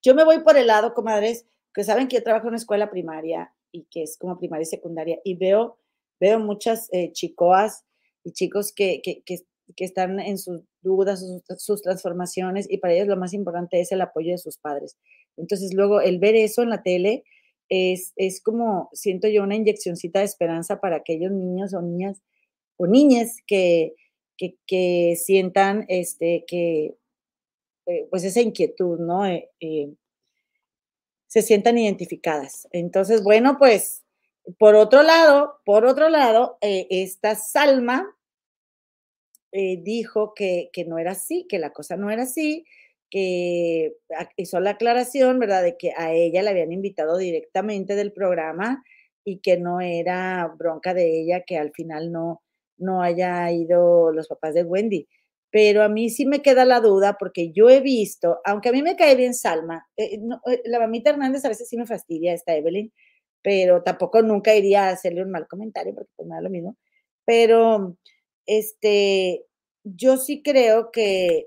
[0.02, 2.90] yo me voy por el lado, comadres, que saben que yo trabajo en una escuela
[2.90, 5.78] primaria y que es como primaria y secundaria, y veo,
[6.20, 7.84] veo muchas eh, chicoas
[8.22, 13.08] y chicos que, que, que, están en sus dudas, sus, sus, transformaciones, y para ellos
[13.08, 14.96] lo más importante es el apoyo de sus padres.
[15.36, 17.24] Entonces, luego, el ver eso en la tele
[17.68, 22.22] es, es como, siento yo, una inyeccióncita de esperanza para aquellos niños o niñas
[22.76, 23.94] o niñas que,
[24.36, 26.96] que, sientan este, que,
[27.86, 29.26] eh, pues esa inquietud, ¿no?
[29.26, 29.92] Eh, eh,
[31.26, 32.68] se sientan identificadas.
[32.72, 34.04] Entonces, bueno, pues,
[34.58, 38.14] por otro lado, por otro lado, esta Salma
[39.52, 42.66] dijo que, que no era así, que la cosa no era así,
[43.10, 43.96] que
[44.36, 48.84] hizo la aclaración, ¿verdad?, de que a ella la habían invitado directamente del programa
[49.24, 52.42] y que no era bronca de ella, que al final no,
[52.78, 55.08] no haya ido los papás de Wendy.
[55.50, 58.82] Pero a mí sí me queda la duda porque yo he visto, aunque a mí
[58.82, 60.18] me cae bien Salma, eh,
[60.48, 62.92] eh, la mamita Hernández a veces sí me fastidia esta Evelyn,
[63.42, 66.76] pero tampoco nunca iría a hacerle un mal comentario porque pues nada lo mismo.
[67.24, 67.96] Pero
[68.46, 69.46] este,
[69.84, 71.46] yo sí creo que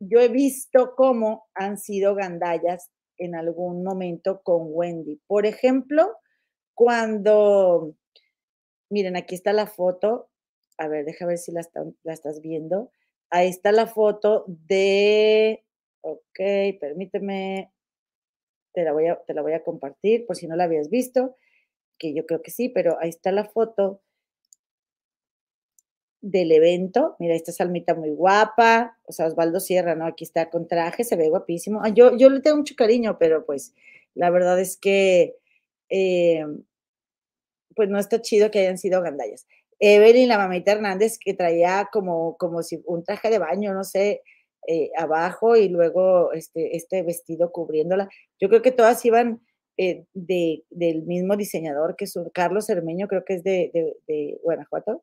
[0.00, 5.20] yo he visto cómo han sido gandallas en algún momento con Wendy.
[5.26, 6.16] Por ejemplo,
[6.74, 7.94] cuando,
[8.90, 10.29] miren, aquí está la foto,
[10.80, 12.90] a ver, deja ver si la, estás viendo.
[13.28, 15.62] Ahí está la foto de,
[16.00, 16.40] ok,
[16.80, 17.70] permíteme,
[18.72, 21.36] te la, voy a, te la voy a compartir por si no la habías visto,
[21.98, 24.00] que yo creo que sí, pero ahí está la foto
[26.22, 27.14] del evento.
[27.18, 30.06] Mira, esta salmita muy guapa, o sea, Osvaldo Sierra, ¿no?
[30.06, 31.86] Aquí está con traje, se ve guapísimo.
[31.88, 33.74] Yo, yo le tengo mucho cariño, pero pues
[34.14, 35.36] la verdad es que,
[35.90, 36.46] eh,
[37.76, 39.46] pues no está chido que hayan sido gandallas.
[39.80, 44.22] Evelyn, la mamita Hernández, que traía como, como si un traje de baño, no sé,
[44.68, 48.08] eh, abajo y luego este, este vestido cubriéndola.
[48.38, 49.40] Yo creo que todas iban
[49.78, 55.02] eh, de, del mismo diseñador que su Carlos Hermeño, creo que es de, de, Guanajuato.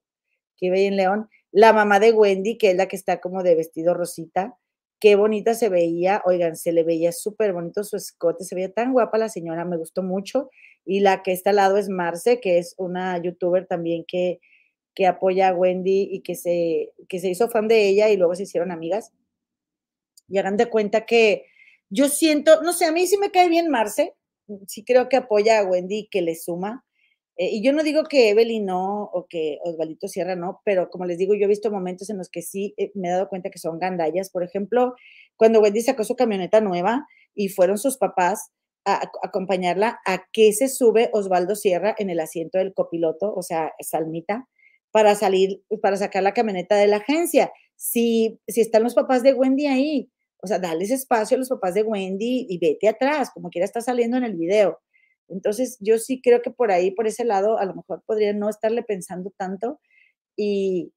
[0.58, 1.28] que ve en León.
[1.52, 4.56] La mamá de Wendy, que es la que está como de vestido rosita.
[5.00, 6.22] Qué bonita se veía.
[6.26, 8.44] Oigan, se le veía súper bonito su escote.
[8.44, 9.66] Se veía tan guapa la señora.
[9.66, 10.52] Me gustó mucho.
[10.86, 14.40] Y la que está al lado es Marce, que es una youtuber también que,
[14.98, 18.34] que apoya a Wendy y que se, que se hizo fan de ella y luego
[18.34, 19.14] se hicieron amigas.
[20.28, 21.46] Y hagan de cuenta que
[21.92, 24.16] yo siento, no sé, a mí sí me cae bien Marce.
[24.66, 26.84] Sí creo que apoya a Wendy y que le suma
[27.38, 31.06] eh, y yo no digo que Evelyn no o que Osvaldito Sierra no, pero como
[31.06, 33.52] les digo, yo he visto momentos en los que sí eh, me he dado cuenta
[33.52, 34.32] que son gandallas.
[34.32, 34.96] Por ejemplo,
[35.36, 38.52] cuando Wendy sacó su camioneta nueva y fueron sus papás
[38.86, 43.74] a, acompañarla, ¿a qué se sube Osvaldo Sierra en el asiento del copiloto, o sea,
[43.82, 44.48] Salmita,
[44.98, 47.52] para salir, para sacar la camioneta de la agencia?
[47.76, 50.10] Si, si están los papás de Wendy ahí,
[50.42, 53.80] o sea, dales espacio a los papás de Wendy y vete atrás, como quiera está
[53.80, 54.80] saliendo en el video.
[55.28, 58.50] Entonces, yo sí creo que por ahí, por ese lado, a lo mejor podría no
[58.50, 59.80] estarle pensando tanto
[60.36, 60.92] y,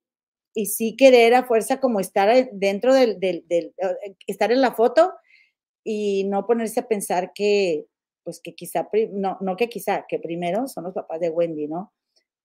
[0.55, 4.73] y sí querer a fuerza como estar dentro del, del, del, eh, estar en la
[4.73, 5.13] foto
[5.83, 7.85] y no ponerse a pensar que,
[8.23, 11.93] pues que quizá, no, no que quizá, que primero son los papás de Wendy, ¿no?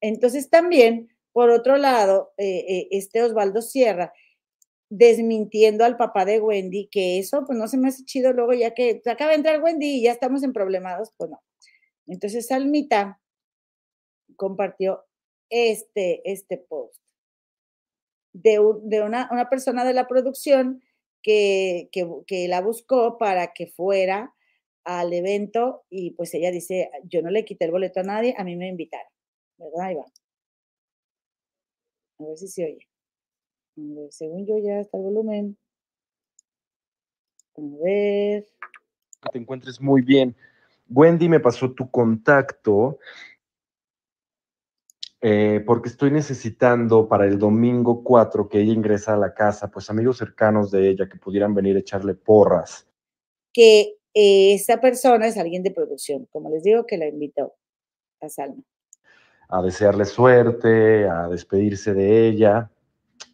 [0.02, 4.10] Entonces también, por otro lado, eh, eh, este Osvaldo Sierra,
[4.88, 8.72] desmintiendo al papá de Wendy, que eso pues no se me hace chido luego ya
[8.72, 11.42] que acaba de entrar Wendy y ya estamos en problemados, pues no.
[12.06, 13.20] Entonces Salmita
[14.36, 15.04] compartió
[15.50, 17.02] este, este post
[18.32, 20.82] de, de una, una, persona de la producción
[21.22, 24.34] que, que, que, la buscó para que fuera
[24.84, 28.42] al evento y pues ella dice, yo no le quité el boleto a nadie, a
[28.42, 29.12] mí me invitaron,
[29.58, 29.98] ¿verdad?
[29.98, 30.25] Va.
[32.18, 34.10] A ver si se oye.
[34.10, 35.58] según yo ya está el volumen.
[37.56, 38.46] A ver.
[39.22, 40.36] Que te encuentres muy bien.
[40.88, 42.98] Wendy me pasó tu contacto
[45.20, 49.90] eh, porque estoy necesitando para el domingo 4 que ella ingresa a la casa, pues
[49.90, 52.86] amigos cercanos de ella que pudieran venir a echarle porras.
[53.52, 57.54] Que eh, esa persona es alguien de producción, como les digo, que la invitó
[58.20, 58.62] a Salma.
[59.48, 62.70] A desearle suerte, a despedirse de ella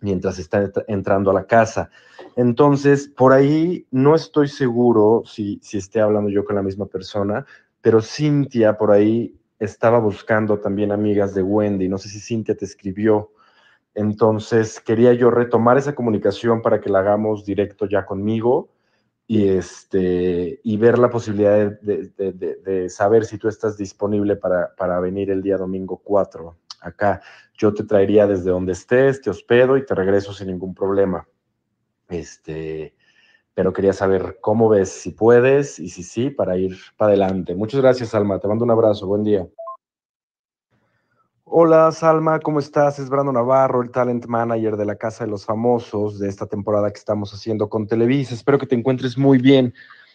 [0.00, 1.90] mientras está entrando a la casa.
[2.36, 7.46] Entonces, por ahí no estoy seguro si, si esté hablando yo con la misma persona,
[7.80, 11.88] pero Cintia por ahí estaba buscando también amigas de Wendy.
[11.88, 13.30] No sé si Cintia te escribió.
[13.94, 18.70] Entonces, quería yo retomar esa comunicación para que la hagamos directo ya conmigo
[19.32, 24.76] y, este, y ver la posibilidad de, de, de, saber si tú estás disponible para,
[24.76, 27.22] para venir el día domingo 4 acá.
[27.54, 31.26] Yo te traería desde donde estés, te hospedo y te regreso sin ningún problema.
[32.10, 32.94] Este,
[33.54, 37.54] pero quería saber cómo ves, si puedes y si sí, para ir para adelante.
[37.54, 38.38] Muchas gracias, Alma.
[38.38, 39.06] Te mando un abrazo.
[39.06, 39.48] Buen día.
[41.54, 42.98] Hola, Salma, ¿cómo estás?
[42.98, 46.90] Es Brando Navarro, el talent manager de la Casa de los Famosos de esta temporada
[46.90, 48.34] que estamos haciendo con Televisa.
[48.34, 49.74] Espero que te encuentres muy bien.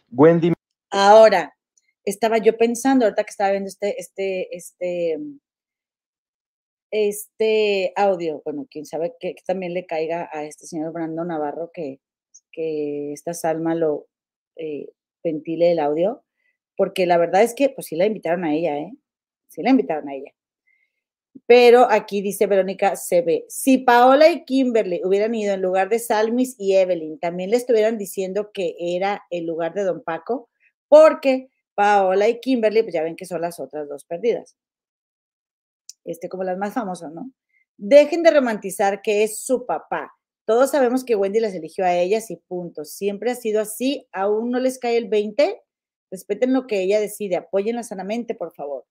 [0.09, 0.53] Wendy.
[0.89, 1.55] Ahora,
[2.03, 5.19] estaba yo pensando, ahorita que estaba viendo este, este, este,
[6.89, 11.99] este audio, bueno, quién sabe que, también le caiga a este señor Brando Navarro que,
[12.51, 14.07] que esta Salma lo
[14.55, 14.89] eh,
[15.23, 16.23] ventile el audio,
[16.75, 18.91] porque la verdad es que pues sí la invitaron a ella, ¿eh?
[19.49, 20.31] Sí la invitaron a ella.
[21.45, 26.55] Pero aquí dice Verónica ve, si Paola y Kimberly hubieran ido en lugar de Salmis
[26.57, 30.49] y Evelyn, también le estuvieran diciendo que era el lugar de Don Paco,
[30.87, 34.57] porque Paola y Kimberly, pues ya ven que son las otras dos perdidas
[36.07, 37.31] este, como las más famosas, ¿no?
[37.77, 40.13] Dejen de romantizar que es su papá.
[40.45, 42.85] Todos sabemos que Wendy las eligió a ellas y punto.
[42.85, 44.07] Siempre ha sido así.
[44.13, 45.61] Aún no les cae el 20.
[46.09, 47.35] Respeten lo que ella decide.
[47.35, 48.85] Apóyenla sanamente, por favor.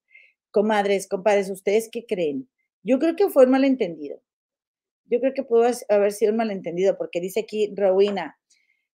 [0.51, 2.49] Comadres, compadres, ¿ustedes qué creen?
[2.83, 4.23] Yo creo que fue un malentendido.
[5.07, 8.39] Yo creo que pudo haber sido un malentendido porque dice aquí Rowena.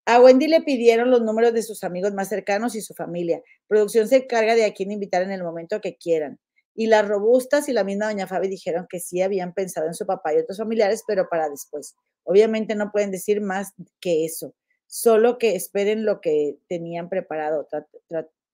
[0.06, 3.42] A Wendy le pidieron los números de sus amigos más cercanos y su familia.
[3.68, 6.40] Producción se encarga de a quién invitar en el momento que quieran.
[6.74, 10.06] Y las robustas y la misma doña Fabi dijeron que sí habían pensado en su
[10.06, 11.96] papá y otros familiares, pero para después.
[12.24, 14.56] Obviamente no pueden decir más que eso,
[14.88, 17.68] solo que esperen lo que tenían preparado.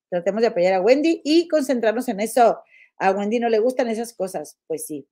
[0.10, 2.60] tratemos de apoyar a Wendy y concentrarnos en eso.
[2.98, 4.58] A Wendy no le gustan esas cosas.
[4.68, 5.08] Pues sí,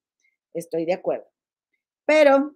[0.54, 1.28] estoy de acuerdo.
[2.06, 2.56] Pero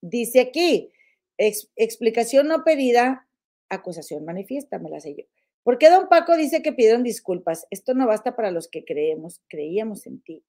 [0.00, 0.92] dice aquí,
[1.36, 3.28] explicación no pedida,
[3.68, 5.24] acusación manifiesta, me la sé yo.
[5.62, 7.66] ¿Por qué don Paco dice que pidieron disculpas?
[7.70, 10.44] Esto no basta para los que creemos, creíamos en ti.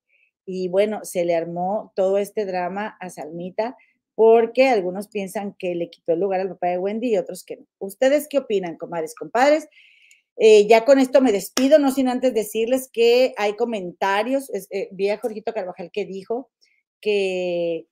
[0.46, 3.78] Y bueno, se le armó todo este drama a Salmita
[4.16, 7.58] porque algunos piensan que le quitó el lugar al papá de Wendy y otros que
[7.58, 7.66] no.
[7.80, 9.68] ¿Ustedes qué opinan, comadres, compadres?
[10.38, 14.50] Eh, ya con esto me despido, no sin antes decirles que hay comentarios.
[14.72, 16.50] Eh, vi a Jorgito Carvajal que dijo
[17.02, 17.88] que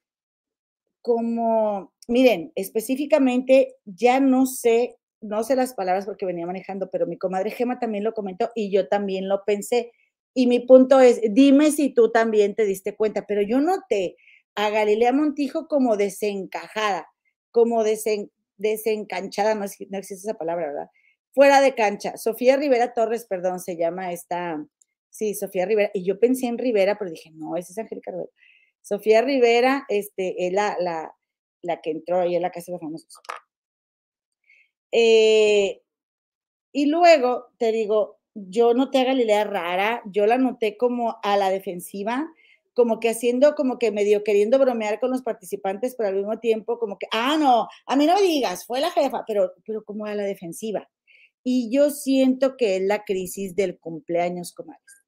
[1.01, 7.17] como, miren, específicamente ya no sé, no sé las palabras porque venía manejando, pero mi
[7.17, 9.91] comadre Gema también lo comentó y yo también lo pensé.
[10.33, 14.15] Y mi punto es, dime si tú también te diste cuenta, pero yo noté
[14.55, 17.07] a Galilea Montijo como desencajada,
[17.51, 20.89] como desencanchada, no, no existe esa palabra, ¿verdad?
[21.33, 22.17] Fuera de cancha.
[22.17, 24.65] Sofía Rivera Torres, perdón, se llama esta,
[25.09, 25.91] sí, Sofía Rivera.
[25.93, 28.31] Y yo pensé en Rivera, pero dije, no, esa es Angélica Rivera.
[28.81, 30.75] Sofía Rivera, este, es la,
[31.61, 33.19] la, que entró ahí en la Casa de los Famosos.
[34.91, 35.81] Eh,
[36.71, 41.49] y luego, te digo, yo noté a Galilea rara, yo la noté como a la
[41.49, 42.27] defensiva,
[42.73, 46.79] como que haciendo, como que medio queriendo bromear con los participantes, pero al mismo tiempo
[46.79, 50.05] como que, ah, no, a mí no me digas, fue la jefa, pero, pero como
[50.05, 50.89] a la defensiva.
[51.51, 55.03] Y yo siento que es la crisis del cumpleaños, comadres.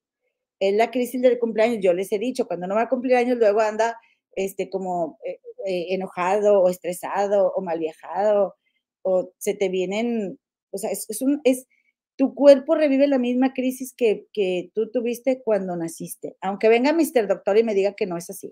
[0.59, 1.83] Es la crisis del cumpleaños.
[1.83, 3.95] Yo les he dicho, cuando no va a cumplir años, luego anda
[4.35, 8.55] este, como eh, eh, enojado o estresado o mal viajado
[9.03, 10.39] o se te vienen,
[10.71, 11.67] o sea, es, es, un, es
[12.15, 16.37] tu cuerpo revive la misma crisis que, que tú tuviste cuando naciste.
[16.41, 17.27] Aunque venga Mr.
[17.27, 18.51] Doctor y me diga que no es así.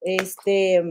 [0.00, 0.82] Este,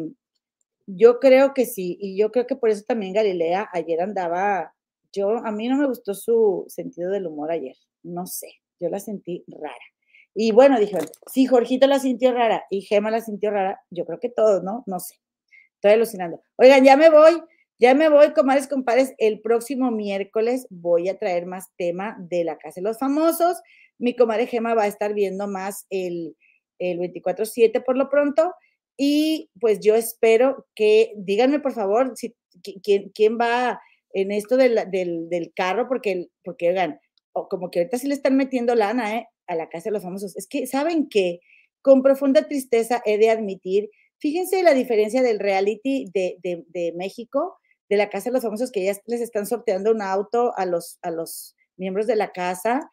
[0.87, 4.74] yo creo que sí, y yo creo que por eso también Galilea ayer andaba
[5.15, 8.99] yo, a mí no me gustó su sentido del humor ayer, no sé, yo la
[8.99, 9.75] sentí rara.
[10.37, 10.97] Y bueno, dije,
[11.31, 14.83] si Jorgito la sintió rara y Gema la sintió rara, yo creo que todos, ¿no?
[14.85, 15.15] No sé.
[15.75, 16.41] Estoy alucinando.
[16.57, 17.41] Oigan, ya me voy,
[17.79, 19.13] ya me voy, comadres, compadres.
[19.17, 23.61] El próximo miércoles voy a traer más tema de la Casa de los Famosos.
[23.97, 26.35] Mi comadre Gema va a estar viendo más el,
[26.79, 28.53] el 24-7 por lo pronto.
[28.97, 32.35] Y pues yo espero que, díganme por favor, si,
[32.83, 33.79] quién, quién va
[34.15, 36.99] en esto del, del, carro, porque, porque oigan,
[37.33, 39.27] como que ahorita sí le están metiendo lana ¿eh?
[39.45, 40.37] a la casa de los famosos.
[40.37, 41.41] Es que, ¿saben qué?
[41.81, 47.57] Con profunda tristeza he de admitir, fíjense la diferencia del reality de, de, de México,
[47.89, 50.97] de la casa de los famosos, que ya les están sorteando un auto a los,
[51.01, 52.89] a los miembros de la casa,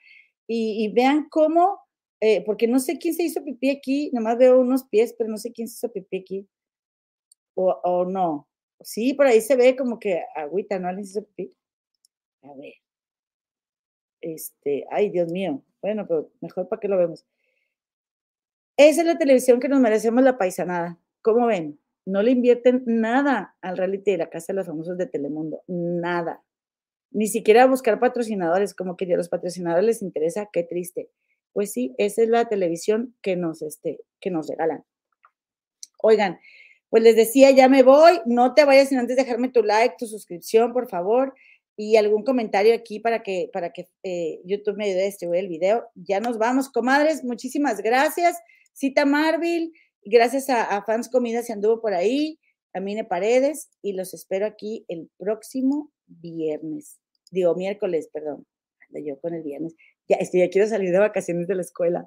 [0.49, 1.79] y, y vean cómo,
[2.21, 5.39] eh, porque no sé quién se hizo pipí aquí, nomás veo unos pies, pero no
[5.39, 6.49] sé quién se hizo pipí aquí,
[7.55, 8.49] o, o no,
[8.85, 10.89] Sí, por ahí se ve como que agüita, ¿no?
[10.89, 12.75] A ver.
[14.21, 15.63] Este, ay, Dios mío.
[15.81, 17.27] Bueno, pero mejor para que lo vemos.
[18.77, 20.99] Esa es la televisión que nos merecemos la paisanada.
[21.21, 21.79] ¿Cómo ven?
[22.05, 25.63] No le invierten nada al reality de la Casa de los Famosos de Telemundo.
[25.67, 26.43] Nada.
[27.11, 31.11] Ni siquiera buscar patrocinadores, como que los patrocinadores les interesa, qué triste.
[31.53, 34.85] Pues sí, esa es la televisión que nos, este, que nos regalan.
[36.03, 36.41] Oigan,
[36.93, 40.07] pues les decía, ya me voy, no te vayas sin antes dejarme tu like, tu
[40.07, 41.33] suscripción, por favor,
[41.75, 45.49] y algún comentario aquí para que, para que eh, YouTube me ayude a distribuir el
[45.49, 45.89] video.
[45.95, 48.37] Ya nos vamos, comadres, muchísimas gracias.
[48.75, 49.73] Cita Marvel,
[50.05, 52.39] gracias a, Fans Comida se anduvo por ahí,
[52.75, 56.99] a Mine Paredes, y los espero aquí el próximo viernes,
[57.31, 58.47] digo miércoles, perdón,
[59.03, 59.75] yo con el viernes.
[60.09, 62.07] Ya estoy, ya quiero salir de vacaciones de la escuela.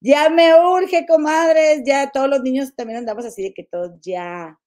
[0.00, 4.58] Ya me urge, comadres, ya todos los niños también andamos así de que todos ya,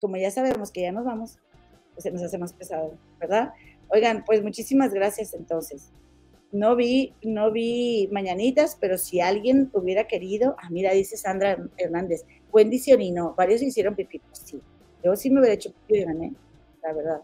[0.00, 1.38] como ya sabemos que ya nos vamos,
[1.96, 3.52] se nos hace más pesado, ¿verdad?
[3.88, 5.90] Oigan, pues muchísimas gracias entonces.
[6.50, 12.26] No vi, no vi mañanitas, pero si alguien hubiera querido, ah, mira, dice Sandra Hernández,
[12.52, 14.60] Wendy Sionino, varios hicieron pipí, pues sí.
[15.02, 16.34] Yo sí me hubiera hecho pipí, gané,
[16.82, 17.22] la verdad.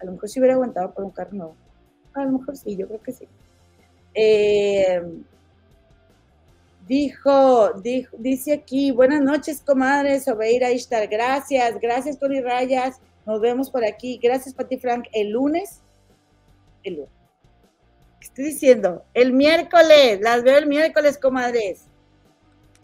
[0.00, 1.56] A lo mejor sí hubiera aguantado por un carro nuevo.
[2.14, 3.28] A lo mejor sí, yo creo que sí.
[4.14, 5.02] Eh,
[6.86, 7.72] Dijo,
[8.16, 14.20] dice aquí, buenas noches, comadres, Obeira Ishtar, gracias, gracias, Tony Rayas, nos vemos por aquí,
[14.22, 15.80] gracias, Pati Frank, el lunes,
[16.84, 17.10] el lunes,
[18.20, 19.04] ¿qué estoy diciendo?
[19.14, 21.86] El miércoles, las veo el miércoles, comadres,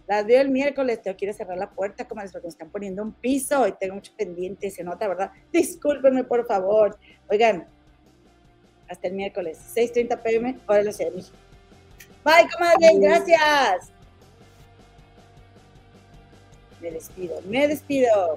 [0.09, 3.13] las veo el miércoles, te quiero cerrar la puerta, comadres, porque me están poniendo un
[3.13, 5.31] piso y tengo mucho pendiente, se nota, ¿verdad?
[5.53, 6.99] Discúlpenme, por favor,
[7.31, 7.69] oigan,
[8.89, 11.37] hasta el miércoles, 6.30 pm, hora de la Ciudad de México.
[12.25, 13.92] Bye, comadre, gracias.
[16.83, 18.29] Me despido, me despido.